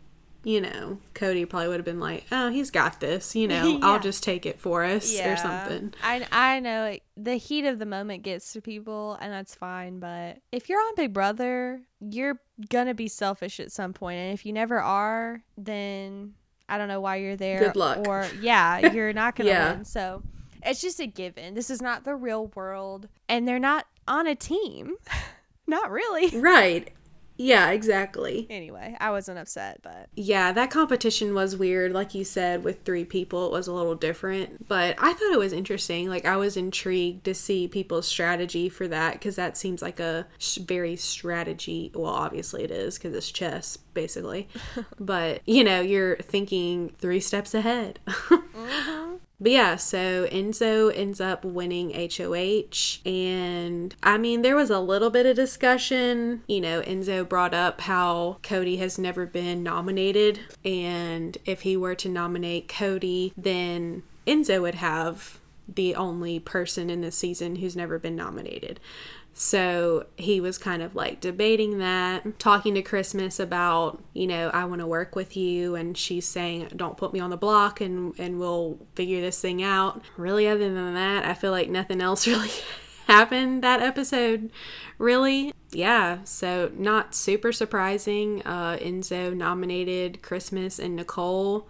you 0.44 0.60
know, 0.60 0.98
Cody 1.14 1.44
probably 1.44 1.68
would 1.68 1.76
have 1.78 1.84
been 1.84 2.00
like, 2.00 2.24
"Oh, 2.30 2.50
he's 2.50 2.70
got 2.70 3.00
this," 3.00 3.34
you 3.34 3.48
know. 3.48 3.78
Yeah. 3.78 3.78
I'll 3.82 3.98
just 4.00 4.22
take 4.22 4.46
it 4.46 4.60
for 4.60 4.84
us 4.84 5.18
or 5.20 5.36
something. 5.36 5.94
I, 6.02 6.26
I 6.30 6.60
know 6.60 6.84
it, 6.86 7.02
the 7.16 7.34
heat 7.36 7.64
of 7.64 7.78
the 7.78 7.86
moment 7.86 8.22
gets 8.22 8.52
to 8.52 8.60
people, 8.60 9.18
and 9.20 9.32
that's 9.32 9.54
fine. 9.54 9.98
But 9.98 10.38
if 10.52 10.68
you're 10.68 10.80
on 10.80 10.94
Big 10.96 11.12
Brother, 11.12 11.80
you're 12.00 12.38
going 12.68 12.86
to 12.86 12.94
be 12.94 13.08
selfish 13.08 13.58
at 13.58 13.72
some 13.72 13.92
point. 13.92 14.18
And 14.18 14.32
if 14.34 14.44
you 14.46 14.52
never 14.52 14.80
are, 14.80 15.42
then 15.56 16.34
I 16.68 16.78
don't 16.78 16.88
know 16.88 17.00
why 17.00 17.16
you're 17.16 17.36
there. 17.36 17.58
Good 17.60 17.76
luck. 17.76 18.06
Or, 18.06 18.26
yeah, 18.40 18.78
you're 18.92 19.12
not 19.12 19.36
going 19.36 19.46
to 19.46 19.52
Yeah. 19.52 19.74
win. 19.76 19.84
So 19.84 20.22
it's 20.64 20.80
just 20.80 21.00
a 21.00 21.06
given. 21.06 21.54
This 21.54 21.70
is 21.70 21.80
not 21.82 22.04
the 22.04 22.14
real 22.14 22.46
world, 22.54 23.08
and 23.28 23.46
they're 23.48 23.58
not 23.58 23.86
on 24.06 24.26
a 24.26 24.34
team. 24.34 24.94
not 25.66 25.90
really. 25.90 26.38
Right. 26.38 26.90
Yeah, 27.36 27.70
exactly. 27.70 28.46
Anyway, 28.48 28.96
I 29.00 29.10
wasn't 29.10 29.38
upset, 29.38 29.80
but 29.82 30.08
Yeah, 30.14 30.52
that 30.52 30.70
competition 30.70 31.34
was 31.34 31.56
weird. 31.56 31.92
Like 31.92 32.14
you 32.14 32.24
said, 32.24 32.62
with 32.62 32.84
three 32.84 33.04
people, 33.04 33.46
it 33.46 33.52
was 33.52 33.66
a 33.66 33.72
little 33.72 33.96
different. 33.96 34.68
But 34.68 34.94
I 34.98 35.12
thought 35.12 35.32
it 35.32 35.38
was 35.38 35.52
interesting. 35.52 36.08
Like, 36.08 36.24
I 36.24 36.36
was 36.36 36.56
intrigued 36.56 37.24
to 37.24 37.34
see 37.34 37.66
people's 37.66 38.06
strategy 38.06 38.68
for 38.68 38.86
that 38.88 39.14
because 39.14 39.36
that 39.36 39.56
seems 39.56 39.82
like 39.82 39.98
a 39.98 40.26
sh- 40.38 40.58
very 40.58 40.96
strategy. 40.96 41.90
Well, 41.94 42.12
obviously 42.12 42.62
it 42.62 42.70
is 42.70 42.98
because 42.98 43.14
it's 43.14 43.30
chess, 43.32 43.76
basically. 43.76 44.48
but, 45.00 45.40
you 45.44 45.64
know, 45.64 45.80
you're 45.80 46.16
thinking 46.16 46.90
three 46.98 47.20
steps 47.20 47.54
ahead. 47.54 47.98
Mm-hmm. 48.54 49.13
But 49.44 49.52
yeah, 49.52 49.76
so 49.76 50.26
Enzo 50.28 50.90
ends 50.94 51.20
up 51.20 51.44
winning 51.44 51.90
HOH. 51.90 53.02
And 53.04 53.94
I 54.02 54.16
mean, 54.16 54.40
there 54.40 54.56
was 54.56 54.70
a 54.70 54.80
little 54.80 55.10
bit 55.10 55.26
of 55.26 55.36
discussion. 55.36 56.42
You 56.48 56.62
know, 56.62 56.80
Enzo 56.80 57.28
brought 57.28 57.52
up 57.52 57.82
how 57.82 58.38
Cody 58.42 58.78
has 58.78 58.98
never 58.98 59.26
been 59.26 59.62
nominated. 59.62 60.40
And 60.64 61.36
if 61.44 61.60
he 61.60 61.76
were 61.76 61.94
to 61.94 62.08
nominate 62.08 62.68
Cody, 62.68 63.34
then 63.36 64.02
Enzo 64.26 64.62
would 64.62 64.76
have 64.76 65.38
the 65.68 65.94
only 65.94 66.40
person 66.40 66.88
in 66.88 67.02
this 67.02 67.16
season 67.16 67.56
who's 67.56 67.76
never 67.76 67.98
been 67.98 68.16
nominated. 68.16 68.80
So 69.36 70.06
he 70.16 70.40
was 70.40 70.58
kind 70.58 70.80
of 70.80 70.94
like 70.94 71.20
debating 71.20 71.78
that, 71.78 72.38
talking 72.38 72.72
to 72.74 72.82
Christmas 72.82 73.40
about, 73.40 74.00
you 74.12 74.28
know, 74.28 74.48
I 74.50 74.64
want 74.64 74.80
to 74.80 74.86
work 74.86 75.16
with 75.16 75.36
you. 75.36 75.74
And 75.74 75.98
she's 75.98 76.24
saying, 76.24 76.68
don't 76.76 76.96
put 76.96 77.12
me 77.12 77.18
on 77.18 77.30
the 77.30 77.36
block 77.36 77.80
and, 77.80 78.16
and 78.16 78.38
we'll 78.38 78.78
figure 78.94 79.20
this 79.20 79.40
thing 79.40 79.60
out. 79.60 80.02
Really, 80.16 80.46
other 80.46 80.72
than 80.72 80.94
that, 80.94 81.26
I 81.26 81.34
feel 81.34 81.50
like 81.50 81.68
nothing 81.68 82.00
else 82.00 82.26
really 82.28 82.52
happened 83.08 83.64
that 83.64 83.82
episode, 83.82 84.52
really. 84.98 85.52
Yeah, 85.72 86.22
so 86.22 86.70
not 86.72 87.16
super 87.16 87.50
surprising. 87.50 88.40
Uh, 88.46 88.76
Enzo 88.80 89.34
nominated 89.34 90.22
Christmas 90.22 90.78
and 90.78 90.94
Nicole 90.94 91.68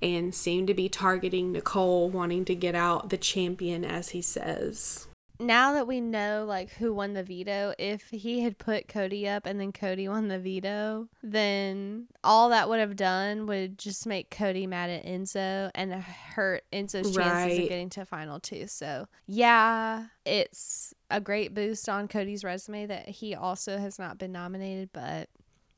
and 0.00 0.32
seemed 0.32 0.68
to 0.68 0.74
be 0.74 0.88
targeting 0.88 1.50
Nicole, 1.50 2.08
wanting 2.08 2.44
to 2.44 2.54
get 2.54 2.76
out 2.76 3.10
the 3.10 3.16
champion, 3.16 3.84
as 3.84 4.10
he 4.10 4.22
says 4.22 5.08
now 5.40 5.72
that 5.72 5.86
we 5.86 6.00
know 6.00 6.44
like 6.46 6.70
who 6.74 6.94
won 6.94 7.12
the 7.12 7.22
veto, 7.22 7.74
if 7.78 8.08
he 8.10 8.40
had 8.40 8.58
put 8.58 8.88
Cody 8.88 9.28
up 9.28 9.46
and 9.46 9.58
then 9.58 9.72
Cody 9.72 10.08
won 10.08 10.28
the 10.28 10.38
veto, 10.38 11.08
then 11.22 12.06
all 12.22 12.50
that 12.50 12.68
would 12.68 12.78
have 12.78 12.96
done 12.96 13.46
would 13.46 13.78
just 13.78 14.06
make 14.06 14.30
Cody 14.30 14.66
mad 14.66 14.90
at 14.90 15.04
Enzo 15.04 15.70
and 15.74 15.92
hurt 15.92 16.64
Enzo's 16.72 17.14
chances 17.14 17.16
right. 17.16 17.62
of 17.62 17.68
getting 17.68 17.90
to 17.90 18.04
final 18.04 18.38
two. 18.38 18.66
So 18.66 19.08
yeah, 19.26 20.06
it's 20.24 20.94
a 21.10 21.20
great 21.20 21.54
boost 21.54 21.88
on 21.88 22.06
Cody's 22.06 22.44
resume 22.44 22.86
that 22.86 23.08
he 23.08 23.34
also 23.34 23.78
has 23.78 23.98
not 23.98 24.18
been 24.18 24.32
nominated, 24.32 24.90
but 24.92 25.28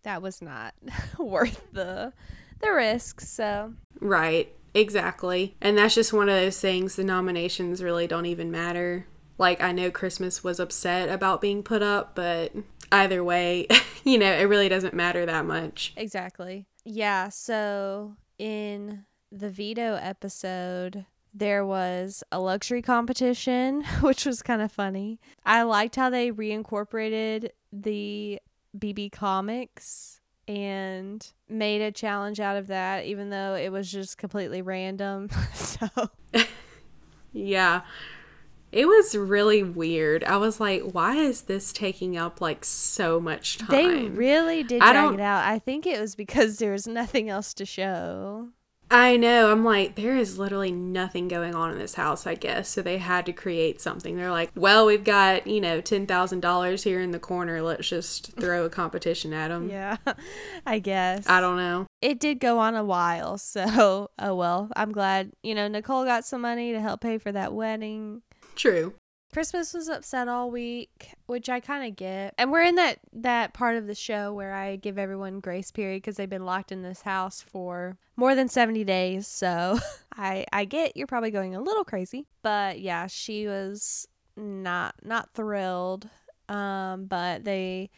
that 0.03 0.21
was 0.21 0.43
not 0.43 0.75
worth 1.19 1.63
the 1.73 2.13
the 2.61 2.73
risk. 2.73 3.21
So 3.21 3.73
right. 4.01 4.53
Exactly. 4.75 5.57
And 5.63 5.79
that's 5.79 5.95
just 5.95 6.13
one 6.13 6.29
of 6.29 6.35
those 6.35 6.61
things 6.61 6.97
the 6.97 7.05
nominations 7.05 7.83
really 7.83 8.07
don't 8.07 8.27
even 8.27 8.51
matter 8.51 9.07
like, 9.39 9.63
I 9.63 9.73
know 9.73 9.91
Christmas 9.91 10.43
was 10.43 10.59
upset 10.59 11.09
about 11.09 11.41
being 11.41 11.63
put 11.63 11.83
up, 11.83 12.15
but 12.15 12.53
either 12.91 13.23
way, 13.23 13.67
you 14.05 14.19
know, 14.19 14.33
it 14.33 14.45
really 14.45 14.69
doesn't 14.69 14.95
matter 14.95 15.27
that 15.27 15.45
much. 15.45 15.93
Exactly. 15.97 16.67
Yeah. 16.85 17.29
So, 17.29 18.17
in 18.39 19.05
the 19.33 19.51
veto 19.51 19.99
episode, 20.01 21.07
there 21.35 21.67
was 21.67 22.25
a 22.33 22.41
luxury 22.41 22.83
competition, 22.83 23.85
which 24.01 24.25
was 24.25 24.43
kind 24.43 24.63
of 24.63 24.73
funny. 24.73 25.21
I 25.45 25.63
liked 25.63 25.97
how 25.97 26.11
they 26.11 26.31
reincorporated 26.31 27.51
the 27.73 28.41
BB 28.77 29.13
comics 29.13 30.21
and 30.49 31.33
made 31.49 31.83
a 31.83 31.91
challenge 31.91 32.41
out 32.41 32.57
of 32.57 32.69
that, 32.69 33.05
even 33.05 33.31
though 33.31 33.55
it 33.55 33.71
was 33.71 33.91
just 33.91 34.17
completely 34.17 34.63
random. 34.63 35.29
so, 35.55 35.89
yeah. 37.33 37.83
It 38.73 38.87
was 38.87 39.17
really 39.17 39.63
weird. 39.63 40.25
I 40.25 40.37
was 40.37 40.61
like, 40.61 40.83
why 40.83 41.17
is 41.17 41.43
this 41.43 41.73
taking 41.73 42.17
up 42.17 42.41
like 42.41 42.65
so 42.65 43.21
much 43.21 43.59
time? 43.59 43.71
They 43.71 44.09
really 44.09 44.63
did 44.63 44.83
I 44.83 44.93
drag 44.93 45.15
it 45.15 45.21
out. 45.21 45.45
I 45.45 45.59
think 45.59 45.87
it 45.87 46.01
was 46.01 46.15
because 46.15 46.59
there 46.59 46.73
was 46.73 46.87
nothing 46.87 47.29
else 47.29 47.55
to 47.55 47.65
show. 47.65 48.49
I 48.89 49.17
know. 49.17 49.51
I'm 49.51 49.65
like, 49.65 49.97
there 49.97 50.17
is 50.17 50.39
literally 50.39 50.71
nothing 50.71 51.27
going 51.27 51.57
on 51.57 51.73
in 51.73 51.79
this 51.79 51.95
house, 51.95 52.25
I 52.25 52.37
guess. 52.37 52.69
So 52.69 52.83
they 52.83 52.99
had 52.99 53.27
to 53.27 53.33
create 53.33 53.81
something. 53.81 54.17
They're 54.17 54.31
like, 54.31 54.53
well, 54.55 54.87
we've 54.87 55.03
got, 55.03 55.47
you 55.47 55.61
know, 55.61 55.81
$10,000 55.81 56.85
here 56.85 57.01
in 57.01 57.11
the 57.11 57.19
corner. 57.19 57.61
Let's 57.63 57.89
just 57.89 58.33
throw 58.41 58.65
a 58.65 58.71
competition 58.71 59.33
at 59.33 59.49
them. 59.49 59.69
yeah, 59.69 59.97
I 60.67 60.79
guess. 60.79 61.29
I 61.29 61.41
don't 61.41 61.57
know. 61.57 61.87
It 62.01 62.21
did 62.21 62.39
go 62.39 62.59
on 62.59 62.75
a 62.75 62.85
while. 62.85 63.39
So, 63.57 64.11
oh 64.19 64.35
well. 64.35 64.69
I'm 64.77 64.93
glad, 64.93 65.33
you 65.43 65.55
know, 65.55 65.67
Nicole 65.67 66.05
got 66.05 66.25
some 66.25 66.43
money 66.43 66.73
to 66.73 66.81
help 66.81 67.01
pay 67.01 67.17
for 67.19 67.33
that 67.33 67.55
wedding. 67.55 68.23
True. 68.57 68.95
Christmas 69.33 69.75
was 69.75 69.89
upset 69.89 70.29
all 70.29 70.51
week, 70.51 71.11
which 71.27 71.51
I 71.51 71.61
kind 71.61 71.87
of 71.87 71.95
get. 71.95 72.35
And 72.39 72.51
we're 72.51 72.63
in 72.63 72.77
that 72.77 73.01
that 73.13 73.53
part 73.53 73.77
of 73.77 73.87
the 73.87 73.95
show 73.95 74.33
where 74.33 74.55
I 74.55 74.77
give 74.77 74.99
everyone 74.99 75.41
grace 75.41 75.71
period 75.71 75.99
because 75.99 76.17
they've 76.17 76.29
been 76.29 76.47
locked 76.47 76.73
in 76.73 76.83
this 76.83 77.03
house 77.03 77.43
for 77.43 77.99
more 78.17 78.35
than 78.35 78.49
70 78.49 78.85
days. 78.85 79.27
So 79.27 79.79
I 80.17 80.47
I 80.53 80.65
get 80.65 80.97
you're 80.97 81.07
probably 81.07 81.31
going 81.31 81.55
a 81.55 81.61
little 81.61 81.85
crazy. 81.85 82.27
But 82.43 82.81
yeah, 82.81 83.09
she 83.09 83.47
was 83.47 84.09
not 84.37 84.95
not 85.03 85.29
thrilled. 85.35 86.09
Um 86.49 87.05
but 87.07 87.45
they 87.45 87.91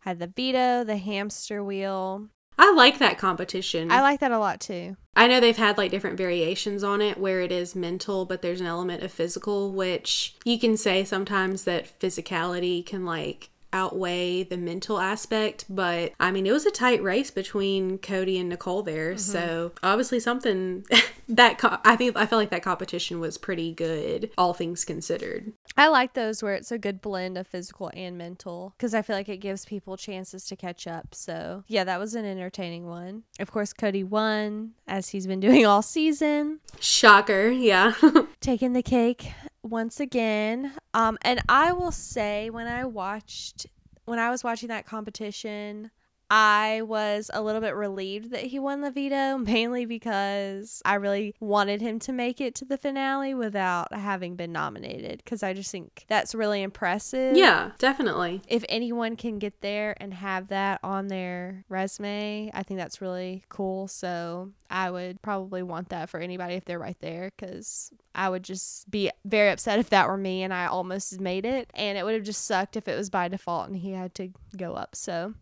had 0.00 0.20
the 0.20 0.26
veto, 0.28 0.84
the 0.84 0.98
hamster 0.98 1.64
wheel, 1.64 2.28
I 2.58 2.72
like 2.72 2.98
that 2.98 3.18
competition. 3.18 3.90
I 3.90 4.00
like 4.00 4.20
that 4.20 4.32
a 4.32 4.38
lot 4.38 4.60
too. 4.60 4.96
I 5.16 5.26
know 5.26 5.40
they've 5.40 5.56
had 5.56 5.78
like 5.78 5.90
different 5.90 6.16
variations 6.16 6.82
on 6.82 7.00
it 7.00 7.18
where 7.18 7.40
it 7.40 7.52
is 7.52 7.74
mental, 7.74 8.24
but 8.24 8.42
there's 8.42 8.60
an 8.60 8.66
element 8.66 9.02
of 9.02 9.12
physical, 9.12 9.72
which 9.72 10.36
you 10.44 10.58
can 10.58 10.76
say 10.76 11.04
sometimes 11.04 11.64
that 11.64 11.98
physicality 11.98 12.84
can 12.84 13.04
like 13.04 13.50
outweigh 13.74 14.44
the 14.44 14.56
mental 14.56 14.98
aspect. 14.98 15.66
But 15.68 16.12
I 16.18 16.30
mean, 16.30 16.46
it 16.46 16.52
was 16.52 16.64
a 16.64 16.70
tight 16.70 17.02
race 17.02 17.30
between 17.30 17.98
Cody 17.98 18.38
and 18.38 18.48
Nicole 18.48 18.82
there. 18.82 19.10
Mm-hmm. 19.10 19.18
So 19.18 19.72
obviously, 19.82 20.20
something 20.20 20.86
that 21.28 21.58
co- 21.58 21.78
I 21.84 21.96
think 21.96 22.16
I 22.16 22.24
feel 22.24 22.38
like 22.38 22.50
that 22.50 22.62
competition 22.62 23.20
was 23.20 23.36
pretty 23.36 23.72
good, 23.72 24.30
all 24.38 24.54
things 24.54 24.84
considered. 24.84 25.52
I 25.76 25.88
like 25.88 26.14
those 26.14 26.42
where 26.42 26.54
it's 26.54 26.70
a 26.70 26.78
good 26.78 27.02
blend 27.02 27.36
of 27.36 27.48
physical 27.48 27.90
and 27.94 28.16
mental 28.16 28.74
because 28.76 28.94
I 28.94 29.02
feel 29.02 29.16
like 29.16 29.28
it 29.28 29.38
gives 29.38 29.64
people 29.64 29.96
chances 29.96 30.46
to 30.46 30.56
catch 30.56 30.86
up. 30.86 31.14
So, 31.14 31.64
yeah, 31.66 31.82
that 31.82 31.98
was 31.98 32.14
an 32.14 32.24
entertaining 32.24 32.86
one. 32.86 33.24
Of 33.40 33.50
course, 33.50 33.72
Cody 33.72 34.04
won 34.04 34.72
as 34.86 35.08
he's 35.08 35.26
been 35.26 35.40
doing 35.40 35.66
all 35.66 35.82
season. 35.82 36.60
Shocker, 36.78 37.48
yeah. 37.48 37.94
Taking 38.40 38.72
the 38.72 38.82
cake 38.82 39.32
once 39.64 39.98
again. 39.98 40.72
Um, 40.92 41.18
and 41.22 41.40
I 41.48 41.72
will 41.72 41.92
say 41.92 42.50
when 42.50 42.68
I 42.68 42.84
watched 42.84 43.66
when 44.04 44.18
I 44.18 44.30
was 44.30 44.44
watching 44.44 44.68
that 44.68 44.86
competition, 44.86 45.90
I 46.30 46.82
was 46.82 47.30
a 47.32 47.42
little 47.42 47.60
bit 47.60 47.74
relieved 47.74 48.30
that 48.30 48.42
he 48.42 48.58
won 48.58 48.80
the 48.80 48.90
veto, 48.90 49.38
mainly 49.38 49.84
because 49.84 50.82
I 50.84 50.94
really 50.94 51.34
wanted 51.40 51.80
him 51.80 51.98
to 52.00 52.12
make 52.12 52.40
it 52.40 52.54
to 52.56 52.64
the 52.64 52.78
finale 52.78 53.34
without 53.34 53.94
having 53.94 54.36
been 54.36 54.52
nominated. 54.52 55.22
Because 55.24 55.42
I 55.42 55.52
just 55.52 55.70
think 55.70 56.04
that's 56.08 56.34
really 56.34 56.62
impressive. 56.62 57.36
Yeah, 57.36 57.72
definitely. 57.78 58.42
If 58.48 58.64
anyone 58.68 59.16
can 59.16 59.38
get 59.38 59.60
there 59.60 59.96
and 60.00 60.14
have 60.14 60.48
that 60.48 60.80
on 60.82 61.08
their 61.08 61.64
resume, 61.68 62.50
I 62.54 62.62
think 62.62 62.78
that's 62.78 63.00
really 63.00 63.44
cool. 63.48 63.88
So 63.88 64.50
I 64.70 64.90
would 64.90 65.22
probably 65.22 65.62
want 65.62 65.90
that 65.90 66.08
for 66.10 66.20
anybody 66.20 66.54
if 66.54 66.64
they're 66.64 66.78
right 66.78 66.98
there 67.00 67.30
because 67.36 67.90
I 68.14 68.28
would 68.28 68.42
just 68.42 68.90
be 68.90 69.10
very 69.24 69.50
upset 69.50 69.78
if 69.78 69.90
that 69.90 70.08
were 70.08 70.16
me 70.16 70.42
and 70.42 70.52
I 70.52 70.66
almost 70.66 71.20
made 71.20 71.44
it. 71.44 71.70
And 71.74 71.98
it 71.98 72.04
would 72.04 72.14
have 72.14 72.24
just 72.24 72.44
sucked 72.44 72.76
if 72.76 72.88
it 72.88 72.96
was 72.96 73.10
by 73.10 73.28
default 73.28 73.68
and 73.68 73.76
he 73.76 73.92
had 73.92 74.14
to 74.16 74.30
go 74.56 74.74
up. 74.74 74.96
So 74.96 75.34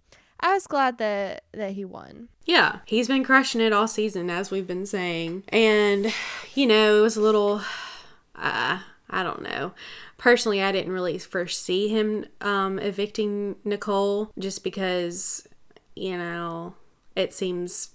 I 0.42 0.54
was 0.54 0.66
glad 0.66 0.98
that 0.98 1.44
that 1.52 1.72
he 1.72 1.84
won. 1.84 2.28
Yeah, 2.44 2.80
he's 2.84 3.08
been 3.08 3.24
crushing 3.24 3.60
it 3.60 3.72
all 3.72 3.86
season, 3.86 4.28
as 4.28 4.50
we've 4.50 4.66
been 4.66 4.86
saying, 4.86 5.44
and 5.48 6.12
you 6.54 6.66
know 6.66 6.98
it 6.98 7.00
was 7.00 7.16
a 7.16 7.22
little. 7.22 7.62
Uh, 8.34 8.80
I 9.08 9.22
don't 9.22 9.42
know. 9.42 9.72
Personally, 10.18 10.62
I 10.62 10.72
didn't 10.72 10.92
really 10.92 11.18
first 11.18 11.62
see 11.62 11.88
him 11.88 12.26
um, 12.40 12.78
evicting 12.78 13.56
Nicole 13.64 14.32
just 14.38 14.64
because, 14.64 15.46
you 15.94 16.16
know, 16.16 16.74
it 17.14 17.34
seems 17.34 17.90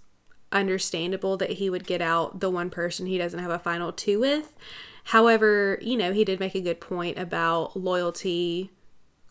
understandable 0.51 1.37
that 1.37 1.51
he 1.51 1.69
would 1.69 1.87
get 1.87 2.01
out 2.01 2.39
the 2.39 2.49
one 2.49 2.69
person 2.69 3.07
he 3.07 3.17
doesn't 3.17 3.39
have 3.39 3.51
a 3.51 3.59
final 3.59 3.91
two 3.91 4.19
with. 4.19 4.55
However, 5.05 5.79
you 5.81 5.97
know, 5.97 6.13
he 6.13 6.23
did 6.23 6.39
make 6.39 6.53
a 6.53 6.61
good 6.61 6.79
point 6.79 7.17
about 7.17 7.75
loyalty 7.75 8.71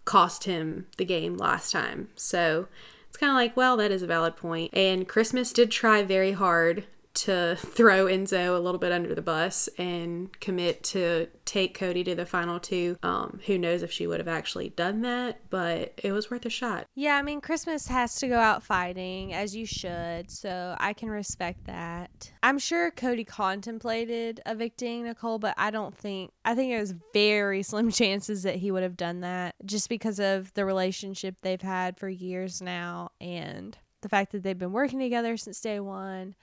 cost 0.04 0.44
him 0.44 0.86
the 0.96 1.04
game 1.04 1.36
last 1.36 1.70
time. 1.70 2.08
So 2.16 2.68
it's 3.16 3.20
kind 3.22 3.30
of 3.30 3.36
like, 3.36 3.56
well, 3.56 3.78
that 3.78 3.90
is 3.90 4.02
a 4.02 4.06
valid 4.06 4.36
point. 4.36 4.74
And 4.74 5.08
Christmas 5.08 5.50
did 5.50 5.70
try 5.70 6.02
very 6.02 6.32
hard 6.32 6.84
to 7.16 7.56
throw 7.56 8.06
Enzo 8.06 8.56
a 8.56 8.60
little 8.60 8.78
bit 8.78 8.92
under 8.92 9.14
the 9.14 9.22
bus 9.22 9.68
and 9.78 10.38
commit 10.40 10.82
to 10.84 11.28
take 11.44 11.76
Cody 11.76 12.04
to 12.04 12.14
the 12.14 12.26
final 12.26 12.60
two. 12.60 12.96
Um, 13.02 13.40
who 13.46 13.58
knows 13.58 13.82
if 13.82 13.90
she 13.90 14.06
would 14.06 14.20
have 14.20 14.28
actually 14.28 14.68
done 14.70 15.02
that, 15.02 15.40
but 15.50 15.98
it 16.02 16.12
was 16.12 16.30
worth 16.30 16.44
a 16.46 16.50
shot. 16.50 16.86
Yeah, 16.94 17.16
I 17.16 17.22
mean, 17.22 17.40
Christmas 17.40 17.88
has 17.88 18.16
to 18.16 18.28
go 18.28 18.38
out 18.38 18.62
fighting, 18.62 19.32
as 19.32 19.56
you 19.56 19.66
should, 19.66 20.30
so 20.30 20.76
I 20.78 20.92
can 20.92 21.08
respect 21.08 21.64
that. 21.64 22.32
I'm 22.42 22.58
sure 22.58 22.90
Cody 22.90 23.24
contemplated 23.24 24.40
evicting 24.46 25.04
Nicole, 25.04 25.38
but 25.38 25.54
I 25.56 25.70
don't 25.70 25.96
think, 25.96 26.32
I 26.44 26.54
think 26.54 26.72
it 26.72 26.80
was 26.80 26.94
very 27.12 27.62
slim 27.64 27.90
chances 27.90 28.42
that 28.42 28.56
he 28.56 28.70
would 28.70 28.82
have 28.82 28.96
done 28.96 29.20
that 29.20 29.54
just 29.64 29.88
because 29.88 30.20
of 30.20 30.52
the 30.54 30.64
relationship 30.64 31.36
they've 31.40 31.62
had 31.62 31.98
for 31.98 32.08
years 32.08 32.60
now 32.60 33.10
and 33.20 33.76
the 34.02 34.08
fact 34.08 34.32
that 34.32 34.42
they've 34.42 34.58
been 34.58 34.72
working 34.72 35.00
together 35.00 35.36
since 35.36 35.60
day 35.60 35.80
one 35.80 36.34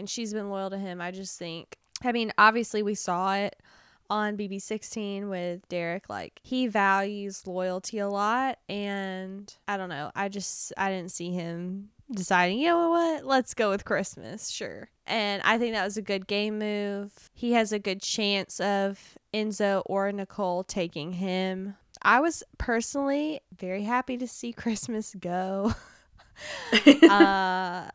and 0.00 0.10
she's 0.10 0.32
been 0.32 0.50
loyal 0.50 0.70
to 0.70 0.78
him. 0.78 1.00
I 1.00 1.12
just 1.12 1.38
think, 1.38 1.76
I 2.02 2.10
mean, 2.10 2.32
obviously 2.38 2.82
we 2.82 2.96
saw 2.96 3.34
it 3.36 3.54
on 4.08 4.36
BB16 4.36 5.28
with 5.28 5.68
Derrick. 5.68 6.08
Like, 6.08 6.40
he 6.42 6.66
values 6.66 7.46
loyalty 7.46 7.98
a 7.98 8.08
lot. 8.08 8.58
And 8.68 9.54
I 9.68 9.76
don't 9.76 9.90
know. 9.90 10.10
I 10.16 10.28
just, 10.28 10.72
I 10.76 10.90
didn't 10.90 11.12
see 11.12 11.30
him 11.30 11.90
deciding, 12.10 12.58
you 12.58 12.68
know 12.68 12.90
what, 12.90 13.24
let's 13.24 13.54
go 13.54 13.70
with 13.70 13.84
Christmas. 13.84 14.50
Sure. 14.50 14.88
And 15.06 15.42
I 15.44 15.58
think 15.58 15.74
that 15.74 15.84
was 15.84 15.96
a 15.96 16.02
good 16.02 16.26
game 16.26 16.58
move. 16.58 17.12
He 17.34 17.52
has 17.52 17.72
a 17.72 17.78
good 17.78 18.00
chance 18.00 18.58
of 18.58 19.18
Enzo 19.32 19.82
or 19.86 20.10
Nicole 20.10 20.64
taking 20.64 21.12
him. 21.12 21.76
I 22.02 22.20
was 22.20 22.42
personally 22.58 23.40
very 23.56 23.82
happy 23.82 24.16
to 24.16 24.26
see 24.26 24.52
Christmas 24.54 25.14
go. 25.14 25.74
uh, 27.10 27.90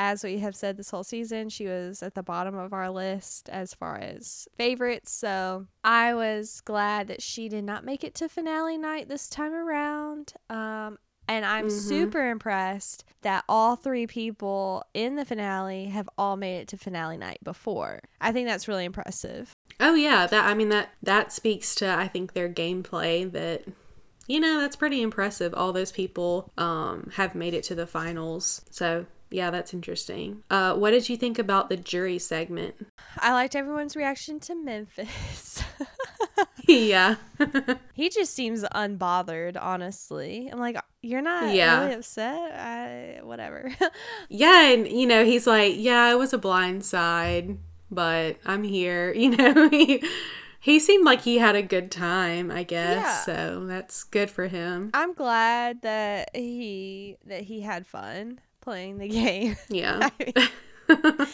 as 0.00 0.24
we 0.24 0.38
have 0.38 0.56
said 0.56 0.78
this 0.78 0.90
whole 0.90 1.04
season, 1.04 1.50
she 1.50 1.66
was 1.66 2.02
at 2.02 2.14
the 2.14 2.22
bottom 2.22 2.56
of 2.56 2.72
our 2.72 2.90
list 2.90 3.50
as 3.50 3.74
far 3.74 3.98
as 3.98 4.48
favorites. 4.56 5.12
So 5.12 5.66
I 5.84 6.14
was 6.14 6.62
glad 6.62 7.08
that 7.08 7.20
she 7.20 7.50
did 7.50 7.64
not 7.64 7.84
make 7.84 8.02
it 8.02 8.14
to 8.14 8.28
finale 8.30 8.78
night 8.78 9.10
this 9.10 9.28
time 9.28 9.52
around. 9.52 10.32
Um, 10.48 10.96
and 11.28 11.44
I'm 11.44 11.66
mm-hmm. 11.66 11.78
super 11.78 12.30
impressed 12.30 13.04
that 13.20 13.44
all 13.46 13.76
three 13.76 14.06
people 14.06 14.84
in 14.94 15.16
the 15.16 15.26
finale 15.26 15.84
have 15.86 16.08
all 16.16 16.38
made 16.38 16.60
it 16.60 16.68
to 16.68 16.78
finale 16.78 17.18
night 17.18 17.40
before. 17.44 18.00
I 18.22 18.32
think 18.32 18.48
that's 18.48 18.68
really 18.68 18.86
impressive. 18.86 19.52
Oh 19.80 19.94
yeah, 19.94 20.26
that 20.26 20.46
I 20.46 20.54
mean 20.54 20.70
that 20.70 20.92
that 21.02 21.30
speaks 21.30 21.74
to 21.76 21.90
I 21.90 22.08
think 22.08 22.32
their 22.32 22.48
gameplay 22.48 23.30
that 23.32 23.64
you 24.26 24.40
know, 24.40 24.60
that's 24.60 24.76
pretty 24.76 25.02
impressive. 25.02 25.52
All 25.52 25.74
those 25.74 25.92
people 25.92 26.50
um 26.56 27.10
have 27.16 27.34
made 27.34 27.52
it 27.52 27.64
to 27.64 27.74
the 27.74 27.86
finals. 27.86 28.62
So 28.70 29.04
yeah, 29.30 29.50
that's 29.50 29.72
interesting. 29.72 30.42
Uh, 30.50 30.74
what 30.74 30.90
did 30.90 31.08
you 31.08 31.16
think 31.16 31.38
about 31.38 31.68
the 31.68 31.76
jury 31.76 32.18
segment? 32.18 32.74
I 33.18 33.32
liked 33.32 33.54
everyone's 33.54 33.94
reaction 33.94 34.40
to 34.40 34.54
Memphis. 34.54 35.62
yeah. 36.68 37.16
he 37.94 38.08
just 38.08 38.34
seems 38.34 38.64
unbothered, 38.64 39.56
honestly. 39.60 40.48
I'm 40.50 40.58
like, 40.58 40.76
you're 41.02 41.22
not 41.22 41.54
yeah. 41.54 41.82
really 41.82 41.94
upset? 41.94 42.52
I, 42.52 43.20
whatever. 43.22 43.72
yeah, 44.28 44.68
and, 44.68 44.88
you 44.88 45.06
know, 45.06 45.24
he's 45.24 45.46
like, 45.46 45.74
yeah, 45.76 46.10
it 46.10 46.18
was 46.18 46.32
a 46.32 46.38
blind 46.38 46.84
side, 46.84 47.58
but 47.90 48.36
I'm 48.44 48.64
here. 48.64 49.12
You 49.12 49.36
know, 49.36 49.68
he, 49.68 50.02
he 50.58 50.80
seemed 50.80 51.04
like 51.04 51.22
he 51.22 51.38
had 51.38 51.54
a 51.54 51.62
good 51.62 51.90
time, 51.90 52.50
I 52.50 52.64
guess. 52.64 53.04
Yeah. 53.04 53.20
So 53.20 53.66
that's 53.66 54.02
good 54.04 54.30
for 54.30 54.48
him. 54.48 54.90
I'm 54.92 55.14
glad 55.14 55.82
that 55.82 56.34
he 56.34 57.16
that 57.26 57.42
he 57.42 57.60
had 57.60 57.86
fun 57.86 58.40
playing 58.60 58.98
the 58.98 59.08
game. 59.08 59.56
Yeah. 59.68 60.10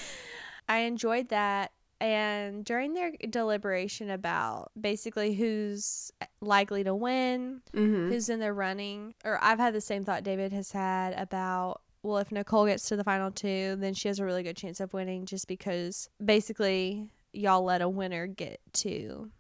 I 0.69 0.79
enjoyed 0.79 1.29
that. 1.29 1.73
And 1.99 2.63
during 2.65 2.93
their 2.93 3.13
deliberation 3.31 4.11
about 4.11 4.71
basically 4.79 5.35
who's 5.35 6.11
likely 6.43 6.85
to 6.85 6.95
win, 6.95 7.63
mm-hmm. 7.73 8.11
who's 8.11 8.29
in 8.29 8.41
the 8.41 8.53
running, 8.53 9.15
or 9.25 9.39
I've 9.43 9.59
had 9.59 9.75
the 9.75 9.81
same 9.81 10.05
thought 10.05 10.23
David 10.23 10.53
has 10.53 10.73
had 10.73 11.15
about 11.15 11.81
well, 12.03 12.19
if 12.19 12.31
Nicole 12.31 12.67
gets 12.67 12.89
to 12.89 12.97
the 12.97 13.03
final 13.03 13.33
two, 13.33 13.75
then 13.79 13.93
she 13.93 14.07
has 14.07 14.21
a 14.21 14.25
really 14.25 14.45
good 14.45 14.57
chance 14.57 14.79
of 14.79 14.93
winning 14.95 15.27
just 15.27 15.49
because 15.49 16.09
basically 16.25 17.09
y'all 17.33 17.65
let 17.65 17.83
a 17.83 17.89
winner 17.89 18.29
get 18.29 18.61
to 18.75 19.31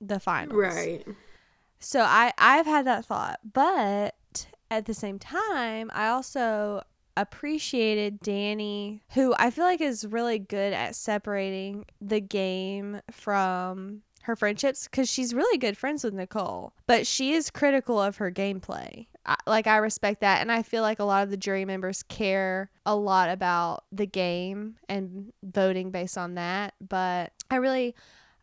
the 0.00 0.20
finals. 0.20 0.56
Right. 0.56 1.04
So 1.80 2.00
I 2.00 2.32
I've 2.38 2.66
had 2.66 2.86
that 2.86 3.04
thought, 3.04 3.40
but 3.52 4.46
at 4.70 4.86
the 4.86 4.94
same 4.94 5.18
time, 5.18 5.90
I 5.92 6.08
also 6.08 6.82
appreciated 7.16 8.20
Dani, 8.20 9.00
who 9.14 9.34
I 9.38 9.50
feel 9.50 9.64
like 9.64 9.80
is 9.80 10.06
really 10.06 10.38
good 10.38 10.72
at 10.72 10.94
separating 10.94 11.84
the 12.00 12.20
game 12.20 13.00
from 13.10 14.02
her 14.22 14.36
friendships 14.36 14.86
because 14.88 15.08
she's 15.10 15.34
really 15.34 15.58
good 15.58 15.76
friends 15.76 16.04
with 16.04 16.14
Nicole, 16.14 16.72
but 16.86 17.06
she 17.06 17.32
is 17.32 17.50
critical 17.50 18.00
of 18.00 18.16
her 18.16 18.30
gameplay. 18.30 19.06
I, 19.26 19.36
like, 19.46 19.66
I 19.66 19.76
respect 19.76 20.20
that. 20.20 20.40
And 20.40 20.50
I 20.50 20.62
feel 20.62 20.82
like 20.82 20.98
a 20.98 21.04
lot 21.04 21.24
of 21.24 21.30
the 21.30 21.36
jury 21.36 21.64
members 21.64 22.02
care 22.02 22.70
a 22.86 22.96
lot 22.96 23.30
about 23.30 23.84
the 23.92 24.06
game 24.06 24.76
and 24.88 25.32
voting 25.42 25.90
based 25.90 26.18
on 26.18 26.34
that. 26.34 26.74
But 26.80 27.32
I 27.50 27.56
really 27.56 27.94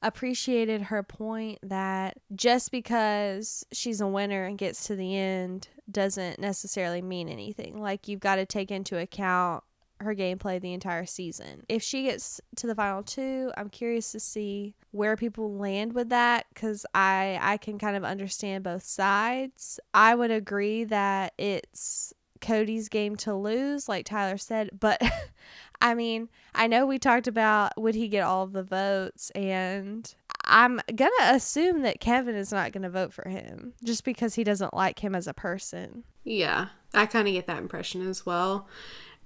appreciated 0.01 0.83
her 0.83 1.03
point 1.03 1.59
that 1.61 2.17
just 2.33 2.71
because 2.71 3.65
she's 3.71 3.99
a 4.01 4.07
winner 4.07 4.45
and 4.45 4.57
gets 4.57 4.87
to 4.87 4.95
the 4.95 5.17
end 5.17 5.67
doesn't 5.91 6.39
necessarily 6.39 7.01
mean 7.01 7.27
anything. 7.27 7.81
Like 7.81 8.07
you've 8.07 8.19
got 8.19 8.35
to 8.35 8.45
take 8.45 8.71
into 8.71 8.97
account 8.97 9.63
her 10.01 10.15
gameplay 10.15 10.61
the 10.61 10.73
entire 10.73 11.05
season. 11.05 11.63
If 11.67 11.83
she 11.83 12.03
gets 12.03 12.39
to 12.55 12.67
the 12.67 12.75
final 12.75 13.03
two, 13.03 13.51
I'm 13.57 13.69
curious 13.69 14.11
to 14.13 14.19
see 14.19 14.75
where 14.91 15.17
people 15.17 15.53
land 15.53 15.93
with 15.93 16.09
that 16.09 16.45
cuz 16.55 16.85
I 16.95 17.37
I 17.41 17.57
can 17.57 17.77
kind 17.77 17.97
of 17.97 18.03
understand 18.03 18.63
both 18.63 18.83
sides. 18.83 19.79
I 19.93 20.15
would 20.15 20.31
agree 20.31 20.85
that 20.85 21.33
it's 21.37 22.13
Cody's 22.39 22.87
game 22.87 23.17
to 23.17 23.35
lose 23.35 23.89
like 23.89 24.05
Tyler 24.05 24.37
said, 24.37 24.69
but 24.79 25.01
I 25.81 25.93
mean, 25.93 26.29
I 26.53 26.67
know 26.67 26.85
we 26.85 26.99
talked 26.99 27.27
about 27.27 27.79
would 27.79 27.95
he 27.95 28.07
get 28.07 28.23
all 28.23 28.47
the 28.47 28.63
votes, 28.63 29.29
and 29.31 30.13
I'm 30.45 30.81
going 30.93 31.11
to 31.19 31.33
assume 31.33 31.83
that 31.83 31.99
Kevin 31.99 32.35
is 32.35 32.51
not 32.51 32.71
going 32.71 32.83
to 32.83 32.89
vote 32.89 33.13
for 33.13 33.29
him 33.29 33.73
just 33.83 34.03
because 34.03 34.35
he 34.35 34.43
doesn't 34.43 34.73
like 34.73 34.99
him 34.99 35.15
as 35.15 35.27
a 35.27 35.33
person. 35.33 36.03
Yeah, 36.23 36.67
I 36.93 37.05
kind 37.05 37.27
of 37.27 37.33
get 37.33 37.47
that 37.47 37.59
impression 37.59 38.07
as 38.07 38.25
well. 38.25 38.67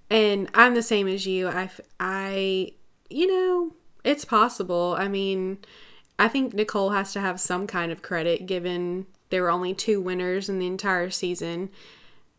And 0.10 0.50
I'm 0.54 0.76
the 0.76 0.84
same 0.84 1.08
as 1.08 1.26
you. 1.26 1.48
I, 1.48 1.70
I, 2.00 2.74
you 3.10 3.28
know, 3.28 3.74
it's 4.04 4.26
possible. 4.26 4.96
I 4.98 5.08
mean, 5.08 5.60
I 6.20 6.28
think 6.28 6.54
Nicole 6.54 6.92
has 6.92 7.14
to 7.14 7.22
have 7.22 7.40
some 7.40 7.68
kind 7.68 7.92
of 7.92 8.02
credit 8.02 8.46
given 8.46 9.08
there 9.30 9.42
were 9.42 9.50
only 9.50 9.74
two 9.74 10.00
winners 10.00 10.48
in 10.50 10.60
the 10.60 10.68
entire 10.68 11.10
season. 11.10 11.70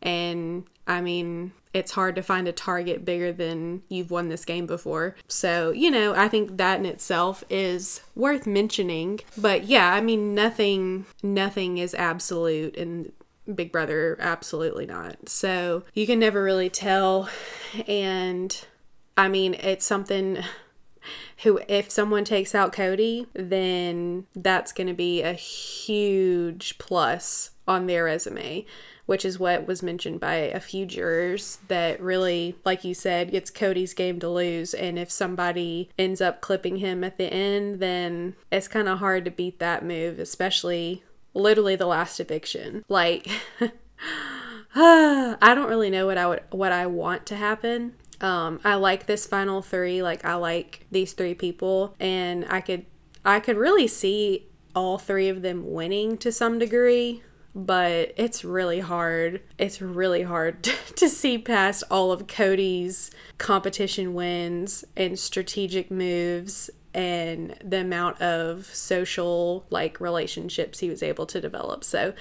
And 0.01 0.65
I 0.87 1.01
mean, 1.01 1.51
it's 1.75 1.91
hard 1.91 2.15
to 2.15 2.23
find 2.23 2.47
a 2.47 2.53
target 2.53 3.03
bigger 3.03 3.33
than 3.33 3.83
you've 3.89 4.09
won 4.09 4.29
this 4.29 4.45
game 4.45 4.65
before. 4.65 5.13
So, 5.27 5.71
you 5.71 5.91
know, 5.91 6.15
I 6.15 6.29
think 6.29 6.55
that 6.55 6.79
in 6.79 6.85
itself 6.85 7.43
is 7.49 7.99
worth 8.15 8.47
mentioning. 8.47 9.19
But 9.37 9.65
yeah, 9.65 9.93
I 9.93 9.99
mean, 9.99 10.33
nothing 10.33 11.05
nothing 11.21 11.77
is 11.77 11.93
absolute 11.93 12.77
and 12.77 13.11
Big 13.53 13.73
Brother 13.73 14.17
absolutely 14.21 14.85
not. 14.85 15.27
So, 15.27 15.83
you 15.93 16.07
can 16.07 16.17
never 16.17 16.41
really 16.41 16.69
tell 16.69 17.29
and 17.87 18.65
I 19.17 19.27
mean, 19.27 19.53
it's 19.55 19.85
something 19.85 20.39
who 21.43 21.59
if 21.67 21.91
someone 21.91 22.23
takes 22.23 22.55
out 22.55 22.73
Cody, 22.73 23.27
then 23.33 24.25
that's 24.35 24.71
going 24.71 24.87
to 24.87 24.93
be 24.93 25.21
a 25.21 25.33
huge 25.33 26.77
plus 26.77 27.51
on 27.67 27.87
their 27.87 28.03
resume 28.05 28.65
which 29.05 29.23
is 29.23 29.39
what 29.39 29.67
was 29.67 29.83
mentioned 29.83 30.19
by 30.19 30.35
a 30.35 30.59
few 30.59 30.85
jurors 30.85 31.59
that 31.67 32.01
really, 32.01 32.55
like 32.65 32.83
you 32.83 32.93
said, 32.93 33.29
it's 33.33 33.51
Cody's 33.51 33.93
game 33.93 34.19
to 34.19 34.29
lose. 34.29 34.73
And 34.73 34.97
if 34.97 35.11
somebody 35.11 35.89
ends 35.97 36.21
up 36.21 36.41
clipping 36.41 36.77
him 36.77 37.03
at 37.03 37.17
the 37.17 37.31
end, 37.31 37.79
then 37.79 38.35
it's 38.51 38.67
kind 38.67 38.89
of 38.89 38.99
hard 38.99 39.25
to 39.25 39.31
beat 39.31 39.59
that 39.59 39.85
move, 39.85 40.19
especially 40.19 41.03
literally 41.33 41.75
the 41.75 41.85
last 41.85 42.19
eviction. 42.19 42.83
Like, 42.89 43.29
I 44.77 45.53
don't 45.55 45.69
really 45.69 45.89
know 45.89 46.05
what 46.05 46.17
I 46.17 46.27
would 46.27 46.43
what 46.49 46.71
I 46.71 46.85
want 46.85 47.25
to 47.27 47.35
happen. 47.35 47.93
Um, 48.21 48.59
I 48.63 48.75
like 48.75 49.05
this 49.05 49.25
final 49.27 49.61
three. 49.61 50.01
Like 50.01 50.25
I 50.25 50.35
like 50.35 50.85
these 50.91 51.13
three 51.13 51.33
people, 51.33 51.95
and 51.99 52.45
I 52.49 52.61
could 52.61 52.85
I 53.23 53.39
could 53.39 53.57
really 53.57 53.87
see 53.87 54.47
all 54.75 54.97
three 54.97 55.29
of 55.29 55.41
them 55.41 55.73
winning 55.73 56.17
to 56.17 56.31
some 56.31 56.59
degree 56.59 57.23
but 57.55 58.13
it's 58.17 58.43
really 58.43 58.81
hard. 58.81 59.41
It's 59.57 59.81
really 59.81 60.23
hard 60.23 60.63
to 60.97 61.07
see 61.07 61.37
past 61.37 61.83
all 61.89 62.11
of 62.11 62.27
Cody's 62.27 63.11
competition 63.37 64.13
wins 64.13 64.83
and 64.97 65.17
strategic 65.17 65.89
moves 65.89 66.69
and 66.93 67.57
the 67.63 67.81
amount 67.81 68.21
of 68.21 68.65
social 68.65 69.65
like 69.69 69.99
relationships 69.99 70.79
he 70.79 70.89
was 70.89 71.01
able 71.01 71.25
to 71.27 71.39
develop. 71.39 71.83
So 71.85 72.13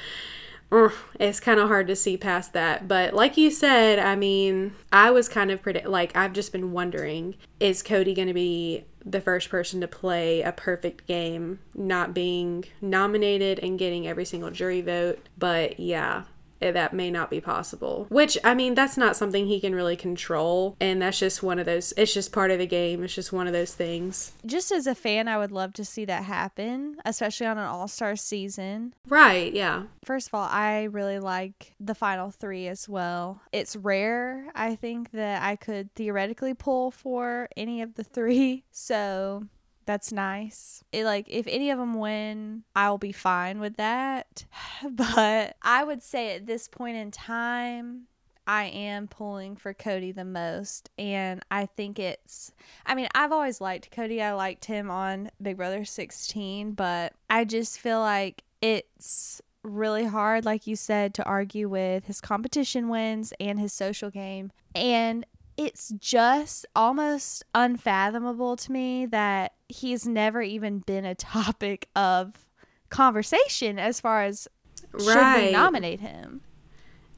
it's 1.21 1.41
kind 1.41 1.61
of 1.61 1.69
hard 1.69 1.87
to 1.89 1.97
see 1.97 2.17
past 2.17 2.53
that. 2.53 2.89
But 2.89 3.15
like 3.15 3.37
you 3.37 3.51
said, 3.51 3.99
I 3.99 4.17
mean, 4.17 4.75
I 4.93 5.11
was 5.11 5.29
kind 5.29 5.51
of 5.51 5.63
predict 5.63 5.87
like 5.87 6.17
I've 6.17 6.33
just 6.33 6.53
been 6.53 6.73
wondering 6.73 7.37
is 7.61 7.83
Cody 7.83 8.15
going 8.15 8.29
to 8.29 8.35
be 8.35 8.85
the 9.05 9.21
first 9.21 9.51
person 9.51 9.81
to 9.81 9.89
play 9.89 10.43
a 10.43 10.53
perfect 10.53 11.07
game, 11.07 11.61
not 11.75 12.15
being 12.15 12.65
nominated 12.81 13.59
and 13.61 13.79
getting 13.79 14.07
every 14.07 14.25
single 14.25 14.51
jury 14.51 14.81
vote? 14.81 15.19
But 15.39 15.79
yeah, 15.79 16.25
Eh, 16.61 16.71
that 16.71 16.93
may 16.93 17.11
not 17.11 17.31
be 17.31 17.41
possible. 17.41 18.07
Which, 18.09 18.39
I 18.45 18.55
mean, 18.55 18.75
that's 18.75 18.97
not 18.97 19.17
something 19.17 19.47
he 19.47 19.61
can 19.61 19.75
really 19.75 19.97
control. 19.97 20.77
And 20.81 21.03
that's 21.03 21.19
just 21.19 21.43
one 21.43 21.59
of 21.59 21.67
those, 21.67 21.93
it's 21.97 22.15
just 22.15 22.33
part 22.33 22.51
of 22.51 22.59
the 22.59 22.67
game. 22.67 23.03
It's 23.03 23.15
just 23.15 23.33
one 23.33 23.47
of 23.47 23.53
those 23.53 23.75
things. 23.75 24.33
Just 24.47 24.73
as 24.73 24.87
a 24.87 24.95
fan, 24.95 25.29
I 25.29 25.39
would 25.39 25.53
love 25.53 25.73
to 25.75 25.85
see 25.85 26.05
that 26.07 26.25
happen, 26.25 26.97
especially 27.05 27.47
on 27.47 27.59
an 27.59 27.65
all 27.65 27.89
star 27.89 28.17
season. 28.17 28.95
Right, 29.09 29.53
yeah. 29.53 29.85
First 30.05 30.29
of 30.29 30.35
all, 30.35 30.49
I 30.51 30.85
really 30.85 31.19
like 31.19 31.75
the 31.81 31.95
final 31.95 32.31
three 32.31 32.69
as 32.69 32.89
well. 32.89 33.41
It's 33.53 33.77
rare, 33.77 34.51
I 34.55 34.75
think, 34.77 35.11
that 35.13 35.43
I 35.43 35.57
could 35.57 35.95
theoretically 35.95 36.55
pull 36.55 36.91
for 36.91 37.49
any 37.57 37.83
of 37.83 37.95
the 37.95 38.05
three. 38.05 38.65
So 38.77 39.47
that's 39.85 40.13
nice. 40.13 40.83
It, 40.93 41.05
like 41.05 41.27
if 41.29 41.47
any 41.47 41.71
of 41.71 41.79
them 41.79 41.95
win, 41.95 42.65
I'll 42.75 42.99
be 42.99 43.13
fine 43.13 43.61
with 43.61 43.77
that. 43.77 44.45
But 44.91 45.57
I 45.63 45.85
would 45.85 46.03
say 46.03 46.37
at 46.37 46.47
this 46.47 46.69
point 46.69 46.97
in 46.97 47.11
time, 47.11 48.07
I 48.47 48.65
am 48.65 49.09
pulling 49.09 49.57
for 49.57 49.73
Cody 49.73 50.13
the 50.13 50.25
most. 50.25 50.91
And 50.99 51.43
I 51.51 51.67
think 51.67 51.99
it's, 51.99 52.53
I 52.85 52.95
mean, 52.95 53.09
I've 53.15 53.33
always 53.33 53.61
liked 53.61 53.91
Cody. 53.91 54.23
I 54.23 54.33
liked 54.35 54.67
him 54.67 54.91
on 54.91 55.31
Big 55.41 55.57
Brother 55.57 55.85
16, 55.85 56.73
but 56.73 57.15
I 57.31 57.45
just 57.45 57.79
feel 57.79 58.01
like 58.01 58.43
it's 58.61 59.41
really 59.63 60.05
hard, 60.05 60.45
like 60.45 60.67
you 60.67 60.77
said, 60.77 61.15
to 61.15 61.25
argue 61.25 61.69
with 61.69 62.05
his 62.05 62.21
competition 62.21 62.89
wins 62.89 63.33
and 63.41 63.59
his 63.59 63.73
social 63.73 64.11
game. 64.11 64.53
And 64.75 65.25
it's 65.57 65.91
just 65.99 66.67
almost 66.75 67.45
unfathomable 67.55 68.57
to 68.57 68.73
me 68.73 69.07
that 69.07 69.53
he's 69.69 70.07
never 70.07 70.43
even 70.43 70.81
been 70.81 71.05
a 71.05 71.15
topic 71.15 71.89
of 71.95 72.47
conversation 72.91 73.79
as 73.79 74.01
far 74.01 74.25
as 74.25 74.49
right. 74.93 75.03
should 75.03 75.47
we 75.47 75.53
nominate 75.53 76.01
him 76.01 76.43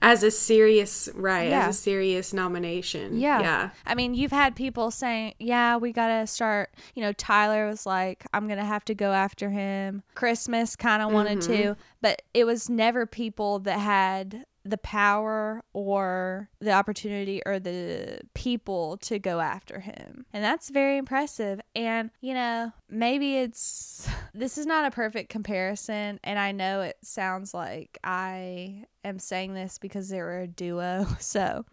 as 0.02 0.22
a 0.22 0.30
serious 0.30 1.08
right 1.14 1.48
yeah. 1.48 1.66
as 1.66 1.76
a 1.76 1.78
serious 1.78 2.32
nomination 2.32 3.18
yeah 3.18 3.40
yeah 3.40 3.70
i 3.86 3.94
mean 3.94 4.14
you've 4.14 4.32
had 4.32 4.54
people 4.54 4.90
saying 4.90 5.34
yeah 5.38 5.76
we 5.76 5.92
gotta 5.92 6.26
start 6.26 6.70
you 6.94 7.02
know 7.02 7.12
tyler 7.14 7.66
was 7.66 7.86
like 7.86 8.24
i'm 8.32 8.46
gonna 8.46 8.64
have 8.64 8.84
to 8.84 8.94
go 8.94 9.12
after 9.12 9.50
him 9.50 10.02
christmas 10.14 10.76
kind 10.76 11.02
of 11.02 11.12
wanted 11.12 11.38
mm-hmm. 11.38 11.52
to 11.52 11.76
but 12.02 12.22
it 12.34 12.44
was 12.44 12.68
never 12.68 13.06
people 13.06 13.58
that 13.58 13.78
had 13.78 14.44
the 14.66 14.78
power 14.78 15.62
or 15.72 16.50
the 16.60 16.72
opportunity 16.72 17.40
or 17.46 17.58
the 17.58 18.20
people 18.34 18.96
to 18.98 19.18
go 19.18 19.40
after 19.40 19.80
him. 19.80 20.26
And 20.32 20.42
that's 20.42 20.70
very 20.70 20.98
impressive. 20.98 21.60
And, 21.74 22.10
you 22.20 22.34
know, 22.34 22.72
maybe 22.90 23.36
it's 23.36 24.08
this 24.34 24.58
is 24.58 24.66
not 24.66 24.84
a 24.84 24.90
perfect 24.90 25.30
comparison. 25.30 26.18
And 26.24 26.38
I 26.38 26.52
know 26.52 26.80
it 26.80 26.96
sounds 27.02 27.54
like 27.54 27.98
I 28.02 28.84
am 29.04 29.18
saying 29.18 29.54
this 29.54 29.78
because 29.78 30.08
they 30.08 30.20
were 30.20 30.40
a 30.40 30.48
duo. 30.48 31.06
So 31.18 31.64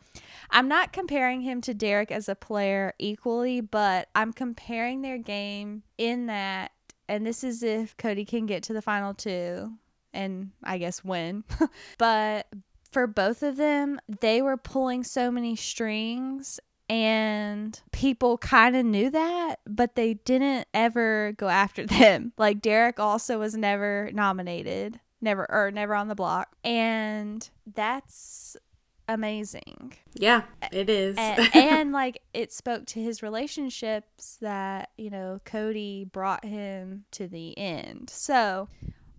I'm 0.49 0.67
not 0.67 0.93
comparing 0.93 1.41
him 1.41 1.61
to 1.61 1.73
Derrick 1.73 2.11
as 2.11 2.27
a 2.27 2.35
player 2.35 2.93
equally, 2.97 3.61
but 3.61 4.09
I'm 4.15 4.33
comparing 4.33 5.01
their 5.01 5.17
game 5.17 5.83
in 5.97 6.25
that. 6.25 6.71
And 7.07 7.25
this 7.25 7.43
is 7.43 7.61
if 7.63 7.95
Cody 7.97 8.25
can 8.25 8.45
get 8.45 8.63
to 8.63 8.73
the 8.73 8.81
final 8.81 9.13
two 9.13 9.73
and 10.13 10.51
I 10.63 10.77
guess 10.77 11.03
win. 11.03 11.43
but 11.97 12.47
for 12.93 13.07
both 13.07 13.43
of 13.43 13.57
them, 13.57 13.99
they 14.21 14.41
were 14.41 14.57
pulling 14.57 15.03
so 15.03 15.31
many 15.31 15.55
strings 15.55 16.59
and 16.89 17.81
people 17.91 18.37
kind 18.37 18.75
of 18.75 18.85
knew 18.85 19.09
that, 19.09 19.55
but 19.65 19.95
they 19.95 20.13
didn't 20.13 20.67
ever 20.73 21.33
go 21.37 21.47
after 21.47 21.85
them. 21.87 22.33
Like 22.37 22.61
Derrick 22.61 22.99
also 22.99 23.39
was 23.39 23.55
never 23.55 24.11
nominated, 24.13 24.99
never 25.21 25.49
or 25.49 25.71
never 25.71 25.95
on 25.95 26.07
the 26.07 26.15
block. 26.15 26.55
And 26.63 27.49
that's 27.65 28.55
amazing. 29.07 29.93
Yeah, 30.13 30.43
it 30.71 30.89
is. 30.89 31.17
and, 31.17 31.49
and, 31.55 31.91
like 31.91 32.21
it 32.33 32.53
spoke 32.53 32.85
to 32.87 33.01
his 33.01 33.23
relationships 33.23 34.37
that, 34.41 34.89
you 34.97 35.09
know, 35.09 35.41
Cody 35.45 36.05
brought 36.05 36.45
him 36.45 37.05
to 37.11 37.27
the 37.27 37.57
end. 37.57 38.09
So, 38.09 38.69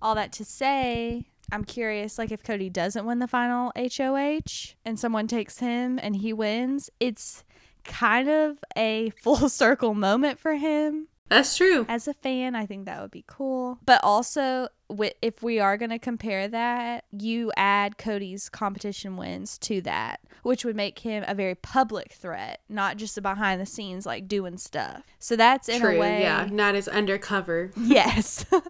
all 0.01 0.15
that 0.15 0.33
to 0.33 0.45
say, 0.45 1.27
I'm 1.53 1.65
curious, 1.65 2.19
like 2.19 2.33
if 2.33 2.43
Cody 2.43 2.71
doesn't 2.71 3.05
win 3.07 3.19
the 3.19 3.29
final 3.29 3.73
HOH 3.77 4.75
and 4.85 4.99
someone 4.99 5.27
takes 5.27 5.59
him 5.59 5.99
and 6.03 6.17
he 6.17 6.33
wins, 6.33 6.91
it's 7.01 7.45
kind 7.85 8.29
of 8.29 8.59
a 8.77 9.11
full 9.23 9.49
circle 9.49 9.95
moment 9.95 10.39
for 10.39 10.55
him. 10.55 11.09
That's 11.29 11.57
true. 11.57 11.87
As 11.89 12.07
a 12.07 12.15
fan, 12.15 12.55
I 12.55 12.67
think 12.67 12.87
that 12.87 13.01
would 13.01 13.11
be 13.11 13.25
cool. 13.27 13.79
But 13.85 14.01
also, 14.05 14.69
if 15.23 15.43
we 15.43 15.59
are 15.59 15.77
going 15.77 15.91
to 15.91 15.99
compare 15.99 16.49
that, 16.49 17.05
you 17.11 17.53
add 17.57 17.99
Cody's 17.99 18.49
competition 18.49 19.17
wins 19.17 19.59
to 19.59 19.81
that, 19.83 20.21
which 20.43 20.65
would 20.65 20.77
make 20.77 21.01
him 21.01 21.25
a 21.27 21.35
very 21.35 21.55
public 21.55 22.13
threat, 22.13 22.61
not 22.69 22.97
just 22.97 23.17
a 23.19 23.23
behind 23.23 23.61
the 23.61 23.67
scenes 23.67 24.07
like 24.07 24.29
doing 24.29 24.59
stuff. 24.59 25.03
So 25.19 25.37
that's 25.37 25.69
in 25.69 25.81
True, 25.81 25.97
a 25.97 26.01
way, 26.01 26.23
yeah, 26.23 26.49
not 26.51 26.75
as 26.75 26.89
undercover. 26.89 27.73
yes, 27.77 28.47
so 28.51 28.63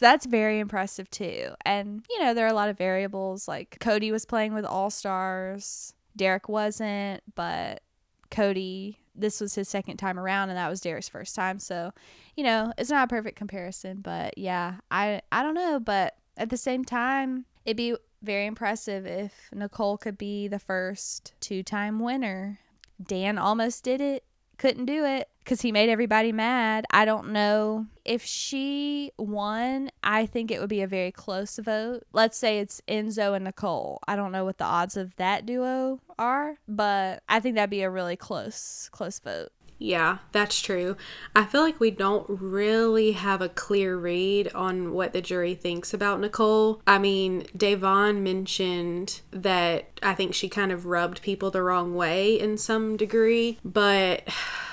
that's 0.00 0.26
very 0.26 0.58
impressive 0.58 1.10
too. 1.10 1.52
And 1.64 2.04
you 2.10 2.20
know, 2.20 2.34
there 2.34 2.46
are 2.46 2.50
a 2.50 2.54
lot 2.54 2.68
of 2.68 2.78
variables. 2.78 3.46
Like 3.48 3.78
Cody 3.80 4.12
was 4.12 4.26
playing 4.26 4.54
with 4.54 4.64
all 4.64 4.90
stars, 4.90 5.94
Derrick 6.16 6.48
wasn't, 6.48 7.22
but 7.34 7.82
Cody 8.30 8.99
this 9.14 9.40
was 9.40 9.54
his 9.54 9.68
second 9.68 9.96
time 9.96 10.18
around 10.18 10.50
and 10.50 10.58
that 10.58 10.68
was 10.68 10.80
Derrick's 10.80 11.08
first 11.08 11.34
time. 11.34 11.58
So, 11.58 11.92
you 12.36 12.44
know, 12.44 12.72
it's 12.78 12.90
not 12.90 13.04
a 13.04 13.08
perfect 13.08 13.36
comparison, 13.36 14.00
but 14.00 14.36
yeah, 14.38 14.76
I 14.90 15.22
I 15.32 15.42
don't 15.42 15.54
know, 15.54 15.80
but 15.80 16.16
at 16.36 16.50
the 16.50 16.56
same 16.56 16.84
time, 16.84 17.44
it'd 17.64 17.76
be 17.76 17.96
very 18.22 18.46
impressive 18.46 19.06
if 19.06 19.50
Nicole 19.52 19.96
could 19.98 20.18
be 20.18 20.48
the 20.48 20.58
first 20.58 21.34
two-time 21.40 22.00
winner. 22.00 22.58
Dan 23.02 23.38
almost 23.38 23.82
did 23.82 24.00
it 24.00 24.24
couldn't 24.60 24.84
do 24.84 25.06
it 25.06 25.26
because 25.42 25.62
he 25.62 25.72
made 25.72 25.88
everybody 25.88 26.32
mad. 26.32 26.84
I 26.90 27.06
don't 27.06 27.32
know 27.32 27.86
if 28.04 28.22
she 28.22 29.10
won. 29.16 29.90
I 30.04 30.26
think 30.26 30.50
it 30.50 30.60
would 30.60 30.68
be 30.68 30.82
a 30.82 30.86
very 30.86 31.10
close 31.10 31.56
vote. 31.56 32.02
Let's 32.12 32.36
say 32.36 32.58
it's 32.58 32.82
Enzo 32.86 33.34
and 33.34 33.46
Nicole. 33.46 34.00
I 34.06 34.16
don't 34.16 34.32
know 34.32 34.44
what 34.44 34.58
the 34.58 34.64
odds 34.64 34.98
of 34.98 35.16
that 35.16 35.46
duo 35.46 36.00
are, 36.18 36.58
but 36.68 37.22
I 37.26 37.40
think 37.40 37.54
that'd 37.54 37.70
be 37.70 37.80
a 37.80 37.88
really 37.88 38.16
close, 38.16 38.90
close 38.92 39.18
vote. 39.18 39.48
Yeah, 39.82 40.18
that's 40.32 40.60
true. 40.60 40.98
I 41.34 41.46
feel 41.46 41.62
like 41.62 41.80
we 41.80 41.90
don't 41.90 42.26
really 42.28 43.12
have 43.12 43.40
a 43.40 43.48
clear 43.48 43.96
read 43.96 44.52
on 44.54 44.92
what 44.92 45.14
the 45.14 45.22
jury 45.22 45.54
thinks 45.54 45.94
about 45.94 46.20
Nicole. 46.20 46.82
I 46.86 46.98
mean, 46.98 47.46
Da'Vonne 47.56 48.20
mentioned 48.20 49.22
that 49.30 49.86
I 50.02 50.12
think 50.14 50.34
she 50.34 50.50
kind 50.50 50.70
of 50.70 50.84
rubbed 50.84 51.22
people 51.22 51.50
the 51.50 51.62
wrong 51.62 51.94
way 51.94 52.38
in 52.38 52.58
some 52.58 52.98
degree, 52.98 53.58
but 53.64 54.28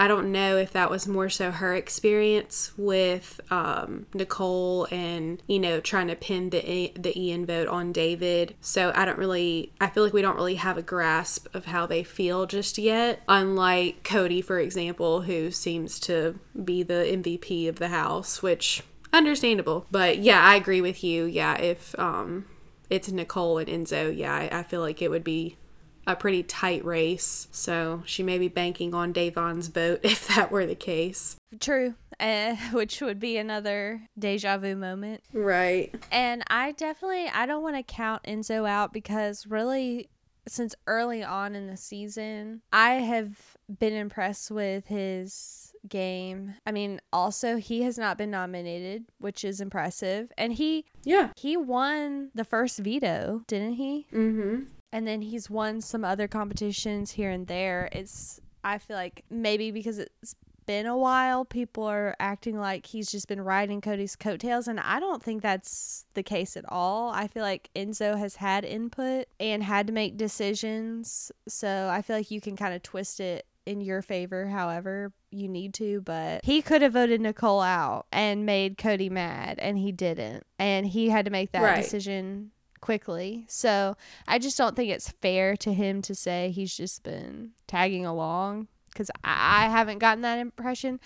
I 0.00 0.08
don't 0.08 0.32
know 0.32 0.56
if 0.56 0.72
that 0.72 0.90
was 0.90 1.06
more 1.06 1.28
so 1.28 1.50
her 1.50 1.74
experience 1.74 2.72
with 2.78 3.38
um, 3.50 4.06
Nicole 4.14 4.88
and 4.90 5.42
you 5.46 5.58
know 5.58 5.78
trying 5.78 6.08
to 6.08 6.16
pin 6.16 6.48
the 6.48 6.90
the 6.96 7.20
Ian 7.20 7.44
vote 7.44 7.68
on 7.68 7.92
David. 7.92 8.54
So 8.62 8.92
I 8.94 9.04
don't 9.04 9.18
really. 9.18 9.74
I 9.78 9.88
feel 9.88 10.02
like 10.02 10.14
we 10.14 10.22
don't 10.22 10.36
really 10.36 10.54
have 10.54 10.78
a 10.78 10.82
grasp 10.82 11.54
of 11.54 11.66
how 11.66 11.84
they 11.84 12.02
feel 12.02 12.46
just 12.46 12.78
yet. 12.78 13.22
Unlike 13.28 14.02
Cody, 14.02 14.40
for 14.40 14.58
example, 14.58 15.20
who 15.20 15.50
seems 15.50 16.00
to 16.00 16.38
be 16.64 16.82
the 16.82 17.04
MVP 17.12 17.68
of 17.68 17.78
the 17.78 17.88
house, 17.88 18.42
which 18.42 18.82
understandable. 19.12 19.86
But 19.90 20.20
yeah, 20.20 20.40
I 20.40 20.54
agree 20.54 20.80
with 20.80 21.04
you. 21.04 21.26
Yeah, 21.26 21.58
if 21.58 21.94
um, 21.98 22.46
it's 22.88 23.12
Nicole 23.12 23.58
and 23.58 23.68
Enzo, 23.68 24.16
yeah, 24.16 24.34
I, 24.34 24.60
I 24.60 24.62
feel 24.62 24.80
like 24.80 25.02
it 25.02 25.10
would 25.10 25.24
be 25.24 25.58
a 26.06 26.16
pretty 26.16 26.42
tight 26.42 26.84
race. 26.84 27.48
So 27.50 28.02
she 28.06 28.22
may 28.22 28.38
be 28.38 28.48
banking 28.48 28.94
on 28.94 29.12
Da'Vonne's 29.12 29.68
vote 29.68 30.00
if 30.04 30.28
that 30.28 30.50
were 30.50 30.66
the 30.66 30.74
case. 30.74 31.36
True. 31.58 31.94
Uh, 32.18 32.54
which 32.72 33.00
would 33.00 33.18
be 33.18 33.36
another 33.36 34.02
deja 34.18 34.58
vu 34.58 34.76
moment. 34.76 35.22
Right. 35.32 35.94
And 36.10 36.42
I 36.48 36.72
definitely 36.72 37.28
I 37.28 37.46
don't 37.46 37.62
want 37.62 37.76
to 37.76 37.82
count 37.82 38.24
Enzo 38.24 38.68
out 38.68 38.92
because 38.92 39.46
really 39.46 40.10
since 40.48 40.74
early 40.86 41.22
on 41.22 41.54
in 41.54 41.66
the 41.66 41.76
season, 41.76 42.62
I 42.72 42.94
have 42.94 43.56
been 43.78 43.92
impressed 43.92 44.50
with 44.50 44.86
his 44.88 45.72
game. 45.88 46.54
I 46.66 46.72
mean, 46.72 47.00
also 47.12 47.56
he 47.56 47.82
has 47.82 47.98
not 47.98 48.18
been 48.18 48.30
nominated, 48.30 49.04
which 49.18 49.44
is 49.44 49.60
impressive. 49.60 50.32
And 50.36 50.54
he 50.54 50.86
Yeah. 51.04 51.30
He 51.36 51.56
won 51.56 52.30
the 52.34 52.44
first 52.44 52.78
veto, 52.78 53.42
didn't 53.46 53.74
he? 53.74 54.06
Mm 54.12 54.36
Mhm 54.36 54.66
and 54.92 55.06
then 55.06 55.22
he's 55.22 55.48
won 55.50 55.80
some 55.80 56.04
other 56.04 56.28
competitions 56.28 57.12
here 57.12 57.30
and 57.30 57.46
there. 57.46 57.88
It's 57.92 58.40
I 58.64 58.78
feel 58.78 58.96
like 58.96 59.24
maybe 59.30 59.70
because 59.70 59.98
it's 59.98 60.34
been 60.66 60.86
a 60.86 60.96
while, 60.96 61.44
people 61.44 61.84
are 61.84 62.14
acting 62.20 62.56
like 62.58 62.86
he's 62.86 63.10
just 63.10 63.26
been 63.26 63.40
riding 63.40 63.80
Cody's 63.80 64.14
coattails. 64.14 64.68
And 64.68 64.78
I 64.78 65.00
don't 65.00 65.22
think 65.22 65.42
that's 65.42 66.04
the 66.14 66.22
case 66.22 66.56
at 66.56 66.64
all. 66.68 67.10
I 67.10 67.26
feel 67.26 67.42
like 67.42 67.70
Enzo 67.74 68.16
has 68.18 68.36
had 68.36 68.64
input 68.64 69.26
and 69.40 69.64
had 69.64 69.86
to 69.88 69.92
make 69.92 70.16
decisions. 70.16 71.32
So 71.48 71.88
I 71.90 72.02
feel 72.02 72.16
like 72.16 72.30
you 72.30 72.40
can 72.40 72.56
kind 72.56 72.74
of 72.74 72.82
twist 72.82 73.20
it 73.20 73.46
in 73.66 73.80
your 73.82 74.00
favor 74.00 74.46
however 74.46 75.12
you 75.30 75.46
need 75.46 75.74
to 75.74 76.00
but 76.00 76.42
he 76.44 76.62
could 76.62 76.80
have 76.80 76.94
voted 76.94 77.20
nicole 77.20 77.60
out 77.60 78.06
and 78.10 78.46
made 78.46 78.78
cody 78.78 79.10
mad 79.10 79.58
and 79.60 79.78
he 79.78 79.92
didn't 79.92 80.44
and 80.58 80.86
he 80.86 81.10
had 81.10 81.26
to 81.26 81.30
make 81.30 81.52
that 81.52 81.62
Right. 81.62 81.76
decision 81.76 82.50
quickly 82.80 83.44
so 83.48 83.96
i 84.26 84.38
just 84.38 84.56
don't 84.56 84.76
think 84.76 84.90
it's 84.90 85.10
fair 85.10 85.56
to 85.56 85.72
him 85.72 86.00
to 86.02 86.14
say 86.14 86.50
he's 86.50 86.74
just 86.74 87.02
been 87.02 87.50
tagging 87.66 88.06
along 88.06 88.68
because 88.90 89.10
I, 89.22 89.68
haven't 89.68 89.98
gotten 89.98 90.22
that 90.22 90.38
impression 90.38 90.98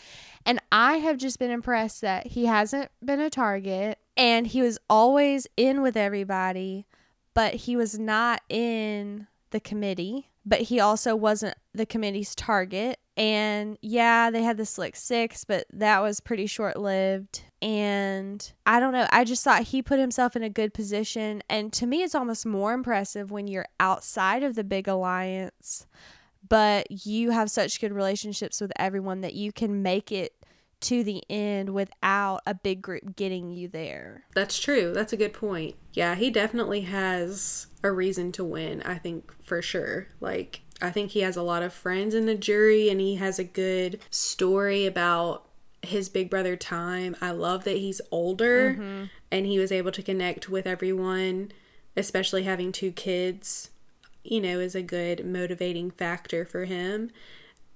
and 0.47 0.61
i 0.73 0.99
have 0.99 1.19
just 1.19 1.39
been 1.39 1.51
impressed 1.51 2.01
that 2.01 2.29
he 2.29 2.47
hasn't 2.47 2.91
been 3.05 3.21
a 3.21 3.31
target 3.31 3.99
and 4.17 4.47
he 4.47 4.63
was 4.63 4.79
always 4.89 5.47
in 5.57 5.83
with 5.83 5.97
everybody 5.97 6.87
but 7.35 7.55
he 7.55 7.77
was 7.77 7.99
not 7.99 8.43
in 8.49 9.27
the 9.51 9.61
committee, 9.61 10.31
but 10.47 10.63
he 10.63 10.81
also 10.81 11.15
wasn't 11.15 11.57
the 11.75 11.85
committee's 11.85 12.35
target. 12.35 12.99
And 13.17 13.79
yeah, 13.81 14.31
they 14.31 14.43
had 14.43 14.57
the 14.57 14.67
Slick 14.67 14.97
Six, 14.97 15.45
but 15.45 15.67
that 15.73 16.03
was 16.03 16.21
pretty 16.21 16.47
short 16.47 16.77
lived. 16.77 17.43
And 17.63 18.53
I 18.67 18.81
don't 18.81 18.93
know. 18.93 19.07
I 19.11 19.25
just 19.25 19.45
thought 19.45 19.63
he 19.63 19.83
put 19.83 20.01
himself 20.01 20.35
in 20.35 20.43
a 20.43 20.51
good 20.51 20.75
position. 20.75 21.43
And 21.49 21.73
to 21.75 21.87
me, 21.87 22.03
it's 22.03 22.15
almost 22.15 22.45
more 22.45 22.73
impressive 22.73 23.31
when 23.31 23.47
you're 23.47 23.67
outside 23.79 24.43
of 24.43 24.57
the 24.57 24.65
big 24.65 24.89
alliance, 24.89 25.87
but 26.49 27.07
you 27.07 27.31
have 27.31 27.51
such 27.51 27.81
good 27.81 27.93
relationships 27.93 28.61
with 28.61 28.73
everyone 28.77 29.21
that 29.21 29.35
you 29.35 29.53
can 29.53 29.83
make 29.83 30.11
it 30.11 30.35
to 30.81 31.03
the 31.03 31.23
end 31.31 31.71
without 31.71 32.41
a 32.47 32.55
big 32.55 32.83
group 32.83 33.17
getting 33.17 33.51
you 33.51 33.69
there. 33.69 34.25
That's 34.35 34.59
true. 34.59 34.93
That's 34.93 35.15
a 35.15 35.17
good 35.17 35.33
point. 35.33 35.77
Yeah, 35.95 36.15
he 36.15 36.31
definitely 36.31 36.83
has 36.83 37.69
a 37.83 37.91
reason 37.91 38.33
to 38.33 38.45
win, 38.45 38.83
I 38.83 38.97
think 38.97 39.33
for 39.45 39.63
sure. 39.63 40.09
Like, 40.21 40.61
I 40.83 40.91
think 40.91 41.13
he 41.13 41.21
has 41.21 41.37
a 41.37 41.43
lot 41.43 41.63
of 41.63 41.73
friends 41.73 42.15
in 42.15 42.27
the 42.27 42.35
jury 42.35 42.91
and 42.91 43.01
he 43.01 43.17
has 43.17 43.39
a 43.39 43.45
good 43.45 44.01
story 44.11 44.87
about 44.87 45.47
his 45.83 46.09
big 46.09 46.31
brother 46.31 46.57
time. 46.57 47.15
I 47.21 47.31
love 47.31 47.65
that 47.65 47.77
he's 47.77 48.01
older 48.11 48.77
and 49.31 49.47
he 49.47 49.59
was 49.59 49.71
able 49.71 49.93
to 49.93 50.03
connect 50.03 50.49
with 50.49 50.67
everyone, 50.67 51.53
especially 51.97 52.43
having 52.45 52.73
two 52.73 52.91
kids, 52.93 53.71
you 54.25 54.41
know, 54.41 54.59
is 54.59 54.75
a 54.75 54.83
good 54.83 55.25
motivating 55.25 55.91
factor 55.91 56.45
for 56.45 56.65
him. 56.65 57.11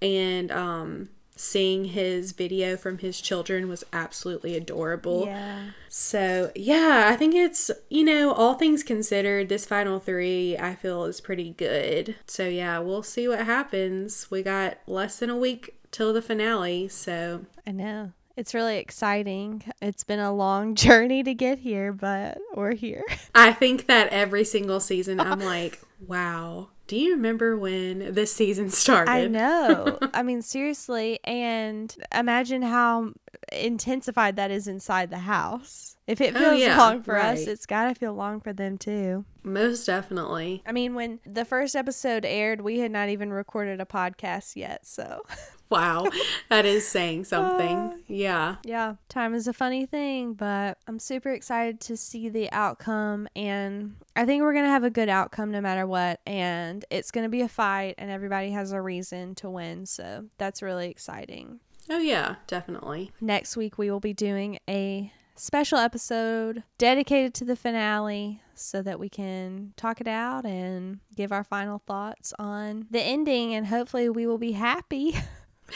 And 0.00 0.50
um 0.50 1.08
seeing 1.38 1.86
his 1.86 2.32
video 2.32 2.76
from 2.76 2.98
his 2.98 3.20
children 3.20 3.68
was 3.68 3.84
absolutely 3.92 4.56
adorable. 4.56 5.26
Yeah. 5.26 5.70
So, 5.88 6.50
yeah, 6.54 7.06
I 7.08 7.16
think 7.16 7.34
it's, 7.34 7.70
you 7.88 8.04
know, 8.04 8.32
all 8.32 8.54
things 8.54 8.82
considered, 8.82 9.48
this 9.48 9.64
final 9.64 10.00
three 10.00 10.56
I 10.58 10.74
feel 10.74 11.04
is 11.04 11.20
pretty 11.20 11.50
good. 11.50 12.16
So, 12.26 12.48
yeah, 12.48 12.78
we'll 12.80 13.02
see 13.02 13.28
what 13.28 13.46
happens. 13.46 14.30
We 14.30 14.42
got 14.42 14.78
less 14.86 15.18
than 15.18 15.30
a 15.30 15.36
week 15.36 15.78
till 15.90 16.12
the 16.12 16.22
finale. 16.22 16.88
So, 16.88 17.46
I 17.66 17.70
know. 17.70 18.12
It's 18.36 18.54
really 18.54 18.78
exciting. 18.78 19.64
It's 19.82 20.04
been 20.04 20.20
a 20.20 20.32
long 20.32 20.74
journey 20.76 21.22
to 21.22 21.34
get 21.34 21.58
here, 21.58 21.92
but 21.92 22.38
we're 22.54 22.74
here. 22.74 23.04
I 23.34 23.52
think 23.52 23.86
that 23.86 24.08
every 24.08 24.44
single 24.44 24.80
season 24.80 25.20
I'm 25.20 25.40
like, 25.44 25.80
wow, 26.06 26.68
do 26.88 26.96
you 26.96 27.12
remember 27.12 27.56
when 27.56 28.12
this 28.14 28.32
season 28.32 28.70
started? 28.82 29.10
I 29.10 29.26
know. 29.28 29.98
I 30.14 30.22
mean, 30.24 30.42
seriously. 30.42 31.20
And 31.22 31.94
imagine 32.12 32.62
how 32.62 33.12
intensified 33.52 34.36
that 34.36 34.50
is 34.50 34.66
inside 34.66 35.10
the 35.10 35.18
house. 35.18 35.96
If 36.06 36.20
it 36.20 36.34
Oh, 36.34 36.40
feels 36.40 36.60
yeah, 36.60 36.76
long 36.78 37.02
for 37.02 37.16
us, 37.16 37.46
it's 37.46 37.66
got 37.66 37.88
to 37.88 37.94
feel 37.94 38.14
long 38.14 38.40
for 38.40 38.52
them 38.52 38.78
too. 38.78 39.24
Most 39.42 39.84
definitely. 39.84 40.62
I 40.66 40.72
mean, 40.72 40.94
when 40.94 41.20
the 41.26 41.44
first 41.44 41.76
episode 41.76 42.24
aired, 42.24 42.60
we 42.62 42.78
had 42.80 42.90
not 42.90 43.10
even 43.10 43.30
recorded 43.32 43.80
a 43.80 43.84
podcast 43.84 44.56
yet. 44.56 44.86
So, 44.86 45.22
Wow, 45.70 46.06
that 46.48 46.64
is 46.64 46.88
saying 46.88 47.20
uh, 47.20 47.24
something. 47.24 48.02
Yeah. 48.06 48.56
yeah, 48.64 48.94
time 49.10 49.34
is 49.34 49.46
a 49.46 49.52
funny 49.52 49.84
thing, 49.84 50.32
but 50.32 50.78
I'm 50.86 50.98
super 50.98 51.30
excited 51.30 51.78
to 51.82 51.96
see 51.96 52.30
the 52.30 52.50
outcome. 52.52 53.28
And 53.36 53.96
I 54.16 54.24
think 54.24 54.42
we're 54.42 54.54
going 54.54 54.64
to 54.64 54.70
have 54.70 54.84
a 54.84 54.90
good 54.90 55.10
outcome 55.10 55.50
no 55.50 55.60
matter 55.60 55.86
what. 55.86 56.20
And 56.26 56.84
it's 56.90 57.10
going 57.10 57.24
to 57.24 57.28
be 57.28 57.42
a 57.42 57.48
fight, 57.48 57.96
and 57.98 58.10
everybody 58.10 58.50
has 58.52 58.72
a 58.72 58.80
reason 58.80 59.34
to 59.36 59.50
win. 59.50 59.84
So, 59.84 60.24
that's 60.38 60.62
really 60.62 60.88
exciting. 60.88 61.60
Oh, 61.90 61.98
yeah, 61.98 62.36
definitely. 62.46 63.12
Next 63.20 63.56
week, 63.56 63.76
we 63.76 63.90
will 63.90 64.00
be 64.00 64.14
doing 64.14 64.58
a 64.68 65.12
special 65.36 65.78
episode 65.78 66.64
dedicated 66.78 67.32
to 67.32 67.44
the 67.44 67.56
finale 67.56 68.42
so 68.54 68.82
that 68.82 68.98
we 68.98 69.08
can 69.08 69.72
talk 69.76 70.00
it 70.00 70.08
out 70.08 70.44
and 70.44 70.98
give 71.14 71.30
our 71.30 71.44
final 71.44 71.78
thoughts 71.86 72.32
on 72.38 72.86
the 72.90 73.00
ending. 73.00 73.54
And 73.54 73.66
hopefully, 73.66 74.08
we 74.08 74.26
will 74.26 74.38
be 74.38 74.52
happy. 74.52 75.14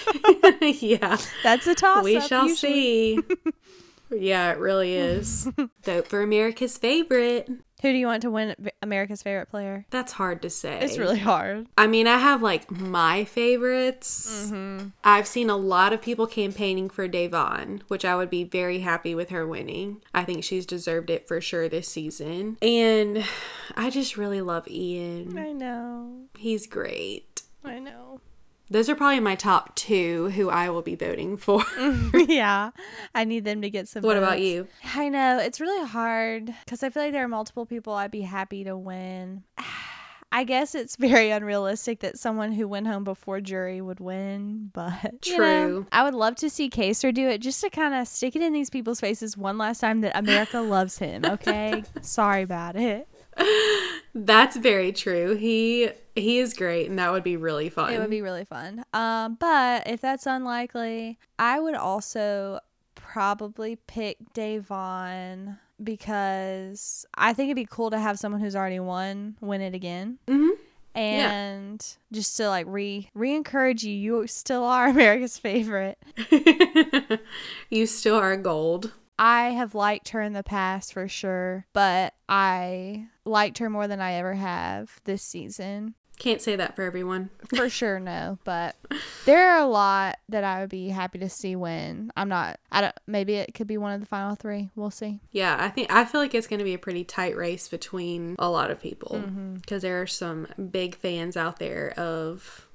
yeah. 0.63 1.19
That's 1.43 1.67
a 1.67 1.75
toss. 1.75 2.05
we 2.05 2.21
shall 2.21 2.49
see. 2.49 3.19
yeah, 4.11 4.53
it 4.53 4.59
really 4.59 4.95
is. 4.95 5.49
Vote 5.85 6.09
for 6.09 6.23
America's 6.23 6.79
favorite. 6.79 7.49
Who 7.83 7.91
do 7.91 7.99
you 7.99 8.07
want 8.07 8.23
to 8.23 8.31
win 8.31 8.55
America's 8.81 9.25
favorite 9.25 9.51
player? 9.51 9.87
That's 9.91 10.13
hard 10.13 10.41
to 10.43 10.51
say. 10.51 10.79
It's 10.81 10.99
really 10.99 11.19
hard. 11.19 11.67
I 11.77 11.89
mean, 11.89 12.07
I 12.07 12.19
have 12.19 12.41
like 12.41 12.71
my 12.71 13.25
favorites. 13.25 14.47
Mm-hmm. 14.53 14.89
I've 15.03 15.27
seen 15.27 15.51
a 15.51 15.57
lot 15.57 15.93
of 15.93 16.01
people 16.01 16.29
campaigning 16.29 16.89
for 16.89 17.09
Da'Vonne, 17.09 17.83
which 17.89 18.05
I 18.05 18.15
would 18.15 18.31
be 18.31 18.45
very 18.45 18.79
happy 18.81 19.17
with 19.17 19.31
her 19.31 19.45
winning. 19.45 20.01
I 20.15 20.23
think 20.23 20.45
she's 20.45 20.65
deserved 20.65 21.11
it 21.11 21.27
for 21.27 21.41
sure 21.41 21.69
this 21.69 21.89
season. 21.89 22.57
And 22.63 23.25
I 23.77 23.91
just 23.91 24.17
really 24.17 24.43
love 24.43 24.69
Ian. 24.69 25.37
I 25.37 25.51
know. 25.51 26.27
He's 26.39 26.69
great. 26.69 27.43
I 27.65 27.81
know. 27.81 28.21
Those 28.71 28.89
are 28.89 28.95
probably 28.95 29.21
my 29.21 29.35
top 29.35 29.75
two 29.75 30.31
who 30.31 30.49
I 30.49 30.71
will 30.71 30.83
be 30.83 30.95
voting 30.95 31.37
for. 31.37 31.63
yeah. 32.15 32.71
I 33.15 33.25
need 33.25 33.45
them 33.45 33.61
to 33.63 33.71
get 33.71 33.89
some. 33.89 34.03
what 34.03 34.17
about 34.17 34.41
you? 34.41 34.67
I 34.95 35.09
know. 35.09 35.39
It's 35.39 35.61
really 35.61 35.87
hard 35.87 36.55
because 36.65 36.83
I 36.83 36.89
feel 36.89 37.03
like 37.03 37.13
there 37.13 37.25
are 37.25 37.29
multiple 37.29 37.67
people 37.67 37.93
I'd 37.93 38.11
be 38.11 38.23
happy 38.23 38.65
to 38.65 38.77
win. 38.77 39.45
I 40.35 40.45
guess 40.45 40.75
it's 40.75 40.97
very 40.97 41.31
unrealistic 41.31 42.01
that 42.01 42.19
someone 42.19 42.53
who 42.53 42.67
went 42.67 42.87
home 42.87 43.05
before 43.05 43.43
jury 43.43 43.83
would 43.83 44.01
win, 44.01 44.71
but 44.73 45.27
you 45.27 45.37
know, 45.37 45.37
True. 45.37 45.87
I 45.93 46.05
would 46.05 46.15
love 46.15 46.37
to 46.37 46.49
see 46.49 46.71
Kaysar 46.71 47.13
do 47.13 47.29
it 47.29 47.39
just 47.43 47.61
to 47.61 47.69
kind 47.69 47.93
of 47.93 48.09
stick 48.09 48.35
it 48.35 48.41
in 48.41 48.55
these 48.55 48.71
people's 48.71 48.99
faces 48.99 49.37
one 49.37 49.59
last 49.59 49.81
time 49.81 50.01
that 50.01 50.17
America 50.17 50.61
loves 50.61 50.97
him. 50.97 51.27
Okay, 51.27 51.85
sorry 52.01 52.41
about 52.41 52.77
it. 52.77 53.07
That's 54.15 54.57
very 54.57 54.93
true. 54.93 55.35
He 55.35 55.91
he 56.15 56.39
is 56.39 56.53
great 56.55 56.89
and 56.89 56.99
that 56.99 57.13
would 57.13 57.25
be 57.25 57.37
really 57.37 57.71
fun. 57.71 57.93
It 57.93 57.99
would 57.99 58.11
be 58.11 58.21
really 58.23 58.45
fun. 58.45 58.85
Um, 58.93 59.37
but 59.41 59.87
if 59.89 60.01
that's 60.01 60.27
unlikely, 60.27 61.19
I 61.39 61.59
would 61.59 61.75
also 61.75 62.61
probably 62.95 63.77
pick 63.87 64.19
Da'Vonne 64.35 65.59
because 65.83 67.07
I 67.15 67.33
think 67.33 67.49
it'd 67.49 67.57
be 67.57 67.67
cool 67.71 67.91
to 67.91 67.99
have 67.99 68.19
someone 68.19 68.41
who's 68.41 68.55
already 68.57 68.81
won 68.81 69.37
win 69.41 69.61
it 69.63 69.75
again. 69.75 70.19
Mhm. 70.27 70.51
And 70.95 71.97
just 72.13 72.37
to 72.37 72.49
like 72.49 72.67
re 72.69 73.09
re 73.15 73.35
encourage 73.35 73.83
you, 73.83 73.95
you 73.95 74.27
still 74.27 74.65
are 74.65 74.89
America's 74.91 75.39
favorite. 75.39 75.99
you 77.71 77.87
still 77.87 78.17
are 78.17 78.37
gold. 78.37 78.93
I 79.19 79.51
have 79.51 79.75
liked 79.75 80.11
her 80.11 80.21
in 80.23 80.33
the 80.33 80.43
past 80.43 80.93
for 80.93 81.07
sure, 81.09 81.67
but 81.73 82.15
I 82.29 83.07
liked 83.25 83.59
her 83.59 83.71
more 83.71 83.87
than 83.87 84.01
I 84.01 84.15
ever 84.15 84.35
have 84.35 85.01
this 85.05 85.23
season. 85.23 85.95
Can't 86.19 86.43
say 86.43 86.55
that 86.57 86.77
for 86.77 86.83
everyone. 86.83 87.31
For 87.57 87.69
sure, 87.69 87.99
no. 87.99 88.39
But 88.45 88.77
there 89.25 89.51
are 89.51 89.61
a 89.63 89.67
lot 89.67 90.19
that 90.29 90.45
I 90.45 90.61
would 90.61 90.69
be 90.71 90.91
happy 90.91 91.19
to 91.19 91.29
see 91.29 91.57
win. 91.57 92.13
I'm 92.17 92.29
not. 92.29 92.61
I 92.71 92.81
don't. 92.83 92.95
Maybe 93.09 93.35
it 93.37 93.55
could 93.55 93.67
be 93.67 93.79
one 93.79 93.93
of 93.93 94.01
the 94.01 94.07
final 94.07 94.37
three. 94.37 94.71
We'll 94.77 94.91
see. 94.93 95.21
Yeah, 95.33 95.57
I 95.59 95.69
think 95.69 95.91
I 95.91 96.05
feel 96.05 96.21
like 96.21 96.35
it's 96.35 96.47
going 96.47 96.59
to 96.59 96.65
be 96.65 96.75
a 96.75 96.79
pretty 96.79 97.03
tight 97.03 97.35
race 97.35 97.67
between 97.67 98.37
a 98.39 98.49
lot 98.51 98.71
of 98.71 98.81
people 98.81 99.17
Mm-hmm. 99.17 99.55
because 99.55 99.83
there 99.83 100.01
are 100.03 100.07
some 100.07 100.47
big 100.71 100.95
fans 100.95 101.37
out 101.37 101.59
there 101.59 101.93
of 101.97 102.69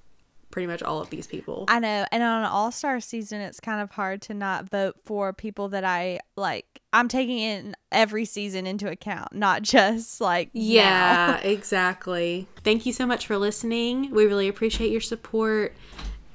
pretty 0.57 0.65
much 0.65 0.81
all 0.81 0.99
of 0.99 1.11
these 1.11 1.27
people. 1.27 1.65
I 1.67 1.79
know. 1.79 2.07
And 2.11 2.23
on 2.23 2.43
All 2.43 2.71
Star 2.71 2.99
season, 2.99 3.41
it's 3.41 3.59
kind 3.59 3.79
of 3.79 3.91
hard 3.91 4.23
to 4.23 4.33
not 4.33 4.67
vote 4.67 4.95
for 5.05 5.31
people 5.31 5.69
that 5.69 5.83
I 5.83 6.19
like. 6.35 6.81
I'm 6.91 7.07
taking 7.07 7.37
in 7.37 7.75
every 7.91 8.25
season 8.25 8.65
into 8.65 8.89
account, 8.89 9.33
not 9.33 9.61
just 9.61 10.19
like 10.19 10.47
now. 10.55 10.61
yeah, 10.63 11.37
exactly. 11.43 12.47
Thank 12.63 12.87
you 12.87 12.91
so 12.91 13.05
much 13.05 13.27
for 13.27 13.37
listening. 13.37 14.09
We 14.09 14.25
really 14.25 14.47
appreciate 14.47 14.89
your 14.89 14.99
support. 14.99 15.75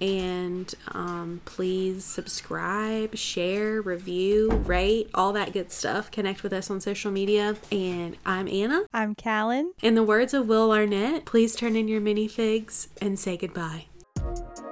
And 0.01 0.73
um, 0.93 1.41
please 1.45 2.05
subscribe, 2.05 3.17
share, 3.17 3.83
review, 3.83 4.51
rate, 4.51 5.11
all 5.15 5.33
that 5.33 5.53
good 5.53 5.73
stuff. 5.73 6.13
Connect 6.13 6.45
with 6.45 6.53
us 6.53 6.71
on 6.71 6.81
social 6.81 7.11
media. 7.11 7.57
And 7.73 8.17
I'm 8.25 8.47
Anna. 8.47 8.83
I'm 8.93 9.17
Callan. 9.17 9.73
In 9.83 9.97
the 9.97 10.05
words 10.05 10.33
of 10.33 10.47
Will 10.47 10.71
Arnett, 10.71 11.25
please 11.25 11.57
turn 11.57 11.75
in 11.75 11.89
your 11.89 12.01
minifigs 12.01 12.87
and 13.01 13.19
say 13.19 13.37
goodbye. 13.37 13.87
Thank 14.25 14.39
you 14.59 14.72